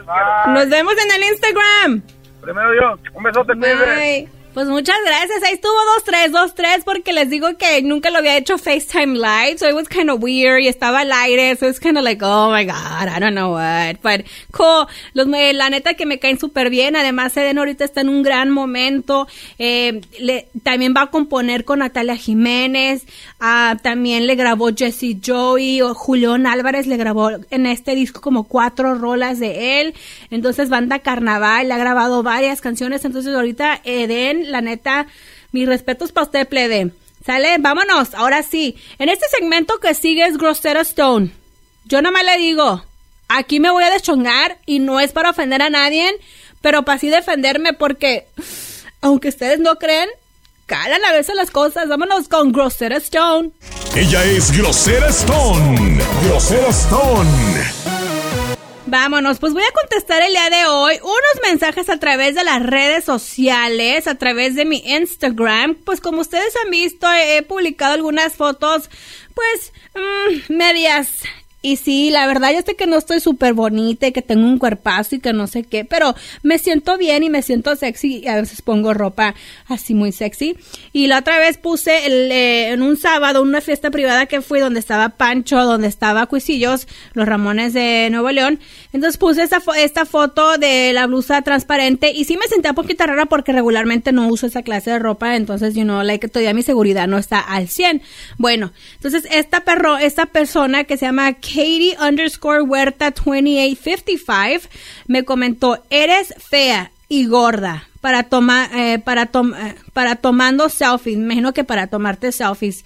Nos 0.51 0.69
vemos 0.69 0.95
en 0.95 1.23
el 1.23 1.31
Instagram. 1.31 2.03
Primero 2.41 2.73
Dios, 2.73 3.01
un 3.13 3.23
besote, 3.23 3.53
cuídate. 3.55 4.40
Pues 4.53 4.67
muchas 4.67 4.97
gracias. 5.07 5.45
Ahí 5.45 5.55
estuvo 5.55 5.73
2-3, 6.05 6.33
2-3, 6.33 6.83
porque 6.85 7.13
les 7.13 7.31
digo 7.31 7.57
que 7.57 7.83
nunca 7.83 8.11
lo 8.11 8.19
había 8.19 8.37
hecho 8.37 8.59
FaceTime 8.59 9.17
Live, 9.17 9.59
so 9.59 9.69
it 9.69 9.75
was 9.77 9.89
kind 9.89 10.11
of 10.11 10.21
weird, 10.21 10.61
y 10.61 10.67
estaba 10.67 11.01
al 11.01 11.13
aire, 11.13 11.55
so 11.55 11.69
it's 11.69 11.79
kind 11.79 11.97
of 11.97 12.03
like, 12.03 12.21
oh 12.25 12.51
my 12.51 12.65
god, 12.65 13.09
I 13.09 13.21
don't 13.21 13.35
know 13.35 13.53
what, 13.53 13.99
but 14.03 14.27
cool. 14.51 14.89
Los, 15.15 15.29
la 15.29 15.71
neta 15.71 15.95
que 15.95 16.05
me 16.05 16.19
caen 16.19 16.41
súper 16.41 16.69
bien, 16.69 16.97
además 16.97 17.37
Eden 17.37 17.59
ahorita 17.59 17.85
está 17.85 18.01
en 18.01 18.09
un 18.09 18.25
gran 18.25 18.51
momento, 18.51 19.29
eh, 19.61 20.01
le, 20.19 20.49
también 20.65 20.95
va 20.97 21.03
a 21.03 21.07
componer 21.11 21.65
con 21.65 21.79
Natalia 21.79 22.17
Jiménez, 22.17 23.05
ah, 23.39 23.77
también 23.81 24.27
le 24.27 24.35
grabó 24.35 24.71
Jesse 24.77 25.17
Joey, 25.25 25.81
o 25.81 25.95
Julián 25.95 26.49
Álvarez 26.49 26.89
le 26.89 26.97
grabó 26.97 27.31
en 27.51 27.67
este 27.67 27.95
disco 27.95 28.21
como 28.21 28.45
cuatro 28.45 28.97
rolas 28.97 29.39
de 29.39 29.81
él, 29.81 29.95
entonces 30.33 30.71
Banda 30.71 30.99
Carnaval, 30.99 31.69
le 31.69 31.75
ha 31.75 31.79
grabado 31.79 32.25
varias 32.25 32.61
canciones, 32.61 33.05
entonces 33.05 33.33
ahorita 33.33 33.81
Eden 33.85 34.40
la 34.47 34.61
neta, 34.61 35.07
mis 35.53 35.67
respetos 35.67 36.13
para 36.13 36.27
usted, 36.27 36.49
plebe. 36.49 36.93
Sale, 37.25 37.57
vámonos, 37.59 38.15
ahora 38.15 38.43
sí. 38.43 38.77
En 38.99 39.09
este 39.09 39.27
segmento 39.29 39.79
que 39.79 39.95
sigue 39.95 40.25
es 40.25 40.39
Grosera 40.39 40.81
Stone. 40.81 41.33
Yo 41.85 42.03
nomás 42.03 42.25
le 42.25 42.39
digo, 42.39 42.85
aquí 43.29 43.61
me 43.61 43.71
voy 43.71 43.85
a 43.85 43.91
deschongar 43.91 44.59
y 44.65 44.79
no 44.79 45.01
es 45.01 45.13
para 45.13 45.31
ofender 45.31 45.61
a 45.63 45.71
nadie, 45.71 46.11
pero 46.61 46.85
para 46.85 46.97
así 46.97 47.09
defenderme 47.09 47.73
porque, 47.73 48.27
aunque 49.01 49.29
ustedes 49.29 49.59
no 49.59 49.77
creen, 49.77 50.09
calan 50.67 51.05
a 51.05 51.13
veces 51.13 51.35
las 51.35 51.51
cosas. 51.51 51.89
Vámonos 51.89 52.29
con 52.29 52.53
Grosera 52.53 52.97
Stone. 52.99 53.51
Ella 53.97 54.25
es 54.25 54.57
Grosera 54.57 55.09
Stone. 55.09 55.99
Grosera 56.25 56.69
Stone. 56.69 57.80
Vámonos, 58.91 59.39
pues 59.39 59.53
voy 59.53 59.63
a 59.63 59.71
contestar 59.71 60.21
el 60.21 60.33
día 60.33 60.51
de 60.51 60.67
hoy 60.67 60.99
unos 61.01 61.49
mensajes 61.49 61.89
a 61.89 62.01
través 62.01 62.35
de 62.35 62.43
las 62.43 62.61
redes 62.61 63.05
sociales, 63.05 64.09
a 64.09 64.17
través 64.17 64.57
de 64.57 64.65
mi 64.65 64.79
Instagram. 64.79 65.77
Pues 65.77 66.01
como 66.01 66.23
ustedes 66.23 66.53
han 66.65 66.73
visto, 66.73 67.07
he 67.13 67.43
publicado 67.43 67.95
algunas 67.95 68.35
fotos, 68.35 68.91
pues, 69.33 69.73
mmm, 69.95 70.57
medias 70.57 71.23
y 71.63 71.77
sí, 71.77 72.11
la 72.11 72.27
verdad, 72.27 72.53
yo 72.55 72.63
sé 72.65 72.75
que 72.75 72.87
no 72.87 72.97
estoy 72.97 73.21
súper 73.21 73.53
bonita 73.53 74.07
y 74.07 74.13
que 74.13 74.23
tengo 74.23 74.47
un 74.47 74.59
cuerpazo 74.59 75.17
y 75.17 75.21
que 75.21 75.35
no 75.35 75.47
sé 75.47 75.63
qué, 75.63 75.85
pero 75.85 76.15
me 76.43 76.59
siento 76.59 76.97
bien 76.97 77.23
y 77.23 77.29
me 77.29 77.43
siento 77.43 77.77
sexy 77.77 78.21
y 78.25 78.29
a 78.29 78.37
veces 78.37 78.63
pongo 78.63 78.95
ropa 78.95 79.35
así 79.69 79.93
muy 79.93 80.11
sexy. 80.13 80.57
Y 80.95 81.07
la 81.07 81.19
otra 81.19 81.39
vez 81.39 81.59
puse 81.59 82.07
eh, 82.07 82.71
en 82.71 82.83
un 82.83 82.97
sábado 82.97 83.43
una 83.43 83.61
fiesta 83.61 83.91
privada 83.91 84.25
que 84.25 84.41
fui 84.41 84.59
donde 84.59 84.81
estaba 84.81 85.11
Pancho, 85.11 85.63
donde 85.63 85.89
estaba 85.89 86.27
Cuisillos, 86.27 86.89
los 87.13 87.29
Ramones 87.29 87.75
de 87.75 88.09
Nuevo 88.11 88.31
León. 88.31 88.59
Entonces 88.95 89.19
puse 89.19 89.43
esta, 89.43 90.07
foto 90.07 90.57
de 90.57 90.93
la 90.95 91.07
blusa 91.07 91.43
transparente 91.43 92.11
y 92.11 92.25
sí 92.25 92.39
me 92.39 92.49
sentía 92.49 92.71
un 92.71 92.75
poquito 92.75 93.05
rara 93.05 93.27
porque 93.27 93.53
regularmente 93.53 94.13
no 94.13 94.29
uso 94.29 94.47
esa 94.47 94.63
clase 94.63 94.91
de 94.91 94.99
ropa, 94.99 95.37
entonces, 95.37 95.75
you 95.75 95.83
know, 95.83 96.03
like, 96.03 96.27
todavía 96.29 96.55
mi 96.55 96.63
seguridad 96.63 97.07
no 97.07 97.19
está 97.19 97.39
al 97.39 97.69
100. 97.69 98.03
Bueno, 98.39 98.73
entonces 98.95 99.29
esta 99.31 99.61
perro, 99.61 99.99
esta 99.99 100.27
persona 100.27 100.85
que 100.85 100.97
se 100.97 101.05
llama 101.07 101.35
Katie 101.53 101.97
underscore 101.99 102.63
Huerta 102.63 103.11
2855 103.11 104.69
me 105.09 105.25
comentó, 105.25 105.83
eres 105.91 106.33
fea 106.39 106.93
y 107.09 107.27
gorda 107.27 107.89
para 108.01 108.23
tomar, 108.23 108.71
eh, 108.73 108.99
para, 108.99 109.25
eh, 109.25 109.75
para 109.93 110.17
tomando 110.17 110.69
selfies. 110.69 111.17
Me 111.17 111.25
imagino 111.25 111.53
que 111.53 111.65
para 111.65 111.89
tomarte 111.89 112.31
selfies. 112.31 112.85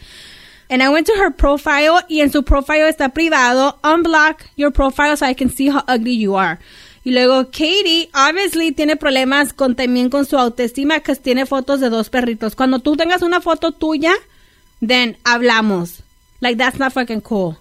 And 0.70 0.82
I 0.82 0.88
went 0.88 1.06
to 1.08 1.12
her 1.14 1.30
profile 1.30 2.04
y 2.08 2.20
en 2.20 2.32
su 2.32 2.42
profile 2.42 2.88
está 2.88 3.10
privado. 3.10 3.78
Unblock 3.84 4.44
your 4.56 4.72
profile 4.72 5.16
so 5.16 5.26
I 5.26 5.34
can 5.34 5.50
see 5.50 5.68
how 5.68 5.84
ugly 5.86 6.18
you 6.18 6.36
are. 6.36 6.58
Y 7.04 7.10
luego 7.10 7.50
Katie, 7.50 8.08
obviously, 8.14 8.72
tiene 8.72 8.96
problemas 8.96 9.52
con, 9.52 9.76
también 9.76 10.08
con 10.08 10.24
su 10.24 10.38
autoestima, 10.38 11.00
que 11.00 11.14
tiene 11.16 11.44
fotos 11.44 11.80
de 11.80 11.90
dos 11.90 12.08
perritos. 12.08 12.56
Cuando 12.56 12.78
tú 12.78 12.96
tengas 12.96 13.20
una 13.20 13.42
foto 13.42 13.72
tuya, 13.72 14.14
then 14.80 15.18
hablamos. 15.22 16.02
Like, 16.40 16.56
that's 16.56 16.78
not 16.78 16.94
fucking 16.94 17.20
cool. 17.20 17.58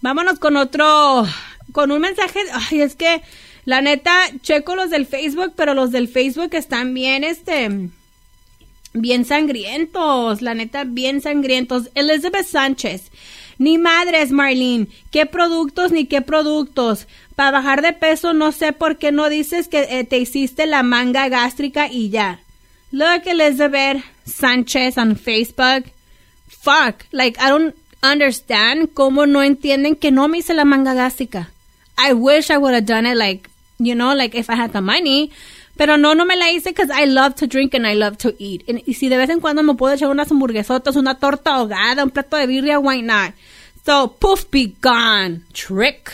Vámonos 0.00 0.38
con 0.38 0.56
otro, 0.56 1.26
con 1.72 1.90
un 1.90 2.00
mensaje. 2.00 2.40
Ay, 2.52 2.80
es 2.80 2.94
que 2.96 3.22
la 3.64 3.80
neta, 3.82 4.12
checo 4.42 4.74
los 4.74 4.90
del 4.90 5.06
Facebook, 5.06 5.52
pero 5.56 5.74
los 5.74 5.90
del 5.90 6.08
Facebook 6.08 6.54
están 6.54 6.94
bien, 6.94 7.24
este, 7.24 7.90
bien 8.94 9.24
sangrientos. 9.24 10.42
La 10.42 10.54
neta, 10.54 10.84
bien 10.84 11.20
sangrientos. 11.20 11.90
Elizabeth 11.94 12.46
Sánchez. 12.46 13.10
Ni 13.58 13.76
madres, 13.76 14.30
Marlene. 14.30 14.88
¿Qué 15.10 15.26
productos 15.26 15.92
ni 15.92 16.06
qué 16.06 16.22
productos? 16.22 17.06
Para 17.36 17.50
bajar 17.50 17.82
de 17.82 17.92
peso, 17.92 18.32
no 18.32 18.52
sé 18.52 18.72
por 18.72 18.96
qué 18.96 19.12
no 19.12 19.28
dices 19.28 19.68
que 19.68 19.86
eh, 19.98 20.04
te 20.04 20.16
hiciste 20.16 20.66
la 20.66 20.82
manga 20.82 21.28
gástrica 21.28 21.88
y 21.92 22.08
ya. 22.08 22.40
Look, 22.90 23.22
Elizabeth 23.26 24.02
Sánchez 24.24 24.96
on 24.96 25.14
Facebook. 25.14 25.84
Fuck. 26.48 27.04
Like, 27.12 27.38
I 27.38 27.50
don't 27.50 27.74
understand 28.02 28.90
cómo 28.94 29.26
no 29.26 29.42
entienden 29.42 29.96
que 29.96 30.10
no 30.10 30.28
me 30.28 30.38
hice 30.38 30.54
la 30.54 30.64
manga 30.64 30.94
gástrica. 30.94 31.50
I 31.98 32.12
wish 32.14 32.50
I 32.50 32.56
would 32.56 32.74
have 32.74 32.86
done 32.86 33.06
it 33.06 33.16
like, 33.16 33.48
you 33.78 33.94
know, 33.94 34.14
like 34.14 34.34
if 34.34 34.48
I 34.48 34.54
had 34.54 34.72
the 34.72 34.80
money. 34.80 35.30
Pero 35.76 35.96
no, 35.96 36.14
no 36.14 36.24
me 36.26 36.36
la 36.36 36.46
hice 36.46 36.70
because 36.70 36.90
I 36.90 37.06
love 37.06 37.36
to 37.36 37.46
drink 37.46 37.74
and 37.74 37.86
I 37.86 37.94
love 37.94 38.18
to 38.18 38.34
eat. 38.38 38.64
Y, 38.66 38.94
si 38.94 39.08
de 39.08 39.16
vez 39.16 39.30
en 39.30 39.40
cuando 39.40 39.62
me 39.62 39.74
puedo 39.74 39.94
echar 39.94 40.10
unas 40.10 40.30
hamburguesotas, 40.30 40.96
una 40.96 41.14
torta 41.14 41.54
ahogada, 41.54 42.04
un 42.04 42.10
plato 42.10 42.36
de 42.36 42.46
birria, 42.46 42.78
why 42.78 43.00
not? 43.00 43.32
So, 43.86 44.08
poof, 44.08 44.50
be 44.50 44.74
gone. 44.82 45.42
Trick. 45.54 46.12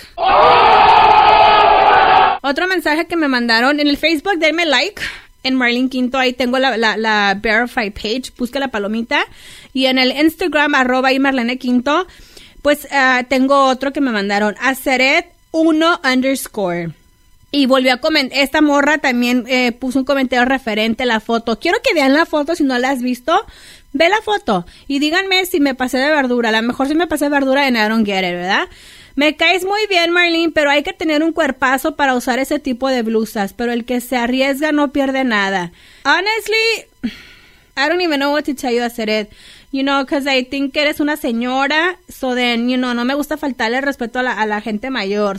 Otro 2.43 2.69
mensaje 2.69 3.07
que 3.07 3.17
me 3.17 3.27
mandaron 3.27 3.81
en 3.81 3.89
el 3.89 3.97
Facebook, 3.97 4.39
denme 4.39 4.67
like. 4.67 5.03
En 5.47 5.55
Marlene 5.55 5.89
Quinto, 5.89 6.19
ahí 6.19 6.33
tengo 6.33 6.59
la, 6.59 6.77
la, 6.77 6.97
la 6.97 7.39
Verify 7.41 7.91
page, 7.91 8.33
busca 8.37 8.59
la 8.59 8.69
palomita. 8.69 9.25
Y 9.73 9.87
en 9.87 9.99
el 9.99 10.13
Instagram, 10.13 10.75
arroba 10.75 11.13
y 11.13 11.19
Marlene 11.19 11.59
Quinto, 11.59 12.07
pues 12.63 12.87
uh, 12.87 13.25
tengo 13.29 13.67
otro 13.67 13.93
que 13.93 14.01
me 14.01 14.11
mandaron, 14.11 14.57
Aceret 14.61 15.27
1 15.53 16.01
underscore. 16.13 16.91
Y 17.53 17.67
volvió 17.67 17.95
a 17.95 17.97
comentar, 17.99 18.39
esta 18.39 18.61
morra 18.61 18.99
también 18.99 19.45
eh, 19.47 19.73
puso 19.73 20.01
un 20.01 20.05
comentario 20.05 20.45
referente 20.45 21.05
a 21.05 21.07
la 21.07 21.21
foto. 21.21 21.59
Quiero 21.59 21.79
que 21.83 21.95
vean 21.95 22.13
la 22.13 22.27
foto 22.27 22.55
si 22.55 22.65
no 22.65 22.79
la 22.79 22.91
has 22.91 23.01
visto. 23.01 23.47
Ve 23.93 24.09
la 24.09 24.21
foto 24.21 24.67
y 24.89 24.99
díganme 24.99 25.47
si 25.47 25.59
me 25.59 25.75
pasé 25.75 25.97
de 25.99 26.11
verdura. 26.11 26.51
A 26.51 26.61
lo 26.61 26.63
mejor 26.67 26.89
si 26.89 26.95
me 26.95 27.07
pasé 27.07 27.27
de 27.27 27.31
verdura 27.31 27.67
en 27.67 27.77
I 27.77 27.89
don't 27.89 28.05
get 28.05 28.19
it, 28.19 28.35
¿verdad? 28.35 28.69
Me 29.17 29.35
caes 29.35 29.65
muy 29.65 29.87
bien, 29.89 30.11
Marlene, 30.11 30.53
pero 30.53 30.69
hay 30.71 30.83
que 30.83 30.93
tener 30.93 31.23
un 31.23 31.33
cuerpazo 31.33 31.97
para 31.97 32.15
usar 32.15 32.39
ese 32.39 32.59
tipo 32.59 32.89
de 32.89 33.01
blusas. 33.01 33.55
Pero 33.55 33.73
el 33.73 33.87
que 33.87 34.03
se 34.03 34.19
arriesga 34.19 34.73
no 34.73 34.93
pierde 34.93 35.25
nada. 35.25 35.73
Honestly, 36.05 37.13
I 37.79 37.89
don't 37.89 38.03
even 38.03 38.21
know 38.21 38.33
what 38.33 38.45
to 38.45 38.55
tell 38.55 38.75
you, 38.75 38.85
it. 38.85 39.33
You 39.73 39.83
know, 39.83 40.05
because 40.05 40.27
I 40.27 40.45
think 40.45 40.77
eres 40.77 41.01
una 41.01 41.17
señora. 41.17 41.97
So 42.11 42.35
then, 42.35 42.69
you 42.69 42.77
know, 42.77 42.93
no 42.93 43.07
me 43.07 43.15
gusta 43.15 43.39
faltarle 43.39 43.81
respeto 43.81 44.19
a 44.19 44.47
la, 44.47 44.61
gente 44.61 44.91
mayor. 44.91 45.39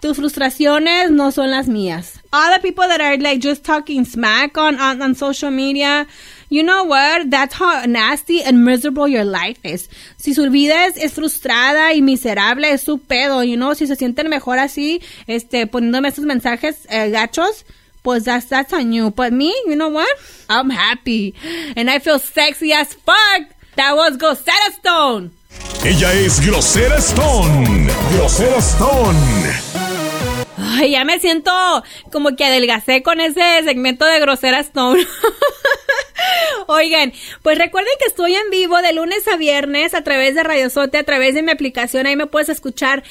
Tus 0.00 0.16
frustraciones 0.16 1.10
no 1.10 1.32
son 1.32 1.50
las 1.50 1.68
mías. 1.68 2.18
All 2.32 2.50
the 2.54 2.60
people 2.60 2.88
that 2.88 3.02
are 3.02 3.18
like 3.18 3.40
just 3.40 3.62
talking 3.62 4.06
smack 4.06 4.56
on, 4.56 4.80
on 4.80 5.14
social 5.14 5.50
media, 5.50 6.06
you 6.50 6.62
know 6.64 6.84
what? 6.84 7.30
That's 7.30 7.54
how 7.54 7.86
nasty 7.86 8.42
and 8.42 8.64
miserable 8.64 9.08
your 9.08 9.24
life 9.24 9.58
is. 9.64 9.88
Si 10.16 10.34
su 10.34 10.50
vida 10.50 10.86
es, 10.86 11.14
frustrada 11.14 11.94
y 11.94 12.02
miserable, 12.02 12.70
es 12.70 12.82
su 12.82 12.98
pedo, 12.98 13.42
you 13.42 13.56
know? 13.56 13.74
Si 13.74 13.86
se 13.86 13.94
sienten 13.94 14.28
mejor 14.28 14.58
así, 14.58 15.00
este, 15.26 15.66
poniéndome 15.66 16.08
estos 16.08 16.24
mensajes 16.24 16.86
eh, 16.90 17.10
gachos, 17.10 17.64
pues 18.02 18.24
that's, 18.24 18.46
that's 18.46 18.72
on 18.72 18.92
you. 18.92 19.10
But 19.10 19.32
me, 19.32 19.54
you 19.66 19.76
know 19.76 19.88
what? 19.88 20.10
I'm 20.48 20.70
happy. 20.70 21.34
And 21.76 21.88
I 21.88 22.00
feel 22.00 22.18
sexy 22.18 22.72
as 22.72 22.94
fuck. 22.94 23.48
That 23.76 23.94
was 23.94 24.16
Gosetta 24.16 24.72
Stone. 24.72 25.30
Ella 25.84 26.12
es 26.14 26.40
Grosera 26.40 26.98
Stone. 26.98 27.86
Grosera 28.12 28.60
Stone. 28.60 29.69
Ay, 30.72 30.92
ya 30.92 31.04
me 31.04 31.18
siento 31.18 31.50
como 32.12 32.36
que 32.36 32.44
adelgacé 32.44 33.02
con 33.02 33.20
ese 33.20 33.40
segmento 33.64 34.04
de 34.04 34.20
Grosera 34.20 34.60
Stone. 34.60 35.04
Oigan, 36.68 37.12
pues 37.42 37.58
recuerden 37.58 37.92
que 37.98 38.06
estoy 38.06 38.36
en 38.36 38.50
vivo 38.50 38.80
de 38.80 38.92
lunes 38.92 39.26
a 39.26 39.36
viernes 39.36 39.94
a 39.94 40.04
través 40.04 40.36
de 40.36 40.44
Radio 40.44 40.70
Sote, 40.70 40.98
a 40.98 41.04
través 41.04 41.34
de 41.34 41.42
mi 41.42 41.50
aplicación. 41.50 42.06
Ahí 42.06 42.14
me 42.14 42.26
puedes 42.26 42.48
escuchar 42.48 43.02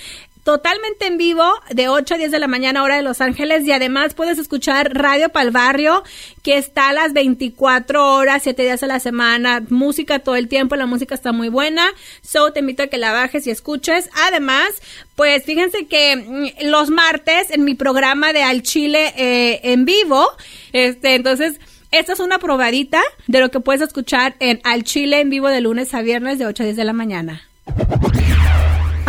totalmente 0.49 1.05
en 1.05 1.19
vivo 1.19 1.43
de 1.69 1.89
8 1.89 2.15
a 2.15 2.17
10 2.17 2.31
de 2.31 2.39
la 2.39 2.47
mañana 2.47 2.81
hora 2.81 2.95
de 2.95 3.03
Los 3.03 3.21
Ángeles 3.21 3.67
y 3.67 3.71
además 3.71 4.15
puedes 4.15 4.39
escuchar 4.39 4.95
Radio 4.95 5.29
Pal 5.29 5.51
Barrio 5.51 6.01
que 6.41 6.57
está 6.57 6.89
a 6.89 6.93
las 6.93 7.13
24 7.13 8.15
horas, 8.15 8.41
7 8.41 8.63
días 8.63 8.81
a 8.81 8.87
la 8.87 8.99
semana, 8.99 9.61
música 9.69 10.17
todo 10.17 10.35
el 10.35 10.47
tiempo, 10.47 10.75
la 10.75 10.87
música 10.87 11.13
está 11.13 11.33
muy 11.33 11.49
buena, 11.49 11.85
so 12.23 12.51
te 12.51 12.61
invito 12.61 12.81
a 12.81 12.87
que 12.87 12.97
la 12.97 13.11
bajes 13.11 13.45
y 13.45 13.51
escuches. 13.51 14.09
Además, 14.25 14.69
pues 15.15 15.43
fíjense 15.43 15.85
que 15.85 16.15
mm, 16.15 16.65
los 16.67 16.89
martes 16.89 17.51
en 17.51 17.63
mi 17.63 17.75
programa 17.75 18.33
de 18.33 18.41
Al 18.41 18.63
Chile 18.63 19.13
eh, 19.17 19.59
en 19.63 19.85
vivo, 19.85 20.27
este, 20.73 21.13
entonces... 21.13 21.59
Esta 21.91 22.13
es 22.13 22.19
una 22.19 22.37
probadita 22.37 23.01
de 23.25 23.39
lo 23.39 23.49
que 23.49 23.61
puedes 23.61 23.81
escuchar 23.81 24.35
en 24.39 24.61
Al 24.63 24.83
Chile 24.83 25.21
en 25.21 25.31
vivo 25.31 25.47
de 25.47 25.59
lunes 25.59 25.91
a 25.95 26.03
viernes 26.03 26.37
de 26.37 26.45
8 26.45 26.61
a 26.61 26.65
10 26.67 26.77
de 26.77 26.83
la 26.83 26.93
mañana. 26.93 27.49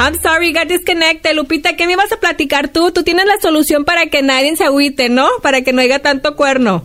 I'm 0.00 0.14
sorry, 0.22 0.54
got 0.54 0.66
disconnected. 0.66 1.36
Lupita, 1.36 1.76
¿qué 1.76 1.86
me 1.86 1.92
ibas 1.92 2.10
a 2.10 2.16
platicar 2.16 2.68
tú? 2.68 2.90
Tú 2.90 3.04
tienes 3.04 3.26
la 3.26 3.36
solución 3.38 3.84
para 3.84 4.06
que 4.06 4.22
nadie 4.22 4.56
se 4.56 4.64
agüite, 4.64 5.10
¿no? 5.10 5.28
Para 5.42 5.60
que 5.60 5.74
no 5.74 5.82
haya 5.82 5.98
tanto 5.98 6.36
cuerno. 6.36 6.82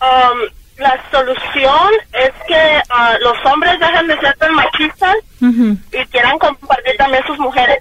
Um, 0.00 0.38
la 0.78 0.98
solución 1.10 1.92
es 2.14 2.30
que 2.46 2.80
ah, 2.88 3.18
los 3.20 3.36
hombres 3.44 3.78
dejen 3.78 4.06
de 4.06 4.18
ser 4.18 4.34
tan 4.38 4.54
machistas 4.54 5.16
y 5.42 6.06
quieran 6.06 6.38
compartir 6.38 6.96
también 6.96 7.22
sus 7.26 7.38
mujeres. 7.38 7.80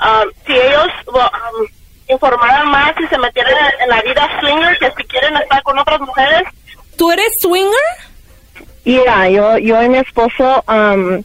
Um, 0.00 0.30
si 0.46 0.52
ellos 0.52 0.88
um, 1.08 1.66
informaran 2.08 2.70
más 2.70 2.92
y 3.02 3.08
se 3.08 3.18
metieran 3.18 3.54
en, 3.80 3.88
la 3.88 4.00
vida 4.02 4.28
swinger, 4.40 4.78
que 4.78 4.92
si 4.98 5.08
quieren 5.08 5.36
estar 5.36 5.64
con 5.64 5.76
otras 5.76 6.00
mujeres, 6.00 6.44
¿Tú 6.96 7.10
eres 7.10 7.32
swinger? 7.40 7.72
Yeah, 8.84 9.28
yo, 9.28 9.58
yo 9.58 9.82
y 9.82 9.88
mi 9.88 9.98
esposo 9.98 10.62
um, 10.68 11.24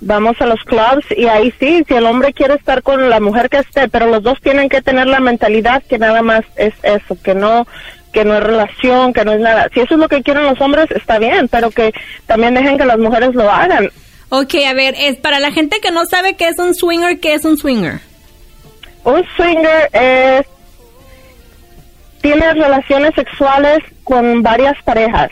vamos 0.00 0.36
a 0.40 0.46
los 0.46 0.60
clubs 0.64 1.04
y 1.16 1.26
ahí 1.26 1.52
sí, 1.58 1.84
si 1.86 1.94
el 1.94 2.06
hombre 2.06 2.32
quiere 2.32 2.54
estar 2.54 2.82
con 2.82 3.08
la 3.10 3.20
mujer 3.20 3.48
que 3.50 3.58
esté, 3.58 3.88
pero 3.88 4.06
los 4.06 4.22
dos 4.22 4.40
tienen 4.40 4.68
que 4.68 4.80
tener 4.82 5.06
la 5.06 5.20
mentalidad 5.20 5.82
que 5.82 5.98
nada 5.98 6.22
más 6.22 6.44
es 6.56 6.74
eso, 6.82 7.16
que 7.22 7.34
no 7.34 7.66
que 8.12 8.24
no 8.24 8.34
es 8.36 8.42
relación, 8.42 9.12
que 9.12 9.22
no 9.24 9.32
es 9.32 9.40
nada. 9.40 9.68
Si 9.74 9.80
eso 9.80 9.94
es 9.94 10.00
lo 10.00 10.08
que 10.08 10.22
quieren 10.22 10.44
los 10.44 10.58
hombres, 10.62 10.90
está 10.92 11.18
bien, 11.18 11.46
pero 11.48 11.70
que 11.70 11.92
también 12.26 12.54
dejen 12.54 12.78
que 12.78 12.86
las 12.86 12.98
mujeres 12.98 13.34
lo 13.34 13.50
hagan. 13.50 13.90
Ok, 14.30 14.54
a 14.66 14.72
ver, 14.72 14.94
es 14.98 15.16
para 15.18 15.40
la 15.40 15.52
gente 15.52 15.78
que 15.80 15.90
no 15.90 16.06
sabe 16.06 16.34
qué 16.34 16.48
es 16.48 16.58
un 16.58 16.74
swinger, 16.74 17.20
¿qué 17.20 17.34
es 17.34 17.44
un 17.44 17.58
swinger? 17.58 18.00
Un 19.04 19.22
swinger 19.36 19.90
es 19.92 20.46
tiene 22.22 22.52
relaciones 22.54 23.14
sexuales 23.14 23.78
con 24.04 24.42
varias 24.42 24.76
parejas. 24.84 25.30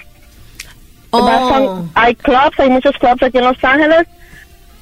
A- 1.13 1.83
hay 1.95 2.15
clubs, 2.15 2.59
hay 2.59 2.71
muchos 2.71 2.97
clubs 2.99 3.23
aquí 3.23 3.39
en 3.39 3.45
Los 3.45 3.63
Ángeles. 3.65 4.07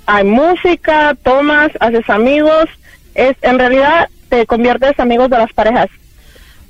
Hay 0.07 0.25
música, 0.25 1.17
tomas, 1.23 1.71
haces 1.81 2.09
amigos. 2.09 2.67
Es 3.15 3.37
en 3.43 3.59
realidad 3.59 4.09
te 4.29 4.45
conviertes 4.47 4.99
amigos 4.99 5.31
de 5.31 5.39
las 5.39 5.53
parejas. 5.53 5.89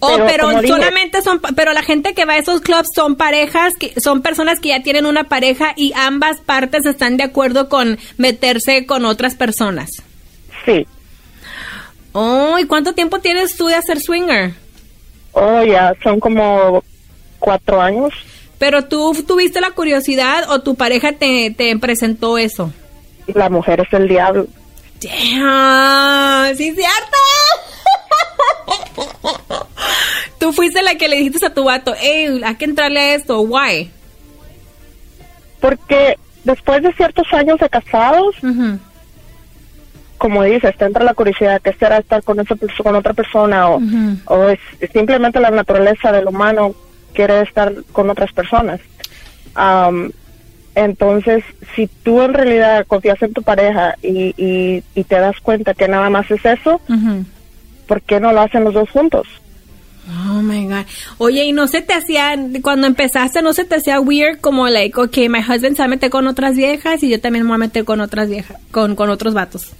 Oh, 0.00 0.08
Pero, 0.16 0.26
pero, 0.26 0.44
como 0.48 0.60
dije- 0.60 0.74
solamente 0.74 1.22
son, 1.22 1.40
pero 1.56 1.72
la 1.72 1.82
gente 1.82 2.12
que 2.14 2.26
va 2.26 2.34
a 2.34 2.38
esos 2.38 2.60
clubs 2.60 2.88
son 2.94 3.16
parejas, 3.16 3.72
que 3.78 3.98
son 3.98 4.20
personas 4.20 4.60
que 4.60 4.68
ya 4.68 4.82
tienen 4.82 5.06
una 5.06 5.24
pareja 5.24 5.72
y 5.76 5.92
ambas 5.96 6.40
partes 6.40 6.84
están 6.84 7.16
de 7.16 7.24
acuerdo 7.24 7.68
con 7.70 7.98
meterse 8.18 8.84
con 8.84 9.06
otras 9.06 9.34
personas. 9.34 9.90
Sí. 10.66 10.86
Oh, 12.12 12.58
¿y 12.58 12.64
cuánto 12.66 12.92
tiempo 12.92 13.18
tienes 13.20 13.56
tú 13.56 13.66
de 13.66 13.76
hacer 13.76 13.98
swinger? 14.00 14.52
Oh, 15.32 15.62
ya 15.64 15.94
son 16.02 16.20
como 16.20 16.82
cuatro 17.38 17.80
años. 17.80 18.12
Pero 18.58 18.84
tú 18.84 19.14
tuviste 19.26 19.60
la 19.60 19.70
curiosidad 19.70 20.50
o 20.50 20.60
tu 20.60 20.74
pareja 20.74 21.12
te, 21.12 21.50
te 21.56 21.76
presentó 21.78 22.36
eso. 22.38 22.72
La 23.26 23.48
mujer 23.48 23.80
es 23.80 23.92
el 23.92 24.08
diablo. 24.08 24.46
Damn, 25.00 26.56
sí 26.56 26.68
es 26.68 26.76
cierto. 26.76 27.16
Tú 30.38 30.52
fuiste 30.52 30.82
la 30.82 30.96
que 30.96 31.08
le 31.08 31.16
dijiste 31.16 31.46
a 31.46 31.54
tu 31.54 31.64
vato, 31.64 31.94
hey, 31.98 32.40
hay 32.44 32.54
que 32.56 32.64
entrarle 32.66 33.00
a 33.00 33.14
esto, 33.14 33.40
why? 33.40 33.90
Porque 35.60 36.18
después 36.44 36.82
de 36.82 36.92
ciertos 36.92 37.32
años 37.32 37.58
de 37.58 37.68
casados, 37.68 38.36
como 40.18 40.42
dices, 40.42 40.76
te 40.76 40.84
entra 40.84 41.04
la 41.04 41.14
curiosidad 41.14 41.62
que 41.62 41.72
será 41.72 41.98
estar 41.98 42.22
con 42.22 42.40
esa 42.40 42.54
con 42.82 42.94
otra 42.94 43.14
persona 43.14 43.68
o, 43.68 44.48
es, 44.48 44.60
es 44.80 44.90
simplemente 44.90 45.40
la 45.40 45.50
naturaleza 45.50 46.12
del 46.12 46.26
humano 46.26 46.74
quiere 47.14 47.42
estar 47.42 47.72
con 47.92 48.10
otras 48.10 48.32
personas. 48.32 48.80
Am, 49.54 50.12
entonces, 50.74 51.44
si 51.74 51.86
tú 51.86 52.22
en 52.22 52.34
realidad 52.34 52.86
confías 52.86 53.20
en 53.22 53.32
tu 53.32 53.42
pareja 53.42 53.94
y, 54.02 54.34
y, 54.36 54.82
y 54.94 55.04
te 55.04 55.16
das 55.16 55.40
cuenta 55.40 55.74
que 55.74 55.88
nada 55.88 56.10
más 56.10 56.30
es 56.30 56.44
eso, 56.44 56.80
¿por 57.86 58.02
qué 58.02 58.20
no 58.20 58.32
lo 58.32 58.40
hacen 58.40 58.64
los 58.64 58.74
dos 58.74 58.90
juntos? 58.90 59.26
Oh 60.28 60.42
my 60.42 60.66
god. 60.66 60.84
Oye, 61.18 61.44
¿y 61.44 61.52
no 61.52 61.66
se 61.66 61.80
te 61.80 61.94
hacía, 61.94 62.36
cuando 62.62 62.86
empezaste, 62.86 63.40
no 63.40 63.52
se 63.52 63.64
te 63.64 63.76
hacía 63.76 64.00
weird 64.00 64.38
como, 64.40 64.68
like, 64.68 65.00
okay, 65.00 65.28
my 65.28 65.40
husband 65.40 65.76
se 65.76 65.82
va 65.82 65.86
a 65.86 65.88
meter 65.88 66.10
con 66.10 66.26
otras 66.26 66.56
viejas 66.56 67.02
y 67.02 67.08
yo 67.08 67.20
también 67.20 67.44
me 67.44 67.48
voy 67.48 67.56
a 67.56 67.58
meter 67.58 67.84
con 67.84 68.00
otras 68.00 68.28
viejas, 68.28 68.58
con, 68.70 68.96
con 68.96 69.08
otros 69.10 69.32
vatos? 69.32 69.72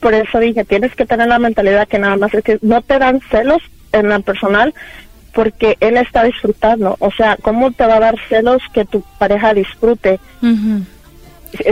Por 0.00 0.14
eso 0.14 0.40
dije, 0.40 0.64
tienes 0.64 0.94
que 0.96 1.06
tener 1.06 1.28
la 1.28 1.38
mentalidad 1.38 1.86
que 1.86 1.98
nada 1.98 2.16
más 2.16 2.34
es 2.34 2.42
que 2.42 2.58
no 2.60 2.82
te 2.82 2.98
dan 2.98 3.20
celos 3.30 3.62
en 3.92 4.08
la 4.08 4.18
personal 4.18 4.74
porque 5.34 5.76
él 5.80 5.96
está 5.96 6.24
disfrutando. 6.24 6.96
O 7.00 7.10
sea, 7.10 7.36
¿cómo 7.42 7.70
te 7.72 7.86
va 7.86 7.96
a 7.96 8.00
dar 8.00 8.14
celos 8.28 8.62
que 8.72 8.84
tu 8.84 9.02
pareja 9.18 9.54
disfrute? 9.54 10.20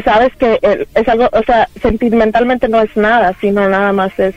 Sabes 0.05 0.35
que 0.37 0.59
es 0.95 1.09
algo, 1.09 1.29
o 1.33 1.43
sea, 1.43 1.69
sentimentalmente 1.81 2.69
no 2.69 2.81
es 2.81 2.95
nada, 2.97 3.35
sino 3.41 3.69
nada 3.69 3.93
más 3.93 4.19
es 4.19 4.35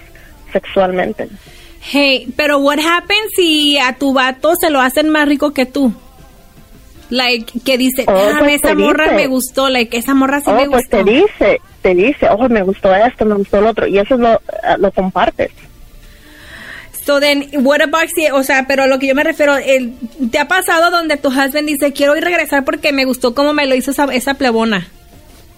sexualmente. 0.52 1.28
Hey, 1.82 2.32
pero 2.38 2.60
what 2.60 2.80
happens 2.80 3.32
si 3.36 3.78
a 3.78 3.94
tu 3.94 4.14
vato 4.14 4.56
se 4.56 4.70
lo 4.70 4.80
hacen 4.80 5.10
más 5.10 5.28
rico 5.28 5.52
que 5.54 5.66
tú? 5.66 5.94
Like, 7.10 7.60
que 7.66 7.78
dice, 7.78 8.06
Oh, 8.08 8.14
ah, 8.34 8.38
pues 8.40 8.56
esa 8.64 8.74
morra 8.74 9.04
dice. 9.06 9.16
me 9.16 9.28
gustó, 9.28 9.70
like, 9.70 9.96
esa 9.98 10.14
morra 10.14 10.40
sí 10.40 10.46
oh, 10.50 10.56
me 10.56 10.70
pues 10.70 10.84
gustó. 10.90 11.04
te 11.04 11.12
dice, 11.12 11.62
te 11.82 11.94
dice, 11.94 12.30
ojo, 12.30 12.48
me 12.50 12.64
gustó 12.64 12.96
esto, 12.96 13.26
me 13.26 13.36
gustó 13.36 13.60
lo 13.62 13.70
otro, 13.70 13.86
y 13.86 14.00
eso 14.00 14.16
es 14.16 14.20
lo, 14.22 14.34
eh, 14.34 14.40
lo 14.80 14.92
compartes. 14.92 15.52
So 17.06 17.20
then, 17.20 17.50
what 17.66 17.82
about 17.82 18.08
si, 18.16 18.30
o 18.30 18.44
sea, 18.44 18.66
pero 18.68 18.88
lo 18.88 18.98
que 18.98 19.08
yo 19.08 19.16
me 19.16 19.24
refiero, 19.24 19.58
el, 19.58 19.94
¿te 20.32 20.40
ha 20.40 20.48
pasado 20.48 20.90
donde 20.90 21.18
tu 21.18 21.28
husband 21.28 21.68
dice, 21.68 21.92
quiero 21.92 22.16
ir 22.16 22.24
regresar 22.24 22.64
porque 22.64 22.94
me 22.94 23.04
gustó 23.04 23.36
cómo 23.36 23.52
me 23.54 23.66
lo 23.66 23.76
hizo 23.76 23.92
esa, 23.92 24.06
esa 24.06 24.36
plebona? 24.36 24.88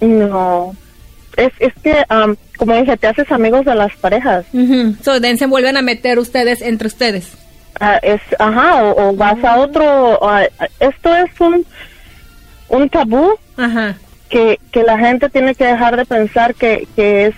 No, 0.01 0.75
es, 1.37 1.51
es 1.59 1.73
que, 1.83 2.03
am, 2.09 2.35
como 2.57 2.75
dije, 2.75 2.97
te 2.97 3.07
haces 3.07 3.31
amigos 3.31 3.63
de 3.65 3.75
las 3.75 3.95
parejas. 3.97 4.45
Ujú. 4.53 4.95
So 5.03 5.21
then 5.21 5.37
se 5.37 5.45
vuelven 5.45 5.77
a 5.77 5.81
meter 5.83 6.17
ustedes 6.17 6.61
entre 6.61 6.87
ustedes. 6.87 7.27
Ah, 7.79 7.99
es, 8.01 8.21
ajá, 8.39 8.83
o, 8.83 9.09
o 9.09 9.15
vas 9.15 9.43
a 9.43 9.57
otro, 9.57 10.19
ah, 10.27 10.47
esto 10.79 11.15
es 11.15 11.29
un, 11.39 11.65
un 12.69 12.89
tabú 12.89 13.37
Ajá. 13.57 13.97
que, 14.29 14.59
que 14.71 14.81
la 14.83 14.97
gente 14.97 15.29
tiene 15.29 15.53
que 15.53 15.65
dejar 15.65 15.97
de 15.97 16.05
pensar 16.05 16.55
que, 16.55 16.87
que 16.95 17.27
es, 17.27 17.35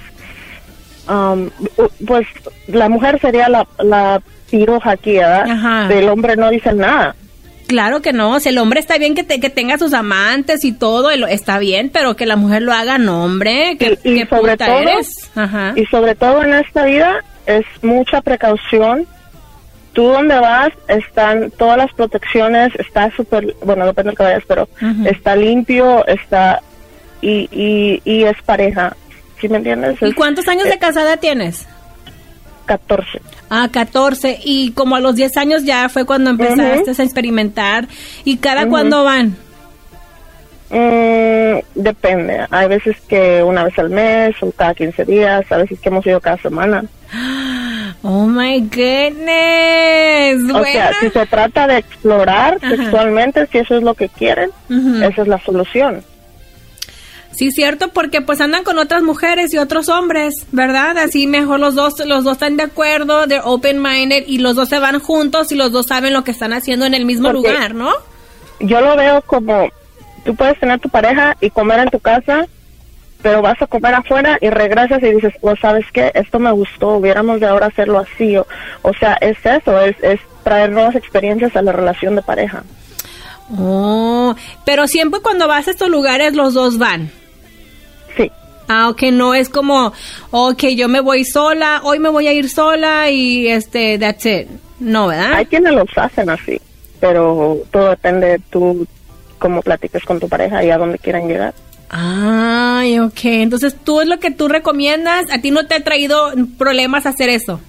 am, 1.08 1.50
u- 1.78 2.06
pues 2.06 2.28
la 2.68 2.90
mujer 2.90 3.20
sería 3.20 3.50
la, 3.50 3.68
la 3.80 4.22
piroja 4.50 4.92
aquí, 4.92 5.14
¿verdad? 5.14 5.50
Ajá. 5.50 5.88
Del 5.88 6.10
hombre 6.10 6.36
no 6.36 6.50
dicen 6.50 6.78
nada. 6.78 7.16
Claro 7.68 8.02
que 8.02 8.14
no, 8.14 8.40
si 8.40 8.48
el 8.50 8.58
hombre 8.60 8.80
está 8.80 8.98
bien 8.98 9.14
que, 9.14 9.24
te- 9.24 9.40
que 9.42 9.50
tenga 9.50 9.78
sus 9.78 9.94
amantes 9.94 10.64
y 10.64 10.72
todo, 10.72 11.10
está 11.10 11.60
bien, 11.60 11.90
pero 11.92 12.16
que 12.16 12.26
la 12.26 12.38
mujer 12.38 12.62
lo 12.62 12.72
haga, 12.72 12.98
no, 12.98 13.26
hombre, 13.26 13.76
que, 13.78 14.00
y 14.06 14.20
sobre 14.26 14.54
puta 14.54 14.66
todo- 14.68 14.80
eres. 14.80 15.30
Ajá. 15.36 15.74
Y 15.76 15.86
sobre 15.88 16.16
todo 16.16 16.44
en 16.44 16.54
esta 16.54 16.86
vida 16.86 17.24
es 17.46 17.66
mucha 17.82 18.22
precaución. 18.22 19.06
Tú 19.92 20.04
donde 20.10 20.40
vas 20.40 20.70
están 20.88 21.50
todas 21.58 21.76
las 21.78 21.92
protecciones, 21.94 22.72
está 22.76 23.12
súper, 23.16 23.56
bueno, 23.64 23.86
depende 23.86 24.12
del 24.12 24.18
que 24.18 24.24
vayas, 24.24 24.44
pero 24.48 24.70
está 25.06 25.36
limpio, 25.36 26.06
está, 26.06 26.62
y, 27.20 27.50
y, 27.52 28.02
y 28.06 28.24
es 28.24 28.40
pareja. 28.44 28.96
¿Sí 29.40 29.48
me 29.50 29.58
entiendes? 29.58 29.98
¿Y 30.02 30.14
cuántos 30.14 30.48
años 30.48 30.66
de 30.66 30.78
casada 30.78 31.18
tienes? 31.18 31.68
14. 32.66 33.22
Ah, 33.50 33.70
14. 33.72 34.40
Y 34.44 34.72
como 34.72 34.96
a 34.96 35.00
los 35.00 35.16
10 35.16 35.38
años 35.38 35.64
ya 35.64 35.90
fue 35.90 36.06
cuando 36.06 36.30
empezaste 36.30 37.02
a 37.02 37.06
experimentar. 37.06 37.88
¿Y 38.24 38.38
cada 38.38 38.68
cuándo 38.68 39.04
van? 39.04 39.36
Mm, 40.70 41.60
depende. 41.76 42.46
Hay 42.52 42.68
veces 42.68 42.98
que 43.08 43.42
una 43.42 43.64
vez 43.64 43.80
al 43.80 43.90
mes 43.90 44.36
o 44.42 44.52
cada 44.52 44.74
15 44.74 45.06
días, 45.06 45.50
a 45.50 45.58
veces 45.58 45.80
que 45.80 45.90
hemos 45.90 46.06
ido 46.06 46.20
cada 46.20 46.38
semana. 46.38 46.84
Oh 48.04 48.26
my 48.26 48.62
goodness. 48.62 50.54
O 50.54 50.64
sea, 50.64 50.94
si 51.00 51.10
se 51.10 51.26
trata 51.26 51.68
de 51.68 51.80
explorar 51.80 52.58
Ajá. 52.62 52.70
sexualmente, 52.76 53.48
si 53.48 53.58
eso 53.58 53.76
es 53.76 53.84
lo 53.84 53.96
que 53.96 54.08
quieren, 54.08 54.52
esa 55.02 55.24
es 55.24 55.28
la 55.28 55.40
solución. 55.40 56.04
Sí, 57.38 57.52
cierto, 57.52 57.90
porque 57.90 58.22
pues 58.22 58.42
andan 58.42 58.64
con 58.64 58.80
otras 58.80 59.04
mujeres 59.04 59.54
y 59.54 59.60
otros 59.60 59.90
hombres, 59.90 60.34
¿verdad? 60.52 60.98
Así 60.98 61.28
mejor 61.28 61.60
los 61.60 61.76
dos, 61.76 62.04
los 62.06 62.24
dos 62.24 62.34
están 62.34 62.58
de 62.58 62.64
acuerdo, 62.64 63.28
they're 63.28 63.44
open-minded 63.46 64.24
y 64.26 64.40
los 64.40 64.56
dos 64.56 64.70
se 64.70 64.80
van 64.80 65.00
juntos 65.00 65.52
y 65.52 65.56
los 65.56 65.72
dos 65.72 65.86
saben 65.86 66.14
lo 66.14 66.24
que 66.24 66.32
están 66.32 66.52
haciendo 66.52 66.88
en 66.88 66.96
el 66.96 67.06
mismo 67.06 67.32
Porque- 67.32 67.50
lugar, 67.52 67.76
¿no? 67.76 67.92
Yo 68.60 68.82
lo 68.82 68.96
veo 68.96 69.22
como 69.22 69.70
tú 70.26 70.36
puedes 70.36 70.60
tener 70.60 70.80
tu 70.80 70.90
pareja 70.90 71.38
y 71.40 71.52
comer 71.52 71.78
en 71.82 71.90
tu 71.92 72.00
casa, 72.00 72.48
pero 73.22 73.44
vas 73.44 73.62
a 73.62 73.68
comer 73.68 73.94
afuera 73.94 74.40
y 74.42 74.50
regresas 74.50 75.04
y 75.04 75.12
dices, 75.12 75.34
oh, 75.42 75.56
¿sabes 75.62 75.86
qué? 75.94 76.12
Esto 76.16 76.40
me 76.40 76.52
gustó, 76.52 76.96
hubiéramos 76.96 77.40
de 77.40 77.46
ahora 77.46 77.68
hacerlo 77.68 78.00
así. 78.00 78.36
O, 78.36 78.48
o 78.82 78.94
sea, 78.96 79.14
es 79.22 79.38
eso, 79.46 79.80
es, 79.80 79.96
es 80.02 80.20
traer 80.44 80.72
nuevas 80.72 80.96
experiencias 80.96 81.56
a 81.56 81.62
la 81.62 81.72
relación 81.72 82.16
de 82.16 82.24
pareja. 82.24 82.64
Oh, 83.56 84.36
pero 84.66 84.88
siempre 84.88 85.20
cuando 85.22 85.48
vas 85.48 85.68
a 85.68 85.72
estos 85.72 85.90
lugares 85.90 86.34
los 86.36 86.56
dos 86.56 86.80
van. 86.80 87.12
Ah, 88.68 88.90
ok, 88.90 89.04
no 89.14 89.34
es 89.34 89.50
como, 89.50 89.94
ok, 90.32 90.64
yo 90.76 90.90
me 90.90 91.00
voy 91.00 91.24
sola, 91.24 91.82
hoy 91.84 92.00
me 92.00 92.10
voy 92.10 92.28
a 92.28 92.34
ir 92.34 92.50
sola 92.50 93.10
y 93.10 93.48
este, 93.48 93.98
that's 93.98 94.26
it. 94.26 94.48
No, 94.80 95.08
¿verdad? 95.08 95.34
Hay 95.34 95.46
quienes 95.46 95.74
los 95.74 95.88
hacen 95.96 96.30
así, 96.30 96.60
pero 97.00 97.60
todo 97.72 97.90
depende 97.90 98.28
de 98.28 98.40
tú 98.50 98.86
cómo 99.40 99.62
platiques 99.62 100.04
con 100.04 100.20
tu 100.20 100.28
pareja 100.28 100.64
y 100.64 100.70
a 100.70 100.78
dónde 100.78 101.00
quieran 101.00 101.28
llegar. 101.28 101.54
Ay, 101.90 103.00
ok. 103.00 103.20
Entonces, 103.24 103.76
tú 103.84 104.02
es 104.02 104.08
lo 104.08 104.20
que 104.20 104.32
tú 104.32 104.48
recomiendas. 104.48 105.26
¿A 105.32 105.40
ti 105.40 105.52
no 105.52 105.68
te 105.68 105.76
ha 105.76 105.84
traído 105.84 106.34
problemas 106.58 107.06
hacer 107.06 107.30
eso? 107.30 107.62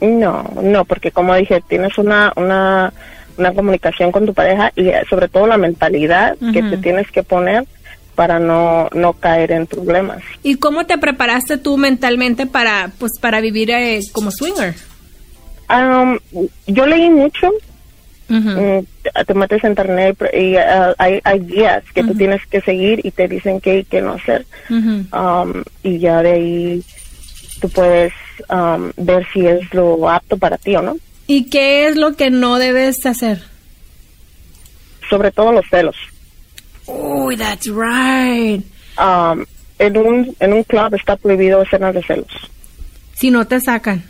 No, 0.00 0.44
no, 0.62 0.84
porque 0.84 1.10
como 1.10 1.34
dije, 1.34 1.62
tienes 1.66 1.98
una, 1.98 2.32
una, 2.36 2.92
una 3.38 3.52
comunicación 3.52 4.12
con 4.12 4.26
tu 4.26 4.34
pareja 4.34 4.70
y 4.76 4.88
eh, 4.88 5.02
sobre 5.08 5.28
todo 5.28 5.46
la 5.46 5.56
mentalidad 5.56 6.36
que 6.52 6.62
te 6.62 6.76
tienes 6.76 7.10
que 7.10 7.22
poner 7.22 7.64
para 8.14 8.38
no, 8.38 8.88
no 8.92 9.12
caer 9.14 9.52
en 9.52 9.66
problemas. 9.66 10.22
¿Y 10.42 10.56
cómo 10.56 10.86
te 10.86 10.98
preparaste 10.98 11.58
tú 11.58 11.76
mentalmente 11.76 12.46
para, 12.46 12.90
pues, 12.98 13.12
para 13.20 13.40
vivir 13.40 13.70
eh, 13.70 14.00
como 14.12 14.30
swinger? 14.30 14.74
Um, 15.68 16.18
yo 16.66 16.86
leí 16.86 17.10
mucho. 17.10 17.50
Mm, 18.28 18.78
te 19.26 19.34
metes 19.34 19.62
en 19.64 19.72
internet 19.72 20.16
y 20.32 20.56
uh, 20.56 20.94
hay, 20.96 21.20
hay 21.24 21.40
guías 21.40 21.84
que 21.94 22.02
tú 22.02 22.14
tienes 22.14 22.40
que 22.46 22.62
seguir 22.62 23.04
y 23.04 23.10
te 23.10 23.28
dicen 23.28 23.60
qué 23.60 23.80
y 23.80 23.84
qué 23.84 24.00
no 24.00 24.14
hacer. 24.14 24.46
Um, 24.70 25.62
y 25.82 25.98
ya 25.98 26.22
de 26.22 26.32
ahí 26.32 26.82
tú 27.60 27.68
puedes 27.68 28.12
um, 28.48 28.92
ver 28.96 29.26
si 29.32 29.46
es 29.46 29.72
lo 29.74 30.08
apto 30.08 30.38
para 30.38 30.56
ti 30.56 30.74
o 30.74 30.82
no. 30.82 30.96
¿Y 31.26 31.50
qué 31.50 31.86
es 31.86 31.96
lo 31.96 32.16
que 32.16 32.30
no 32.30 32.58
debes 32.58 33.04
hacer? 33.04 33.42
Sobre 35.10 35.30
todo 35.30 35.52
los 35.52 35.66
celos. 35.68 35.96
Oh, 36.86 37.34
that's 37.36 37.66
right. 37.68 38.62
Um, 38.98 39.44
en 39.78 39.96
un 39.96 40.36
en 40.40 40.52
un 40.52 40.62
club 40.64 40.94
está 40.94 41.16
prohibido 41.16 41.62
escenas 41.62 41.94
de 41.94 42.02
celos. 42.02 42.50
Si 43.14 43.30
no 43.30 43.46
te 43.46 43.60
sacan. 43.60 44.02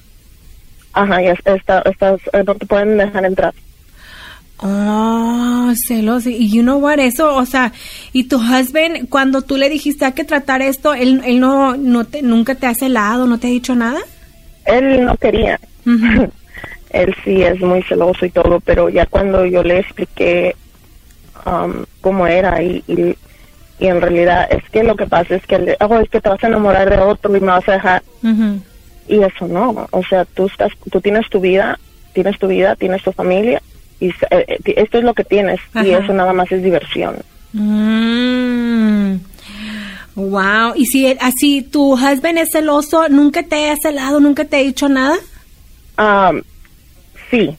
Ajá, 0.93 1.22
y 1.22 1.27
es- 1.29 1.39
está, 1.45 1.81
estás, 1.83 2.20
eh, 2.33 2.43
no 2.47 2.55
te 2.55 2.66
pueden 2.66 2.97
dejar 2.97 3.25
entrar. 3.25 3.55
Oh, 4.59 5.72
celos. 5.87 6.27
Y 6.27 6.49
you 6.51 6.62
know 6.62 6.79
what, 6.79 6.99
eso, 7.01 7.35
o 7.35 7.45
sea, 7.45 7.72
y 8.12 8.25
tu 8.25 8.37
husband, 8.37 9.09
cuando 9.09 9.43
tú 9.43 9.57
le 9.57 9.68
dijiste 9.68 10.05
hay 10.05 10.12
que 10.12 10.25
tratar 10.25 10.62
esto, 10.62 10.95
él, 10.95 11.20
él 11.25 11.41
no, 11.41 11.77
no 11.77 12.05
te, 12.05 12.22
nunca 12.22 12.55
te 12.55 12.66
ha 12.66 12.75
celado, 12.75 13.27
no 13.27 13.39
te 13.39 13.49
ha 13.49 13.51
dicho 13.51 13.75
nada. 13.75 13.99
Él 14.64 15.05
no 15.05 15.16
quería. 15.16 15.59
Él 16.91 17.12
sí 17.25 17.43
es 17.43 17.61
muy 17.61 17.83
celoso 17.83 18.25
y 18.25 18.31
todo, 18.31 18.61
pero 18.61 18.89
ya 18.89 19.05
cuando 19.07 19.45
yo 19.45 19.64
le 19.64 19.81
expliqué 19.81 20.55
um, 21.47 21.84
cómo 22.01 22.26
era 22.26 22.62
y, 22.62 22.82
y, 22.86 23.16
y 23.78 23.86
en 23.86 24.01
realidad 24.01 24.49
es 24.51 24.62
que 24.70 24.82
lo 24.82 24.97
que 24.97 25.07
pasa 25.07 25.36
es 25.36 25.47
que, 25.47 25.59
le, 25.59 25.76
oh, 25.80 25.99
es 25.99 26.09
que 26.09 26.20
te 26.20 26.28
vas 26.28 26.42
a 26.42 26.47
enamorar 26.47 26.88
de 26.88 26.99
otro 26.99 27.36
y 27.36 27.40
me 27.40 27.49
vas 27.49 27.68
a 27.68 27.72
dejar. 27.72 28.03
Y 29.07 29.22
eso 29.22 29.47
no, 29.47 29.86
o 29.90 30.03
sea, 30.05 30.24
tú 30.24 30.47
estás, 30.47 30.72
tú 30.90 31.01
tienes 31.01 31.28
tu 31.28 31.40
vida, 31.40 31.78
tienes 32.14 32.38
tu 32.38 32.47
vida, 32.47 32.74
tienes 32.74 33.03
tu 33.03 33.12
familia 33.12 33.61
y 34.01 34.09
eh, 34.09 34.14
eh, 34.30 34.59
esto 34.76 34.99
es 34.99 35.05
lo 35.05 35.12
que 35.12 35.24
tienes 35.24 35.61
y 35.74 35.90
eso 35.90 36.12
nada 36.14 36.32
más 36.32 36.51
es 36.51 36.62
diversión. 36.62 37.16
Mm. 37.53 39.16
Wow. 40.14 40.74
Y 40.76 40.86
si 40.86 41.07
así 41.20 41.62
tu 41.62 41.95
husband 41.95 42.38
es 42.38 42.51
celoso, 42.53 43.09
nunca 43.09 43.42
te 43.42 43.70
ha 43.70 43.76
celado, 43.76 44.20
nunca 44.20 44.45
te 44.45 44.57
ha 44.57 44.61
dicho 44.61 44.88
nada. 44.88 45.16
Um, 45.99 46.42
sí, 47.30 47.57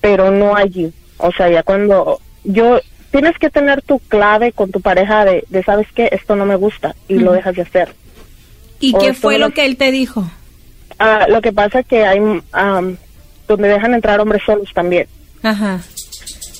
pero 0.00 0.30
no 0.30 0.54
allí. 0.54 0.92
O 1.16 1.32
sea, 1.32 1.50
ya 1.50 1.62
cuando 1.62 2.20
yo 2.44 2.80
tienes 3.10 3.38
que 3.38 3.50
tener 3.50 3.82
tu 3.82 3.98
clave 4.00 4.52
con 4.52 4.70
tu 4.70 4.80
pareja 4.80 5.24
de, 5.24 5.44
de 5.48 5.62
sabes 5.62 5.86
que 5.92 6.08
esto 6.12 6.36
no 6.36 6.44
me 6.44 6.56
gusta 6.56 6.94
y 7.08 7.14
lo 7.14 7.32
dejas 7.32 7.56
de 7.56 7.62
hacer. 7.62 7.94
¿Y 8.80 8.94
O 8.94 8.98
qué 8.98 9.14
fue 9.14 9.38
lo 9.38 9.50
que 9.50 9.64
él 9.64 9.76
te 9.76 9.90
dijo? 9.90 10.30
Ah, 10.98 11.26
lo 11.28 11.40
que 11.40 11.52
pasa 11.52 11.82
que 11.82 12.04
hay 12.04 12.20
um, 12.20 12.96
donde 13.46 13.68
dejan 13.68 13.94
entrar 13.94 14.20
hombres 14.20 14.42
solos 14.44 14.70
también. 14.74 15.06
Ajá. 15.42 15.80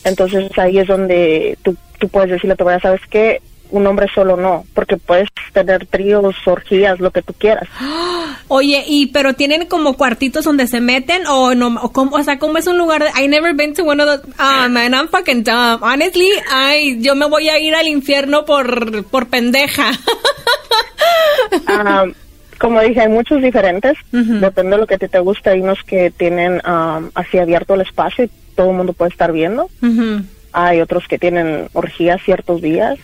Entonces 0.04 0.50
ahí 0.58 0.78
es 0.78 0.86
donde 0.86 1.58
tú, 1.62 1.76
tú 1.98 2.08
puedes 2.08 2.30
decirle 2.30 2.54
a 2.54 2.56
tu 2.56 2.64
pareja, 2.64 2.88
sabes 2.88 3.00
que 3.10 3.42
un 3.70 3.86
hombre 3.86 4.06
solo 4.14 4.36
no, 4.36 4.64
porque 4.74 4.96
puedes 4.96 5.28
tener 5.52 5.86
tríos, 5.86 6.34
orgías, 6.46 6.98
lo 7.00 7.10
que 7.10 7.22
tú 7.22 7.32
quieras. 7.34 7.68
Oye, 8.48 8.84
y 8.86 9.08
pero 9.08 9.34
tienen 9.34 9.66
como 9.66 9.94
cuartitos 9.94 10.44
donde 10.44 10.66
se 10.66 10.80
meten 10.80 11.26
o 11.26 11.54
no, 11.54 11.78
o, 11.82 11.92
cómo- 11.92 12.16
o 12.16 12.22
sea, 12.22 12.38
¿cómo 12.38 12.58
es 12.58 12.66
un 12.66 12.78
lugar? 12.78 13.02
de- 13.04 13.22
I 13.22 13.28
never 13.28 13.54
been 13.54 13.74
to 13.74 13.84
one 13.84 14.02
of 14.02 14.08
those. 14.22 14.34
Ah, 14.38 14.68
man, 14.70 14.94
I'm 14.94 15.08
fucking 15.08 15.44
dumb. 15.44 15.82
Honestly, 15.82 16.30
ay, 16.50 16.98
yo 17.02 17.14
me 17.14 17.26
voy 17.26 17.48
a 17.48 17.58
ir 17.58 17.74
al 17.74 17.86
infierno 17.88 18.44
por 18.44 19.04
por 19.06 19.28
pendeja. 19.28 19.90
Ah, 21.66 22.04
como 22.58 22.80
dije, 22.80 23.00
hay 23.00 23.08
muchos 23.08 23.40
diferentes, 23.40 23.96
depende 24.10 24.72
de 24.72 24.78
lo 24.78 24.86
que 24.86 24.94
a 24.94 24.98
ti 24.98 25.08
te 25.08 25.18
gusta. 25.20 25.50
Hay 25.50 25.60
unos 25.60 25.78
que 25.84 26.10
tienen 26.10 26.60
ah, 26.64 27.00
así 27.14 27.38
abierto 27.38 27.74
el 27.74 27.82
espacio 27.82 28.24
y 28.24 28.30
todo 28.56 28.70
el 28.70 28.76
mundo 28.76 28.92
puede 28.92 29.10
estar 29.10 29.32
viendo. 29.32 29.70
Ujú, 29.82 30.22
Hay 30.52 30.80
otros 30.80 31.04
que 31.08 31.18
tienen 31.18 31.68
orgías 31.74 32.20
ciertos 32.24 32.62
días. 32.62 32.98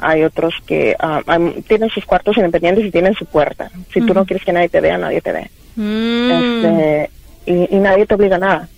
Hay 0.00 0.22
otros 0.24 0.54
que 0.66 0.94
ah, 0.98 1.22
hay- 1.26 1.62
tienen 1.66 1.88
sus 1.90 2.04
cuartos 2.04 2.36
independientes 2.36 2.84
y 2.84 2.90
tienen 2.90 3.14
su 3.14 3.24
puerta. 3.26 3.70
Si 3.92 4.00
tú 4.02 4.12
no 4.14 4.24
quieres 4.24 4.44
que 4.44 4.52
nadie 4.52 4.68
te 4.68 4.80
vea, 4.80 4.98
nadie 4.98 5.20
te 5.20 5.32
ve. 5.32 5.50
Mm, 5.76 6.30
Este, 6.30 7.10
y, 7.46 7.76
y 7.76 7.78
nadie 7.78 8.06
te 8.06 8.14
obliga 8.14 8.36
a 8.36 8.38
nada. 8.38 8.68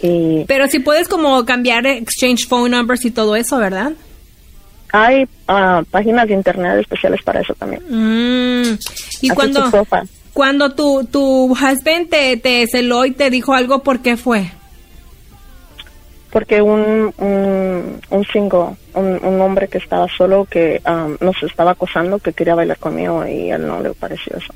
Y 0.00 0.44
Pero 0.46 0.68
si 0.68 0.78
puedes 0.78 1.08
como 1.08 1.44
cambiar 1.44 1.86
exchange 1.86 2.46
phone 2.48 2.70
numbers 2.70 3.04
y 3.04 3.10
todo 3.10 3.34
eso, 3.36 3.58
¿verdad? 3.58 3.92
hay 4.90 5.28
ah, 5.46 5.82
páginas 5.90 6.26
de 6.28 6.32
internet 6.34 6.78
especiales 6.80 7.20
para 7.22 7.40
eso 7.40 7.54
también. 7.54 7.82
Mm. 7.90 8.62
Y 9.20 9.28
Así 9.28 9.28
cuando 9.30 9.70
cuando 10.32 10.70
tu 10.74 11.04
tu 11.04 11.52
husband 11.52 12.08
te 12.08 12.36
te 12.38 12.66
celó 12.68 13.04
y 13.04 13.10
te 13.10 13.28
dijo 13.28 13.52
algo, 13.54 13.82
¿por 13.82 14.00
qué 14.00 14.16
fue? 14.16 14.50
Porque 16.30 16.60
un, 16.60 17.12
un, 17.18 18.00
un 18.10 18.24
single, 18.26 18.76
un, 18.94 19.18
un 19.24 19.40
hombre 19.40 19.68
que 19.68 19.78
estaba 19.78 20.06
solo, 20.08 20.44
que 20.44 20.82
um, 20.86 21.16
nos 21.20 21.42
estaba 21.42 21.70
acosando, 21.70 22.18
que 22.18 22.34
quería 22.34 22.54
bailar 22.54 22.78
conmigo 22.78 23.26
y 23.26 23.50
a 23.50 23.56
él 23.56 23.66
no 23.66 23.80
le 23.80 23.90
pareció 23.94 24.36
eso. 24.36 24.52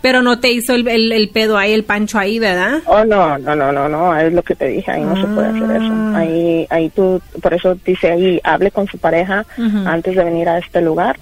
Pero 0.00 0.22
no 0.22 0.38
te 0.38 0.50
hizo 0.52 0.74
el, 0.74 0.86
el, 0.86 1.12
el 1.12 1.28
pedo 1.30 1.58
ahí, 1.58 1.72
el 1.72 1.84
pancho 1.84 2.18
ahí, 2.18 2.38
¿verdad? 2.38 2.78
Oh, 2.86 3.04
no, 3.04 3.36
no, 3.36 3.54
no, 3.56 3.72
no, 3.72 3.88
no, 3.88 4.16
es 4.16 4.32
lo 4.32 4.42
que 4.42 4.54
te 4.54 4.68
dije, 4.68 4.90
ahí 4.90 5.02
no 5.02 5.20
se 5.20 5.26
puede 5.26 5.48
hacer 5.48 5.82
eso. 5.82 5.92
Ahí, 6.14 6.66
ahí 6.70 6.88
tú, 6.90 7.20
por 7.42 7.52
eso 7.52 7.74
dice 7.84 8.12
ahí, 8.12 8.40
hable 8.44 8.70
con 8.70 8.86
su 8.86 8.96
pareja 8.96 9.44
antes 9.84 10.14
de 10.14 10.24
venir 10.24 10.48
a 10.48 10.58
este 10.58 10.80
lugar 10.80 11.18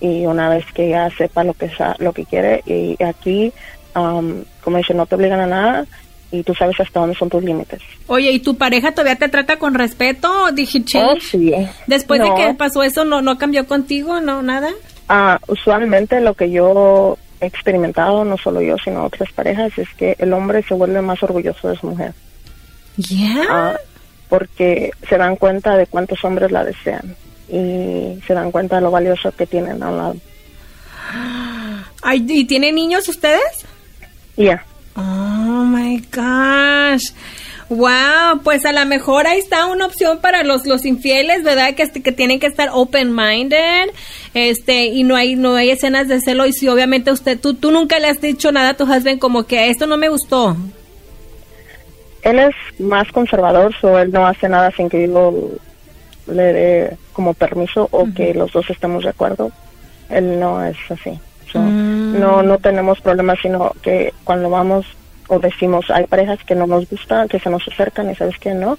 y 0.00 0.24
una 0.26 0.48
vez 0.48 0.64
que 0.72 0.88
ya 0.88 1.10
sepa 1.10 1.44
lo 1.44 1.52
que 1.54 1.70
lo 1.98 2.12
que 2.12 2.24
quiere 2.24 2.62
y 2.64 2.96
aquí, 3.02 3.52
um, 3.94 4.44
como 4.62 4.78
dice, 4.78 4.94
no 4.94 5.06
te 5.06 5.16
obligan 5.16 5.40
a 5.40 5.46
nada 5.46 5.86
y 6.30 6.42
tú 6.42 6.54
sabes 6.54 6.78
hasta 6.78 7.00
dónde 7.00 7.16
son 7.16 7.28
tus 7.28 7.42
límites. 7.42 7.80
Oye, 8.06 8.30
¿y 8.30 8.40
tu 8.40 8.56
pareja 8.56 8.92
todavía 8.92 9.16
te 9.16 9.28
trata 9.28 9.58
con 9.58 9.74
respeto? 9.74 10.50
Dije, 10.52 10.82
Oh, 10.94 11.16
sí. 11.20 11.52
Después 11.86 12.20
de 12.20 12.30
que 12.34 12.54
pasó 12.54 12.82
eso, 12.82 13.04
¿no, 13.04 13.20
no 13.22 13.38
cambió 13.38 13.66
contigo? 13.66 14.20
¿No, 14.20 14.42
nada? 14.42 14.70
Ah, 15.08 15.40
usualmente 15.48 16.20
lo 16.20 16.34
que 16.34 16.50
yo 16.50 17.18
he 17.40 17.46
experimentado, 17.46 18.24
no 18.24 18.36
solo 18.36 18.60
yo, 18.60 18.76
sino 18.84 19.04
otras 19.04 19.32
parejas, 19.32 19.76
es 19.78 19.88
que 19.94 20.14
el 20.18 20.32
hombre 20.32 20.62
se 20.62 20.74
vuelve 20.74 21.02
más 21.02 21.22
orgulloso 21.22 21.68
de 21.68 21.76
su 21.76 21.86
mujer. 21.88 22.12
Yeah. 22.96 23.44
Ah, 23.48 23.76
porque 24.28 24.92
se 25.08 25.16
dan 25.16 25.36
cuenta 25.36 25.76
de 25.76 25.86
cuántos 25.86 26.24
hombres 26.24 26.52
la 26.52 26.64
desean 26.64 27.16
y 27.48 28.20
se 28.26 28.34
dan 28.34 28.52
cuenta 28.52 28.76
de 28.76 28.82
lo 28.82 28.90
valioso 28.90 29.32
que 29.32 29.46
tienen 29.46 29.82
a 29.82 29.88
un 29.88 29.96
lado. 29.96 30.16
¿Y 32.12 32.44
tienen 32.44 32.76
niños 32.76 33.08
ustedes? 33.08 33.66
Ya. 34.36 34.64
Oh 35.42 35.64
my 35.64 35.96
gosh. 36.14 37.12
Wow, 37.68 38.40
pues 38.42 38.64
a 38.66 38.72
lo 38.72 38.84
mejor 38.84 39.28
ahí 39.28 39.38
está 39.38 39.66
una 39.66 39.86
opción 39.86 40.18
para 40.20 40.42
los, 40.42 40.66
los 40.66 40.84
infieles, 40.84 41.44
¿verdad? 41.44 41.74
Que, 41.74 41.84
este- 41.84 42.02
que 42.02 42.10
tienen 42.10 42.40
que 42.40 42.48
estar 42.48 42.68
open 42.72 43.14
minded, 43.14 43.90
este, 44.34 44.86
y 44.86 45.04
no 45.04 45.14
hay, 45.14 45.36
no 45.36 45.54
hay 45.54 45.70
escenas 45.70 46.08
de 46.08 46.20
celo, 46.20 46.46
y 46.46 46.52
si 46.52 46.66
obviamente 46.66 47.12
usted, 47.12 47.38
tú, 47.38 47.54
tú 47.54 47.70
nunca 47.70 48.00
le 48.00 48.08
has 48.08 48.20
dicho 48.20 48.50
nada 48.50 48.70
a 48.70 48.74
tu 48.76 48.84
husband 48.84 49.20
como 49.20 49.44
que 49.44 49.70
esto 49.70 49.86
no 49.86 49.96
me 49.96 50.08
gustó. 50.08 50.56
Él 52.22 52.40
es 52.40 52.54
más 52.80 53.06
conservador, 53.12 53.72
o 53.82 53.98
él 53.98 54.10
no 54.10 54.26
hace 54.26 54.48
nada 54.48 54.72
sin 54.76 54.88
que 54.90 55.06
yo 55.06 55.32
le 56.26 56.42
dé 56.52 56.96
como 57.12 57.34
permiso 57.34 57.88
o 57.92 58.04
que 58.12 58.34
los 58.34 58.52
dos 58.52 58.68
estemos 58.68 59.04
de 59.04 59.10
acuerdo. 59.10 59.52
Él 60.10 60.40
no 60.40 60.64
es 60.64 60.76
así. 60.90 61.18
So, 61.52 61.60
No 61.60 62.42
no 62.42 62.58
tenemos 62.58 63.00
problemas, 63.00 63.38
sino 63.40 63.72
que 63.82 64.12
cuando 64.24 64.50
vamos 64.50 64.86
o 65.32 65.38
decimos, 65.38 65.86
hay 65.90 66.06
parejas 66.06 66.38
que 66.44 66.54
no 66.54 66.66
nos 66.66 66.88
gusta, 66.90 67.26
que 67.28 67.38
se 67.38 67.48
nos 67.50 67.66
acercan 67.68 68.10
y 68.10 68.14
sabes 68.16 68.38
que 68.38 68.52
no, 68.52 68.76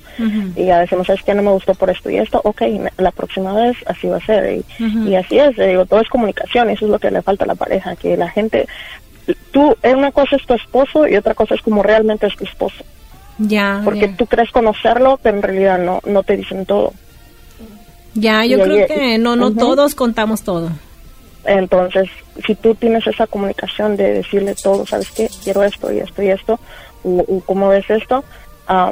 y 0.56 0.66
ya 0.66 0.80
decimos, 0.80 1.08
sabes 1.08 1.24
que 1.24 1.34
no 1.34 1.42
me 1.44 1.52
gustó 1.52 1.74
por 1.74 1.90
esto 1.90 2.10
y 2.10 2.18
esto, 2.18 2.42
ok, 2.44 2.62
la 2.98 3.12
próxima 3.12 3.54
vez 3.54 3.78
así 3.86 4.08
va 4.08 4.18
a 4.18 4.26
ser. 4.26 4.64
Y, 4.80 5.10
y 5.10 5.16
así 5.16 5.40
es, 5.40 5.56
digo, 5.56 5.86
todo 5.86 6.02
es 6.02 6.10
comunicación, 6.10 6.70
eso 6.70 6.86
es 6.86 6.92
lo 6.92 7.00
que 7.00 7.10
le 7.12 7.22
falta 7.22 7.46
a 7.46 7.48
la 7.48 7.56
pareja, 7.56 7.96
que 7.96 8.18
la 8.18 8.30
gente, 8.30 8.68
tú, 9.52 9.76
una 9.84 10.12
cosa 10.12 10.36
es 10.36 10.46
tu 10.46 10.54
esposo 10.54 11.08
y 11.08 11.16
otra 11.16 11.34
cosa 11.34 11.56
es 11.56 11.62
como 11.62 11.82
realmente 11.84 12.28
es 12.28 12.36
tu 12.36 12.44
esposo 12.44 12.84
Ya, 13.38 13.82
porque 13.86 14.08
ya. 14.10 14.18
tú 14.18 14.26
crees 14.26 14.52
conocerlo, 14.52 15.20
pero 15.24 15.38
en 15.38 15.44
realidad 15.44 15.80
no, 15.80 16.00
no 16.06 16.24
te 16.24 16.36
dicen 16.38 16.66
todo. 16.66 16.94
Ya, 18.14 18.44
yo 18.46 18.58
Y 18.58 18.62
creo 18.62 18.76
ahí- 18.82 18.88
que 18.88 19.18
no, 19.18 19.36
no 19.38 19.54
todos 19.54 19.96
contamos 19.96 20.42
todo. 20.44 20.70
Entonces, 21.46 22.10
si 22.46 22.56
tú 22.56 22.76
tienes 22.76 23.06
esa 23.08 23.26
comunicación 23.28 23.98
de 23.98 24.14
decirle 24.14 24.54
todo, 24.62 24.86
¿sabes 24.86 25.10
qué? 25.12 25.30
Quiero 25.44 25.64
esto 25.64 25.92
y 25.92 25.98
esto 26.00 26.22
y 26.22 26.30
esto, 26.30 26.60
o, 27.04 27.26
o 27.28 27.40
cómo 27.46 27.70
ves 27.70 27.90
esto, 27.90 28.24
ah, 28.68 28.92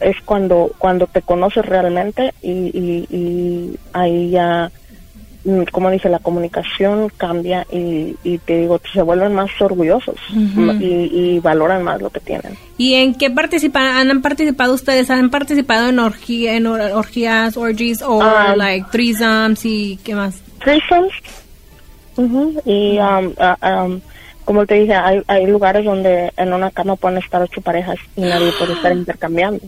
es 0.00 0.16
cuando 0.24 0.70
cuando 0.78 1.06
te 1.06 1.20
conoces 1.20 1.64
realmente 1.66 2.32
y, 2.40 2.50
y, 2.50 3.06
y 3.14 3.76
ahí 3.92 4.30
ya 4.30 4.70
mm, 5.44 5.64
como 5.70 5.90
dije 5.90 6.08
la 6.08 6.20
comunicación 6.20 7.10
cambia 7.18 7.66
y, 7.70 8.16
y 8.24 8.38
te 8.38 8.60
digo 8.62 8.80
se 8.94 9.02
vuelven 9.02 9.34
más 9.34 9.50
orgullosos 9.60 10.16
y, 10.80 10.86
y 10.86 11.38
valoran 11.40 11.82
más 11.82 12.00
lo 12.00 12.08
que 12.08 12.20
tienen 12.20 12.56
¿Y 12.78 12.94
en 12.94 13.14
qué 13.14 13.28
participan, 13.30 14.10
han 14.10 14.22
participado 14.22 14.72
ustedes? 14.72 15.10
¿Han 15.10 15.28
participado 15.28 15.90
en, 15.90 15.98
orgía, 15.98 16.54
en 16.56 16.66
or- 16.66 16.80
orgías, 16.94 17.58
orgies, 17.58 18.00
o 18.00 18.22
Ah. 18.22 18.54
like 18.56 18.86
threesomes 18.90 19.66
y 19.66 19.98
qué 20.02 20.14
más? 20.14 20.40
threesomes 20.64 21.12
Y 22.64 22.98
um, 22.98 23.34
um, 23.62 24.00
como 24.44 24.66
te 24.66 24.74
dije 24.74 24.94
hay, 24.94 25.22
hay 25.28 25.46
lugares 25.46 25.84
donde 25.84 26.32
en 26.36 26.52
una 26.52 26.72
cama 26.72 26.96
pueden 26.96 27.18
estar 27.18 27.40
ocho 27.40 27.60
parejas 27.60 27.98
y 28.16 28.22
nadie 28.22 28.50
puede 28.58 28.72
estar 28.72 28.92
intercambiando 28.96 29.64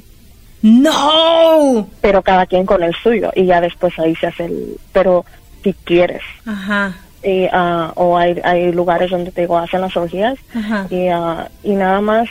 ¡No! 0.63 1.87
pero 2.01 2.23
cada 2.23 2.47
quien 2.47 2.67
con 2.67 2.83
el 2.83 2.93
suyo 2.95 3.31
y 3.35 3.47
ya 3.47 3.61
después 3.61 3.97
ahí 3.99 4.17
se 4.17 4.27
hace 4.27 4.47
el 4.47 4.77
pero 4.93 5.25
si 5.63 5.73
quieres 5.73 6.23
Ajá. 6.47 6.97
y, 7.23 7.47
ah, 7.53 7.93
o 7.95 8.19
hay, 8.19 8.41
hay 8.43 8.73
lugares 8.73 9.11
donde 9.11 9.31
te 9.31 9.43
digo 9.43 9.57
hacen 9.57 9.81
las 9.81 9.97
orgías 9.97 10.37
Ajá. 10.55 10.87
y, 10.91 11.07
ah, 11.07 11.49
y 11.63 11.75
nada 11.75 12.01
más 12.01 12.29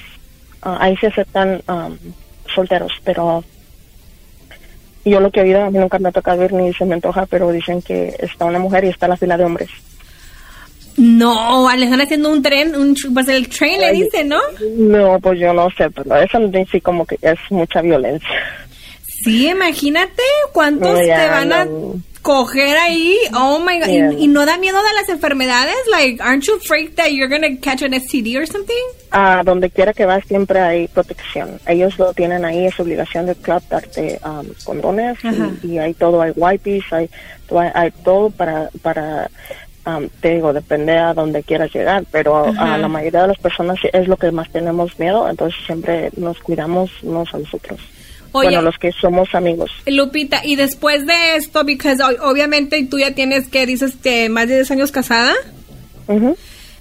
ah, 0.62 0.78
ahí 0.82 0.98
se 0.98 1.08
aceptan 1.08 1.62
um, 1.70 1.98
solteros 2.54 2.92
pero 3.06 3.44
yo 5.06 5.20
lo 5.20 5.32
que 5.32 5.40
he 5.40 5.44
oído 5.44 5.64
a 5.64 5.70
mí 5.70 5.80
nunca 5.80 6.00
me 6.00 6.10
ha 6.10 6.12
tocado 6.12 6.44
ir 6.44 6.52
ni 6.52 6.74
se 6.74 6.84
me 6.86 6.96
antoja 6.96 7.26
pero 7.28 7.52
dicen 7.52 7.82
que 7.82 8.14
está 8.20 8.44
una 8.44 8.60
mujer 8.60 8.84
y 8.84 8.90
está 8.90 9.08
la 9.08 9.16
fila 9.18 9.38
de 9.38 9.46
hombres 9.46 9.70
No, 10.98 11.74
le 11.76 11.86
están 11.86 12.02
haciendo 12.02 12.32
un 12.32 12.42
tren, 12.42 12.76
un, 12.76 12.96
pues 13.14 13.28
el 13.28 13.48
tren 13.50 13.80
le 13.80 13.92
dice, 13.94 14.24
¿no? 14.24 14.40
no 14.78 15.20
pues 15.20 15.40
yo 15.40 15.54
no 15.54 15.70
sé 15.78 15.90
pero 15.90 16.16
eso 16.18 16.40
sí 16.72 16.82
como 16.82 17.06
que 17.06 17.18
es 17.22 17.40
mucha 17.50 17.82
violencia 17.82 18.30
Sí, 19.24 19.48
imagínate 19.50 20.24
cuántos 20.52 20.94
No, 20.94 21.06
ya, 21.06 21.20
te 21.20 21.28
van 21.30 21.54
a 21.54 21.66
no. 21.66 21.94
coger 22.24 22.76
ahí. 22.78 23.16
Oh 23.36 23.60
my 23.60 23.80
god. 23.80 23.88
¿Y- 23.88 23.92
Yeah. 23.92 24.14
¿Y, 24.14 24.28
no 24.28 24.48
da 24.48 24.58
miedo 24.58 24.78
de 24.82 24.94
las 25.00 25.10
enfermedades? 25.10 25.76
Like, 25.92 26.20
aren't 26.24 26.44
you 26.46 26.56
afraid 26.56 26.96
that 26.96 27.10
you're 27.12 27.28
gonna 27.30 27.56
catch 27.62 27.84
an 27.84 27.94
STD 27.94 28.36
or 28.38 28.48
something? 28.48 28.76
a 29.12 29.44
donde 29.44 29.70
quiera 29.70 29.94
que 29.94 30.06
vas 30.06 30.24
siempre 30.26 30.60
hay 30.60 30.88
protección. 30.88 31.60
Ellos 31.68 32.00
lo 32.00 32.14
tienen 32.14 32.46
ahí, 32.46 32.66
es 32.66 32.80
obligación 32.80 33.26
del 33.28 33.36
club 33.36 33.62
darte 33.70 34.20
um, 34.26 34.48
condones 34.64 35.18
y, 35.64 35.68
y 35.68 35.78
hay 35.80 35.94
todo, 35.94 36.22
hay 36.22 36.32
wipes, 36.36 36.84
hay, 36.92 37.10
hay 37.76 37.92
todo 38.04 38.30
para, 38.32 38.70
para 38.82 39.30
um, 39.86 40.10
te 40.20 40.36
digo, 40.36 40.54
depende 40.54 40.98
a 40.98 41.14
donde 41.14 41.44
quieras 41.44 41.74
llegar, 41.74 42.06
pero 42.12 42.46
a 42.58 42.78
la 42.78 42.88
mayoría 42.88 43.24
de 43.24 43.28
las 43.30 43.38
personas 43.38 43.80
es 43.92 44.08
lo 44.08 44.18
que 44.18 44.32
más 44.32 44.50
tenemos 44.52 44.98
miedo, 45.00 45.30
entonces 45.30 45.60
siempre 45.66 46.10
nos 46.18 46.40
cuidamos 46.40 46.92
unos 47.04 47.34
a 47.34 47.40
los 47.40 47.54
otros. 47.54 47.80
Oye. 48.34 48.48
Bueno, 48.48 48.62
los 48.62 48.78
que 48.78 48.92
somos 48.94 49.34
amigos. 49.36 49.72
Lupita, 49.86 50.42
y 50.46 50.56
después 50.56 51.06
de 51.06 51.36
esto, 51.36 51.66
because 51.66 52.02
obviamente 52.22 52.86
tú 52.90 52.98
ya 52.98 53.14
tienes 53.14 53.50
que 53.50 53.66
dices 53.66 53.96
que 54.02 54.30
más 54.30 54.48
de 54.48 54.56
10 54.56 54.72
años 54.72 54.92
casada. 54.92 55.34
Ujú. 56.08 56.38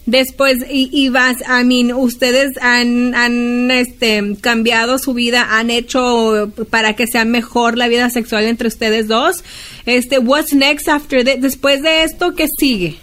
Después, 0.06 0.58
y, 0.68 0.90
y 0.92 1.08
vas, 1.08 1.36
I 1.42 1.64
mean, 1.64 1.92
ustedes 1.92 2.56
han, 2.60 3.14
han 3.14 3.70
este, 3.70 4.36
cambiado 4.40 4.98
su 4.98 5.14
vida, 5.14 5.58
han 5.58 5.70
hecho 5.70 6.50
para 6.70 6.94
que 6.94 7.06
sea 7.06 7.24
mejor 7.24 7.76
la 7.76 7.86
vida 7.86 8.10
sexual 8.10 8.44
entre 8.44 8.68
ustedes 8.68 9.08
dos. 9.08 9.44
Este, 9.86 10.18
what's 10.18 10.52
next 10.52 10.88
after 10.88 11.24
that? 11.24 11.38
Después 11.38 11.82
de 11.82 12.02
esto, 12.02 12.34
¿qué 12.34 12.48
sigue? 12.48 12.96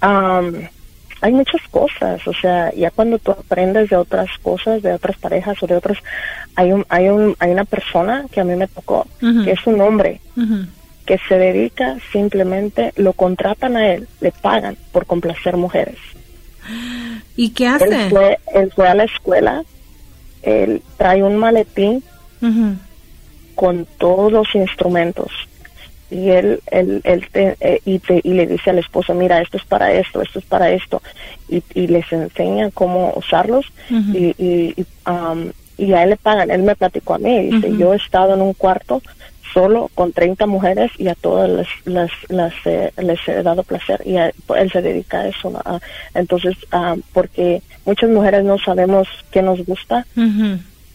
Am, 0.00 0.68
hay 1.22 1.32
muchas 1.32 1.62
cosas, 1.70 2.26
o 2.28 2.34
sea, 2.34 2.72
ya 2.74 2.90
cuando 2.90 3.18
tú 3.18 3.30
aprendes 3.30 3.88
de 3.88 3.96
otras 3.96 4.28
cosas, 4.42 4.82
de 4.82 4.92
otras 4.92 5.16
parejas 5.16 5.56
o 5.62 5.66
de 5.66 5.76
otros, 5.76 5.96
hay 6.54 6.70
un, 6.70 6.84
hay 6.90 7.08
un, 7.08 7.34
hay 7.38 7.50
una 7.50 7.64
persona 7.64 8.26
que 8.30 8.42
a 8.42 8.44
mí 8.44 8.54
me 8.54 8.68
tocó, 8.68 9.06
que 9.18 9.52
es 9.52 9.66
un 9.66 9.80
hombre 9.80 10.20
Ujú. 10.36 10.66
Que 11.06 11.18
se 11.28 11.36
dedica 11.38 11.96
simplemente, 12.12 12.92
lo 12.96 13.12
contratan 13.12 13.76
a 13.76 13.92
él, 13.92 14.08
le 14.20 14.32
pagan 14.32 14.76
por 14.92 15.06
complacer 15.06 15.56
mujeres. 15.56 15.98
¿Y 17.36 17.50
qué 17.50 17.64
Él 17.66 17.72
hace? 17.72 18.08
fue, 18.10 18.38
él 18.54 18.72
fue 18.74 18.88
a 18.88 18.94
la 18.94 19.04
escuela, 19.04 19.64
él 20.42 20.82
trae 20.96 21.22
un 21.22 21.36
maletín 21.36 22.02
con 23.54 23.86
todos 23.98 24.32
los 24.32 24.54
instrumentos 24.54 25.30
y 26.10 26.28
él 26.30 26.60
él, 26.70 27.00
él 27.04 27.26
te, 27.32 27.56
eh, 27.60 27.80
y, 27.84 27.98
te- 27.98 28.20
y 28.22 28.34
le 28.34 28.46
dice 28.46 28.70
al 28.70 28.78
esposo 28.78 29.14
mira 29.14 29.40
esto 29.40 29.56
es 29.56 29.64
para 29.64 29.92
esto 29.92 30.20
esto 30.20 30.38
es 30.38 30.44
para 30.44 30.70
esto 30.70 31.00
y, 31.48 31.62
y 31.74 31.86
les 31.86 32.10
enseña 32.12 32.70
cómo 32.72 33.12
usarlos 33.16 33.66
Ujú. 33.90 34.16
y 34.16 34.34
y, 34.38 34.74
y, 34.76 34.86
um, 35.10 35.50
y 35.78 35.92
a 35.94 36.02
él 36.02 36.10
le 36.10 36.16
pagan 36.16 36.50
él 36.50 36.62
me 36.62 36.76
platicó 36.76 37.14
a 37.14 37.18
mí 37.18 37.50
dice 37.50 37.68
yo 37.78 37.94
he 37.94 37.96
estado 37.96 38.34
en 38.34 38.42
un 38.42 38.52
cuarto 38.52 39.00
solo 39.54 39.88
con 39.94 40.12
30 40.12 40.46
mujeres 40.46 40.90
y 40.98 41.08
a 41.08 41.14
todas 41.14 41.48
las, 41.48 41.68
las, 41.86 42.10
las, 42.28 42.52
eh, 42.66 42.92
les 42.98 43.18
he 43.28 43.42
dado 43.42 43.62
placer 43.62 44.02
y 44.04 44.16
a- 44.16 44.32
él 44.56 44.70
se 44.72 44.82
dedica 44.82 45.20
a 45.20 45.28
eso 45.28 45.48
¿no? 45.50 45.62
Ah, 45.64 45.78
entonces 46.14 46.56
ah, 46.72 46.96
porque 47.14 47.62
muchas 47.86 48.10
mujeres 48.10 48.44
no 48.44 48.58
sabemos 48.58 49.08
qué 49.30 49.40
nos 49.42 49.64
gusta 49.64 50.04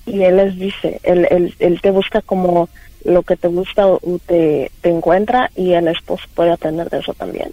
y 0.06 0.22
él 0.24 0.38
les 0.38 0.56
dice, 0.60 1.00
él, 1.04 1.26
él, 1.32 1.56
él 1.60 1.80
te 1.82 1.90
busca 1.92 2.22
como 2.22 2.68
lo 3.06 3.22
que 3.24 3.38
te 3.38 3.48
gusta 3.48 3.88
o 3.88 3.96
o 4.04 4.20
te, 4.26 4.72
te 4.82 4.90
encuentra 4.90 5.50
y 5.56 5.72
el 5.74 5.88
esposo 5.88 6.26
puede 6.36 6.52
aprender 6.52 6.90
de 6.90 7.00
eso 7.00 7.14
también. 7.14 7.52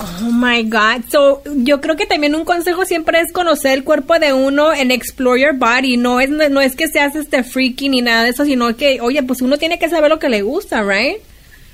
Oh 0.00 0.30
my 0.30 0.62
God. 0.62 1.04
So, 1.10 1.42
yo 1.56 1.80
creo 1.80 1.96
que 1.96 2.06
también 2.06 2.34
un 2.34 2.44
consejo 2.44 2.84
siempre 2.84 3.20
es 3.20 3.32
conocer 3.32 3.72
el 3.72 3.84
cuerpo 3.84 4.18
de 4.18 4.32
uno 4.32 4.72
en 4.72 4.90
explore 4.90 5.40
your 5.40 5.54
body. 5.54 5.96
No 5.96 6.20
es, 6.20 6.30
no 6.30 6.60
es 6.60 6.76
que 6.76 6.88
seas 6.88 7.16
este 7.16 7.42
freaky 7.42 7.88
ni 7.88 8.00
nada 8.00 8.24
de 8.24 8.30
eso, 8.30 8.44
sino 8.44 8.76
que, 8.76 9.00
oye, 9.00 9.22
pues 9.22 9.42
uno 9.42 9.58
tiene 9.58 9.78
que 9.78 9.88
saber 9.88 10.10
lo 10.10 10.18
que 10.18 10.28
le 10.28 10.42
gusta, 10.42 10.82
right? 10.82 11.18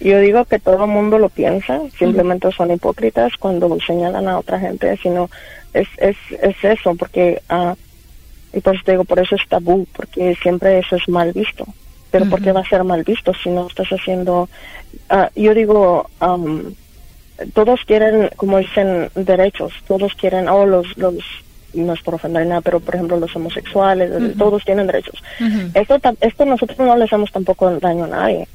Yo 0.01 0.21
digo 0.21 0.45
que 0.45 0.59
todo 0.59 0.85
el 0.85 0.91
mundo 0.91 1.19
lo 1.19 1.29
piensa, 1.29 1.81
simplemente 1.99 2.51
son 2.53 2.71
hipócritas 2.71 3.33
cuando 3.39 3.79
señalan 3.87 4.27
a 4.27 4.39
otra 4.39 4.59
gente, 4.59 4.99
sino 5.03 5.31
es, 5.73 5.89
es, 5.99 6.17
es 6.43 6.57
eso, 6.63 6.95
porque, 6.95 7.41
ah, 7.49 7.75
y 8.53 8.61
digo, 8.87 9.05
por 9.05 9.19
eso 9.19 9.37
es 9.37 9.49
tabú, 9.49 9.87
porque 9.93 10.37
siempre 10.43 10.79
eso 10.79 10.97
es 10.97 11.09
mal 11.09 11.33
visto. 11.33 11.67
Pero 12.11 12.27
¿por 12.27 12.41
qué 12.41 12.53
va 12.53 12.61
a 12.61 12.69
ser 12.69 12.85
mal 12.85 13.03
visto 13.03 13.33
si 13.35 13.51
no 13.51 13.67
estás 13.67 13.89
haciendo, 13.89 14.49
ah, 15.11 15.31
yo 15.35 15.53
digo, 15.53 16.09
am, 16.21 16.75
todos 17.53 17.81
quieren, 17.87 18.31
como 18.37 18.59
dicen, 18.59 19.11
derechos, 19.15 19.73
todos 19.87 20.15
quieren, 20.15 20.49
oh, 20.49 20.67
los, 20.67 20.97
los, 20.97 21.15
no 21.75 21.93
es 21.93 22.01
por 22.03 22.15
ofender 22.15 22.47
nada, 22.47 22.61
pero 22.61 22.79
por 22.81 22.95
ejemplo 22.95 23.19
los 23.19 23.35
homosexuales, 23.35 24.11
todos 24.39 24.65
tienen 24.65 24.87
derechos. 24.87 25.23
Esto, 25.75 25.99
esto 26.21 26.45
nosotros 26.45 26.79
no 26.79 26.97
le 26.97 27.05
hacemos 27.05 27.33
tampoco 27.33 27.71
daño 27.81 28.05
a 28.05 28.09
nadie. 28.09 28.49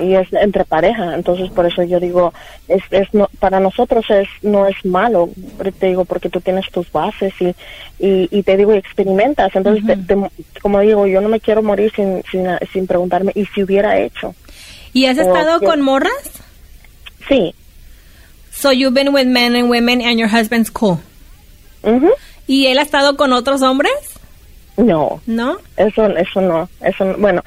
Y 0.00 0.14
es 0.14 0.30
entre 0.32 0.66
pareja 0.66 1.14
entonces 1.14 1.48
por 1.50 1.64
eso 1.64 1.82
yo 1.82 1.98
digo 1.98 2.34
es, 2.68 2.82
es 2.90 3.08
no, 3.14 3.30
para 3.38 3.58
nosotros 3.58 4.04
es 4.10 4.28
no 4.42 4.66
es 4.66 4.76
malo 4.84 5.30
te 5.80 5.86
digo 5.86 6.04
porque 6.04 6.28
tú 6.28 6.42
tienes 6.42 6.70
tus 6.70 6.92
bases 6.92 7.32
y 7.40 7.54
y, 7.98 8.28
y 8.30 8.42
te 8.42 8.58
digo 8.58 8.74
experimentas 8.74 9.50
entonces 9.56 9.82
te- 9.86 9.96
te- 9.96 10.60
como 10.60 10.80
digo 10.80 11.06
yo 11.06 11.22
no 11.22 11.30
me 11.30 11.40
quiero 11.40 11.62
morir 11.62 11.90
sin 11.96 12.22
sin, 12.30 12.44
sin 12.70 12.86
preguntarme 12.86 13.32
y 13.34 13.46
si 13.46 13.62
hubiera 13.62 13.98
hecho 13.98 14.34
¿Y 14.92 15.06
has 15.06 15.16
estado 15.16 15.58
con 15.60 15.80
morras? 15.80 16.12
Sí 17.28 17.54
So 18.54 18.70
you've 18.70 18.94
been 18.94 19.12
with 19.14 19.26
men 19.26 19.56
and 19.56 19.70
women 19.70 20.02
and 20.02 20.18
your 20.18 20.28
husband's 20.28 20.70
cool. 20.70 20.98
Ujú. 21.82 22.10
¿Y 22.46 22.66
él 22.66 22.78
ha 22.78 22.82
estado 22.82 23.16
con 23.16 23.32
otros 23.32 23.62
hombres? 23.62 23.92
no 24.76 25.20
¿No? 25.26 25.58
eso 25.76 26.06
eso 26.16 26.40
no 26.40 26.68
eso 26.80 27.04
no- 27.04 27.18
bueno 27.18 27.42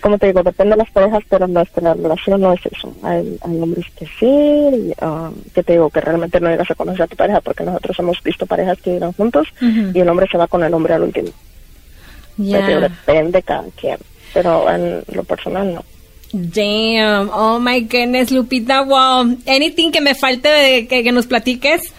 como 0.00 0.16
te 0.18 0.28
digo 0.28 0.42
depende 0.42 0.70
de 0.72 0.78
las 0.78 0.90
parejas 0.90 1.22
pero 1.28 1.46
nuestra 1.46 1.92
relación 1.92 2.40
no 2.40 2.54
es 2.54 2.60
eso 2.64 2.94
hay, 3.02 3.36
hay 3.42 3.60
hombres 3.60 3.84
que 3.94 4.06
sí 4.18 4.92
um, 5.04 5.34
que 5.54 5.62
te 5.62 5.72
digo 5.74 5.90
que 5.90 6.00
realmente 6.00 6.40
no 6.40 6.48
llegas 6.48 6.70
a 6.70 6.74
conocer 6.74 7.02
a 7.02 7.06
tu 7.08 7.16
pareja 7.16 7.42
porque 7.42 7.62
nosotros 7.64 7.98
hemos 7.98 8.22
visto 8.22 8.46
parejas 8.46 8.78
que 8.80 8.92
viven 8.94 9.12
juntos 9.12 9.48
y 9.60 9.98
el 10.00 10.08
hombre 10.08 10.26
se 10.32 10.38
va 10.38 10.46
con 10.48 10.64
el 10.64 10.72
hombre 10.72 10.94
al 10.94 11.02
último 11.02 11.30
Ya. 12.38 12.64
Pero 12.64 12.80
depende 12.80 13.42
cada 13.42 13.64
quien 13.78 13.98
pero 14.32 14.70
en 14.70 15.02
lo 15.12 15.24
personal 15.24 15.74
no 15.74 15.84
Damn. 16.32 17.30
Oh 17.32 17.58
my 17.58 17.80
goodness, 17.80 18.30
Lupita. 18.30 18.86
Wow. 18.86 19.36
Anything 19.46 19.90
que 19.90 20.00
me 20.00 20.14
falte 20.14 20.48
de 20.48 20.86
que, 20.86 21.02
que 21.02 21.12
nos 21.12 21.26
platiques? 21.26 21.92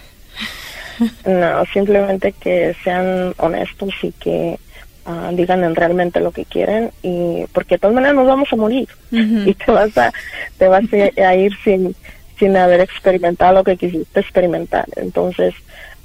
no 1.26 1.64
simplemente 1.72 2.32
que 2.32 2.76
sean 2.84 3.34
honestos 3.38 3.92
y 4.02 4.12
que 4.12 4.58
ah, 5.06 5.30
digan 5.32 5.64
en 5.64 5.74
realmente 5.74 6.20
lo 6.20 6.30
que 6.30 6.44
quieren 6.44 6.92
y 7.02 7.44
porque 7.52 7.74
de 7.74 7.80
todas 7.80 7.94
maneras 7.94 8.14
nos 8.14 8.26
vamos 8.26 8.52
a 8.52 8.56
morir 8.56 8.88
y 9.10 9.54
te 9.54 9.72
vas 9.72 9.96
a 9.98 10.12
te 10.58 10.68
vas 10.68 10.84
a, 10.92 11.28
a 11.28 11.34
ir 11.34 11.52
sin 11.64 11.96
sin 12.38 12.56
haber 12.56 12.80
experimentado 12.80 13.54
lo 13.54 13.64
que 13.64 13.76
quisiste 13.76 14.20
experimentar 14.20 14.86
entonces 14.96 15.54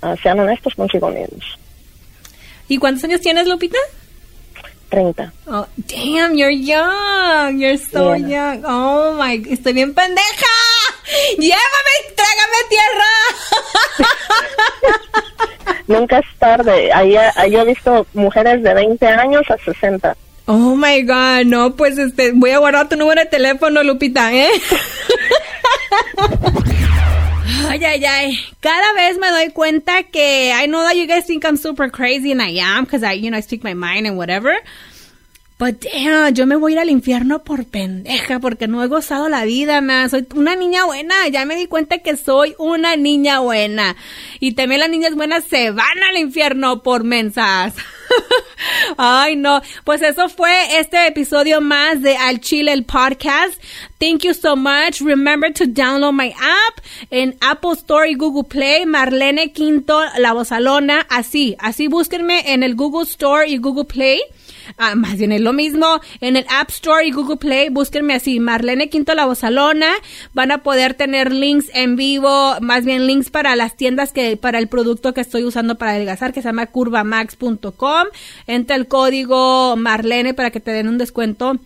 ah, 0.02 0.16
sean 0.24 0.40
honestos 0.40 0.74
consigo 0.74 1.10
mismos 1.10 1.60
¿Y 2.70 2.78
cuántos 2.78 3.04
años 3.06 3.22
tienes, 3.22 3.48
Lupita? 3.48 3.78
30 4.90 5.32
Oh, 5.48 5.66
damn, 5.88 6.36
you're 6.36 6.50
young. 6.50 7.58
You're 7.60 7.78
so 7.78 8.14
Yeah. 8.16 8.28
young. 8.56 8.64
Oh 8.66 9.14
my, 9.18 9.36
estoy 9.50 9.74
bien 9.74 9.94
pendeja. 9.94 10.54
Llévame, 11.38 11.96
trágame 12.16 12.60
tierra. 12.70 13.12
nunca 15.88 16.20
es 16.20 16.26
tarde. 16.40 16.92
Ahí, 16.94 17.14
yo 17.52 17.62
he 17.62 17.66
visto 17.66 18.06
mujeres 18.14 18.62
de 18.64 18.74
20 18.74 19.08
años 19.08 19.44
a 19.50 19.58
60. 19.58 20.16
Oh 20.48 20.76
my 20.76 21.02
God, 21.04 21.46
no, 21.46 21.76
pues 21.76 21.98
este, 21.98 22.32
voy 22.34 22.52
a 22.52 22.60
guardar 22.60 22.88
tu 22.88 22.96
número 22.96 23.20
de 23.22 23.28
teléfono, 23.28 23.84
Lupita, 23.84 24.34
¿eh? 24.34 24.50
Ay, 27.50 27.80
ay, 27.86 28.06
ay. 28.06 28.40
Cada 28.60 28.94
vez 28.94 29.18
me 29.18 29.30
doy 29.30 29.52
cuenta 29.54 30.04
que 30.12 30.52
I 30.54 30.66
know 30.68 30.84
that 30.84 30.98
you 30.98 31.08
guys 31.08 31.26
think 31.26 31.46
I'm 31.46 31.56
super 31.56 31.90
crazy 31.90 32.32
and 32.32 32.42
I 32.42 32.50
am 32.60 32.84
because 32.84 33.04
I, 33.04 33.14
you 33.14 33.32
know, 33.32 33.38
I 33.38 33.42
speak 33.42 33.64
my 33.64 33.74
mind 33.74 34.06
and 34.06 34.18
whatever. 34.18 34.54
But 35.60 35.82
damn, 35.82 36.36
yo 36.36 36.46
me 36.46 36.56
voy 36.56 36.74
a 36.74 36.76
ir 36.76 36.80
al 36.80 36.90
infierno 36.92 37.44
por 37.44 37.66
pendeja 37.66 38.40
porque 38.40 38.68
no 38.68 38.84
he 38.84 38.88
gozado 38.88 39.28
la 39.28 39.44
vida, 39.44 39.82
man. 39.82 40.08
Soy 40.08 40.28
una 40.36 40.56
niña 40.56 40.86
buena. 40.86 41.28
Ya 41.30 41.46
me 41.46 41.56
di 41.56 41.66
cuenta 41.66 41.98
que 41.98 42.16
soy 42.16 42.54
una 42.60 42.96
niña 42.96 43.40
buena. 43.40 43.96
Y 44.40 44.52
también 44.54 44.82
las 44.82 44.90
niñas 44.92 45.16
buenas 45.16 45.46
se 45.46 45.72
van 45.72 46.04
al 46.12 46.18
infierno 46.18 46.84
por 46.84 47.04
mensas. 47.04 47.74
Ay, 48.98 49.36
no. 49.36 49.64
Pues 49.84 50.04
eso 50.04 50.30
fue 50.30 50.80
este 50.80 51.08
episodio 51.08 51.60
más 51.60 52.04
de 52.04 52.16
Al 52.18 52.40
Chile 52.40 52.72
el 52.72 52.84
podcast. 52.84 53.60
Thank 53.98 54.26
you 54.26 54.36
so 54.36 54.56
much. 54.56 55.02
Remember 55.02 55.52
to 55.52 55.66
download 55.66 56.14
my 56.14 56.36
app 56.40 56.86
en 57.10 57.36
Apple 57.42 57.72
Store 57.74 58.08
y 58.08 58.14
Google 58.14 58.44
Play. 58.44 58.86
Marlene 58.86 59.52
Quinto, 59.54 60.04
la 60.20 60.34
bozalona. 60.34 61.08
Así, 61.10 61.56
así 61.58 61.88
búsquenme 61.88 62.54
en 62.54 62.62
el 62.62 62.76
Google 62.76 63.10
Store 63.10 63.50
y 63.50 63.58
Google 63.58 63.86
Play. 63.86 64.22
Ah, 64.78 64.96
más 64.96 65.18
bien 65.18 65.32
es 65.32 65.42
lo 65.42 65.54
mismo. 65.54 66.02
En 66.22 66.36
el 66.36 66.46
App 66.50 66.70
Store 66.70 67.06
y 67.06 67.12
Google 67.12 67.38
Play, 67.38 67.70
búsquenme 67.70 68.14
así, 68.14 68.40
Marlene 68.40 68.90
Quinto 68.90 69.14
La 69.16 69.26
Bozalona. 69.26 69.92
Van 70.34 70.52
a 70.52 70.60
poder 70.64 70.94
tener 70.94 71.32
links 71.32 71.70
en 71.74 71.96
vivo, 71.96 72.56
más 72.62 72.86
bien 72.86 73.08
links 73.08 73.30
para 73.30 73.56
las 73.56 73.76
tiendas 73.76 74.12
que, 74.12 74.38
para 74.38 74.60
el 74.60 74.68
producto 74.68 75.14
que 75.14 75.22
estoy 75.22 75.44
usando 75.44 75.76
para 75.76 75.92
adelgazar, 75.92 76.34
que 76.34 76.42
se 76.42 76.50
llama 76.50 76.68
curvamax.com. 76.68 78.08
Entra 78.48 78.76
el 78.76 78.88
código 78.88 79.76
Marlene 79.76 80.34
para 80.34 80.52
que 80.52 80.60
te 80.60 80.72
den 80.72 80.88
un 80.88 80.98
descuento 80.98 81.60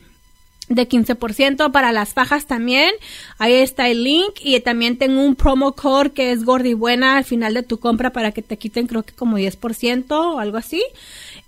de 0.76 0.88
15% 0.88 1.72
para 1.72 1.91
las 1.91 2.14
fajas 2.14 2.45
también. 2.45 2.91
Ahí 3.38 3.54
está 3.54 3.89
el 3.89 4.04
link 4.04 4.36
y 4.41 4.60
también 4.62 4.97
tengo 4.97 5.22
un 5.22 5.36
promo 5.36 5.74
code 5.74 6.12
que 6.12 6.32
es 6.32 6.43
gordi 6.43 6.74
buena 6.74 7.18
al 7.18 7.26
final 7.26 7.54
de 7.54 7.64
tu 7.64 7.80
compra 7.80 8.12
para 8.12 8.32
que 8.32 8.41
te 8.41 8.58
quiten 8.58 8.88
creo 8.88 9.04
que 9.04 9.14
como 9.14 9.38
10% 9.38 10.12
o 10.12 10.39
algo 10.39 10.58
así. 10.58 10.84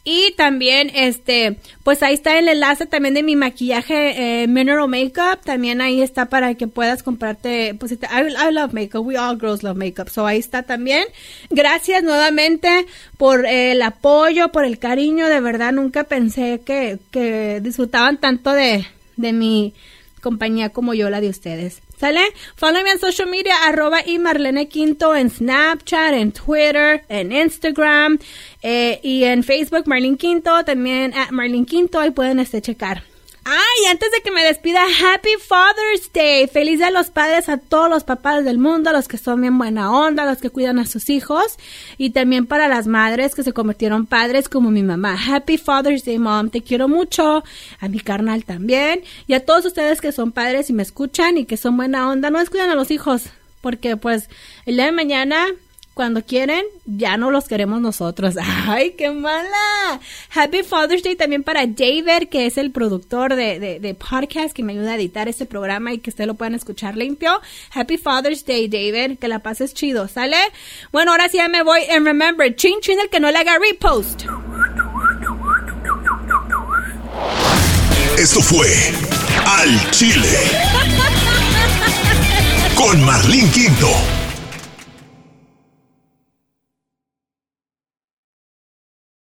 Y 0.06 0.34
también, 0.36 0.91
este, 0.93 1.60
pues 1.84 2.04
ahí 2.04 2.16
está 2.16 2.38
el 2.38 2.49
enlace 2.49 2.86
también 2.86 3.14
de 3.14 3.24
mi 3.24 3.38
maquillaje 3.38 4.43
eh, 4.43 4.47
Mineral 4.47 4.89
Makeup. 4.89 5.41
También 5.45 5.80
ahí 5.80 6.01
está 6.01 6.26
para 6.26 6.56
que 6.56 6.68
puedas 6.68 7.04
comprarte, 7.04 7.74
pues 7.80 7.93
I, 7.93 7.97
I, 8.01 8.51
love 8.51 8.74
makeup. 8.74 9.06
We 9.06 9.18
all 9.18 9.39
girls 9.39 9.64
love 9.64 9.78
makeup. 9.78 10.10
So 10.10 10.28
ahí 10.28 10.39
está 10.39 10.64
también. 10.64 11.06
Gracias 11.49 12.04
nuevamente 12.04 12.86
por 13.18 13.45
el 13.45 13.82
apoyo, 13.82 14.51
por 14.51 14.66
el 14.66 14.78
cariño. 14.78 15.30
De 15.30 15.39
verdad, 15.39 15.72
nunca 15.72 16.04
pensé 16.04 16.62
que, 16.66 16.99
que 17.10 17.62
disfrutaban 17.62 18.20
tanto 18.20 18.51
de, 18.51 18.86
de 19.16 19.32
mi 19.32 19.74
compañía 20.22 20.70
como 20.70 20.93
yo 20.93 21.10
la 21.10 21.22
de 21.22 21.30
ustedes. 21.30 21.82
Follow 22.56 22.84
me 22.84 22.91
en 22.91 22.99
social 22.99 23.30
media, 23.30 23.56
arroba 23.66 24.01
y 24.06 24.20
Marlene 24.20 24.68
Quinto 24.68 25.16
en 25.16 25.30
Snapchat, 25.30 26.14
en 26.14 26.34
Twitter, 26.34 27.04
en 27.08 27.32
Instagram 27.32 28.20
eh, 28.62 28.99
y 29.04 29.24
en 29.24 29.41
Facebook, 29.43 29.88
Marlene 29.88 30.18
Quinto, 30.18 30.66
también 30.66 31.14
at 31.14 31.32
Marlene 31.32 31.66
Quinto, 31.66 31.99
ahí 31.99 32.12
pueden 32.12 32.39
este, 32.39 32.62
checar. 32.62 33.12
Ay, 33.46 33.86
antes 33.91 34.10
de 34.12 34.22
que 34.22 34.32
me 34.32 34.41
despida, 34.41 34.84
Happy 34.84 35.32
Father's 35.38 36.14
Day. 36.14 36.48
Feliz 36.48 36.82
a 36.82 36.91
los 36.91 37.10
padres, 37.10 37.50
a 37.50 37.58
todos 37.58 37.89
los 37.89 38.06
papás 38.06 38.46
del 38.46 38.58
mundo, 38.58 38.89
a 38.89 38.94
los 38.94 39.10
que 39.10 39.18
son 39.18 39.41
bien 39.41 39.58
buena 39.58 39.91
onda, 39.91 40.24
a 40.24 40.26
los 40.26 40.38
que 40.38 40.50
cuidan 40.50 40.80
a 40.80 40.86
sus 40.86 41.10
hijos. 41.10 41.58
Y 41.98 42.12
también 42.12 42.46
para 42.46 42.70
las 42.70 42.88
madres 42.88 43.36
que 43.36 43.44
se 43.44 43.52
convirtieron 43.52 44.06
padres 44.06 44.48
como 44.48 44.72
mi 44.72 44.82
mamá. 44.82 45.18
Happy 45.28 45.58
Father's 45.58 46.06
Day, 46.06 46.20
mom. 46.20 46.52
Te 46.52 46.62
quiero 46.62 46.88
mucho. 46.88 47.44
A 47.82 47.89
mi 47.89 48.00
carnal 48.00 48.46
también. 48.46 49.04
Y 49.28 49.34
a 49.34 49.46
todos 49.46 49.66
ustedes 49.66 50.00
que 50.00 50.14
son 50.14 50.32
padres 50.32 50.70
y 50.70 50.74
me 50.74 50.84
escuchan 50.84 51.38
y 51.38 51.44
que 51.44 51.58
son 51.58 51.76
buena 51.76 52.10
onda, 52.10 52.30
no 52.30 52.39
descuidan 52.39 52.70
a 52.70 52.76
los 52.76 52.91
hijos. 52.91 53.24
Porque 53.60 53.98
pues 53.98 54.30
el 54.66 54.76
día 54.76 54.86
de 54.86 54.94
mañana 54.94 55.48
cuando 55.94 56.24
quieren, 56.24 56.64
ya 56.86 57.18
no 57.18 57.32
los 57.32 57.48
queremos 57.48 57.82
nosotros. 57.82 58.36
¡Ay, 58.68 58.91
qué 58.98 59.12
mala! 59.12 60.00
Happy 60.34 60.64
Father's 60.64 61.04
Day 61.04 61.16
también 61.16 61.44
para 61.44 61.66
David, 61.66 62.30
que 62.30 62.46
es 62.46 62.58
el 62.58 62.72
productor 62.72 63.36
de, 63.36 63.80
de, 63.80 63.94
podcast 63.96 64.54
que 64.54 64.64
me 64.64 64.74
ayuda 64.74 64.91
a 64.91 64.96
editar 64.96 65.28
este 65.28 65.46
programa 65.46 65.94
y 65.94 66.00
que 66.00 66.10
ustedes 66.10 66.28
lo 66.28 66.34
puedan 66.34 66.56
escuchar 66.56 66.98
limpio. 66.98 67.41
Happy 67.74 67.98
Father's 67.98 68.46
Day, 68.46 68.68
David. 68.68 69.20
Que 69.20 69.28
la 69.28 69.39
pases 69.39 69.74
chido, 69.74 70.08
¿sale? 70.08 70.38
Bueno, 70.91 71.12
ahora 71.12 71.30
sí 71.30 71.38
ya 71.38 71.48
me 71.48 71.64
voy. 71.64 71.82
And 71.91 72.06
remember, 72.06 72.56
chin 72.56 72.80
chin 72.82 73.00
el 73.00 73.10
que 73.10 73.20
no 73.20 73.32
le 73.32 73.38
haga 73.38 73.58
repost. 73.60 74.24
Esto 78.18 78.41
fue 78.41 78.68
Al 79.46 79.91
Chile. 79.91 80.38
Con 82.76 83.04
Marlene 83.04 83.50
Quinto. 83.52 84.22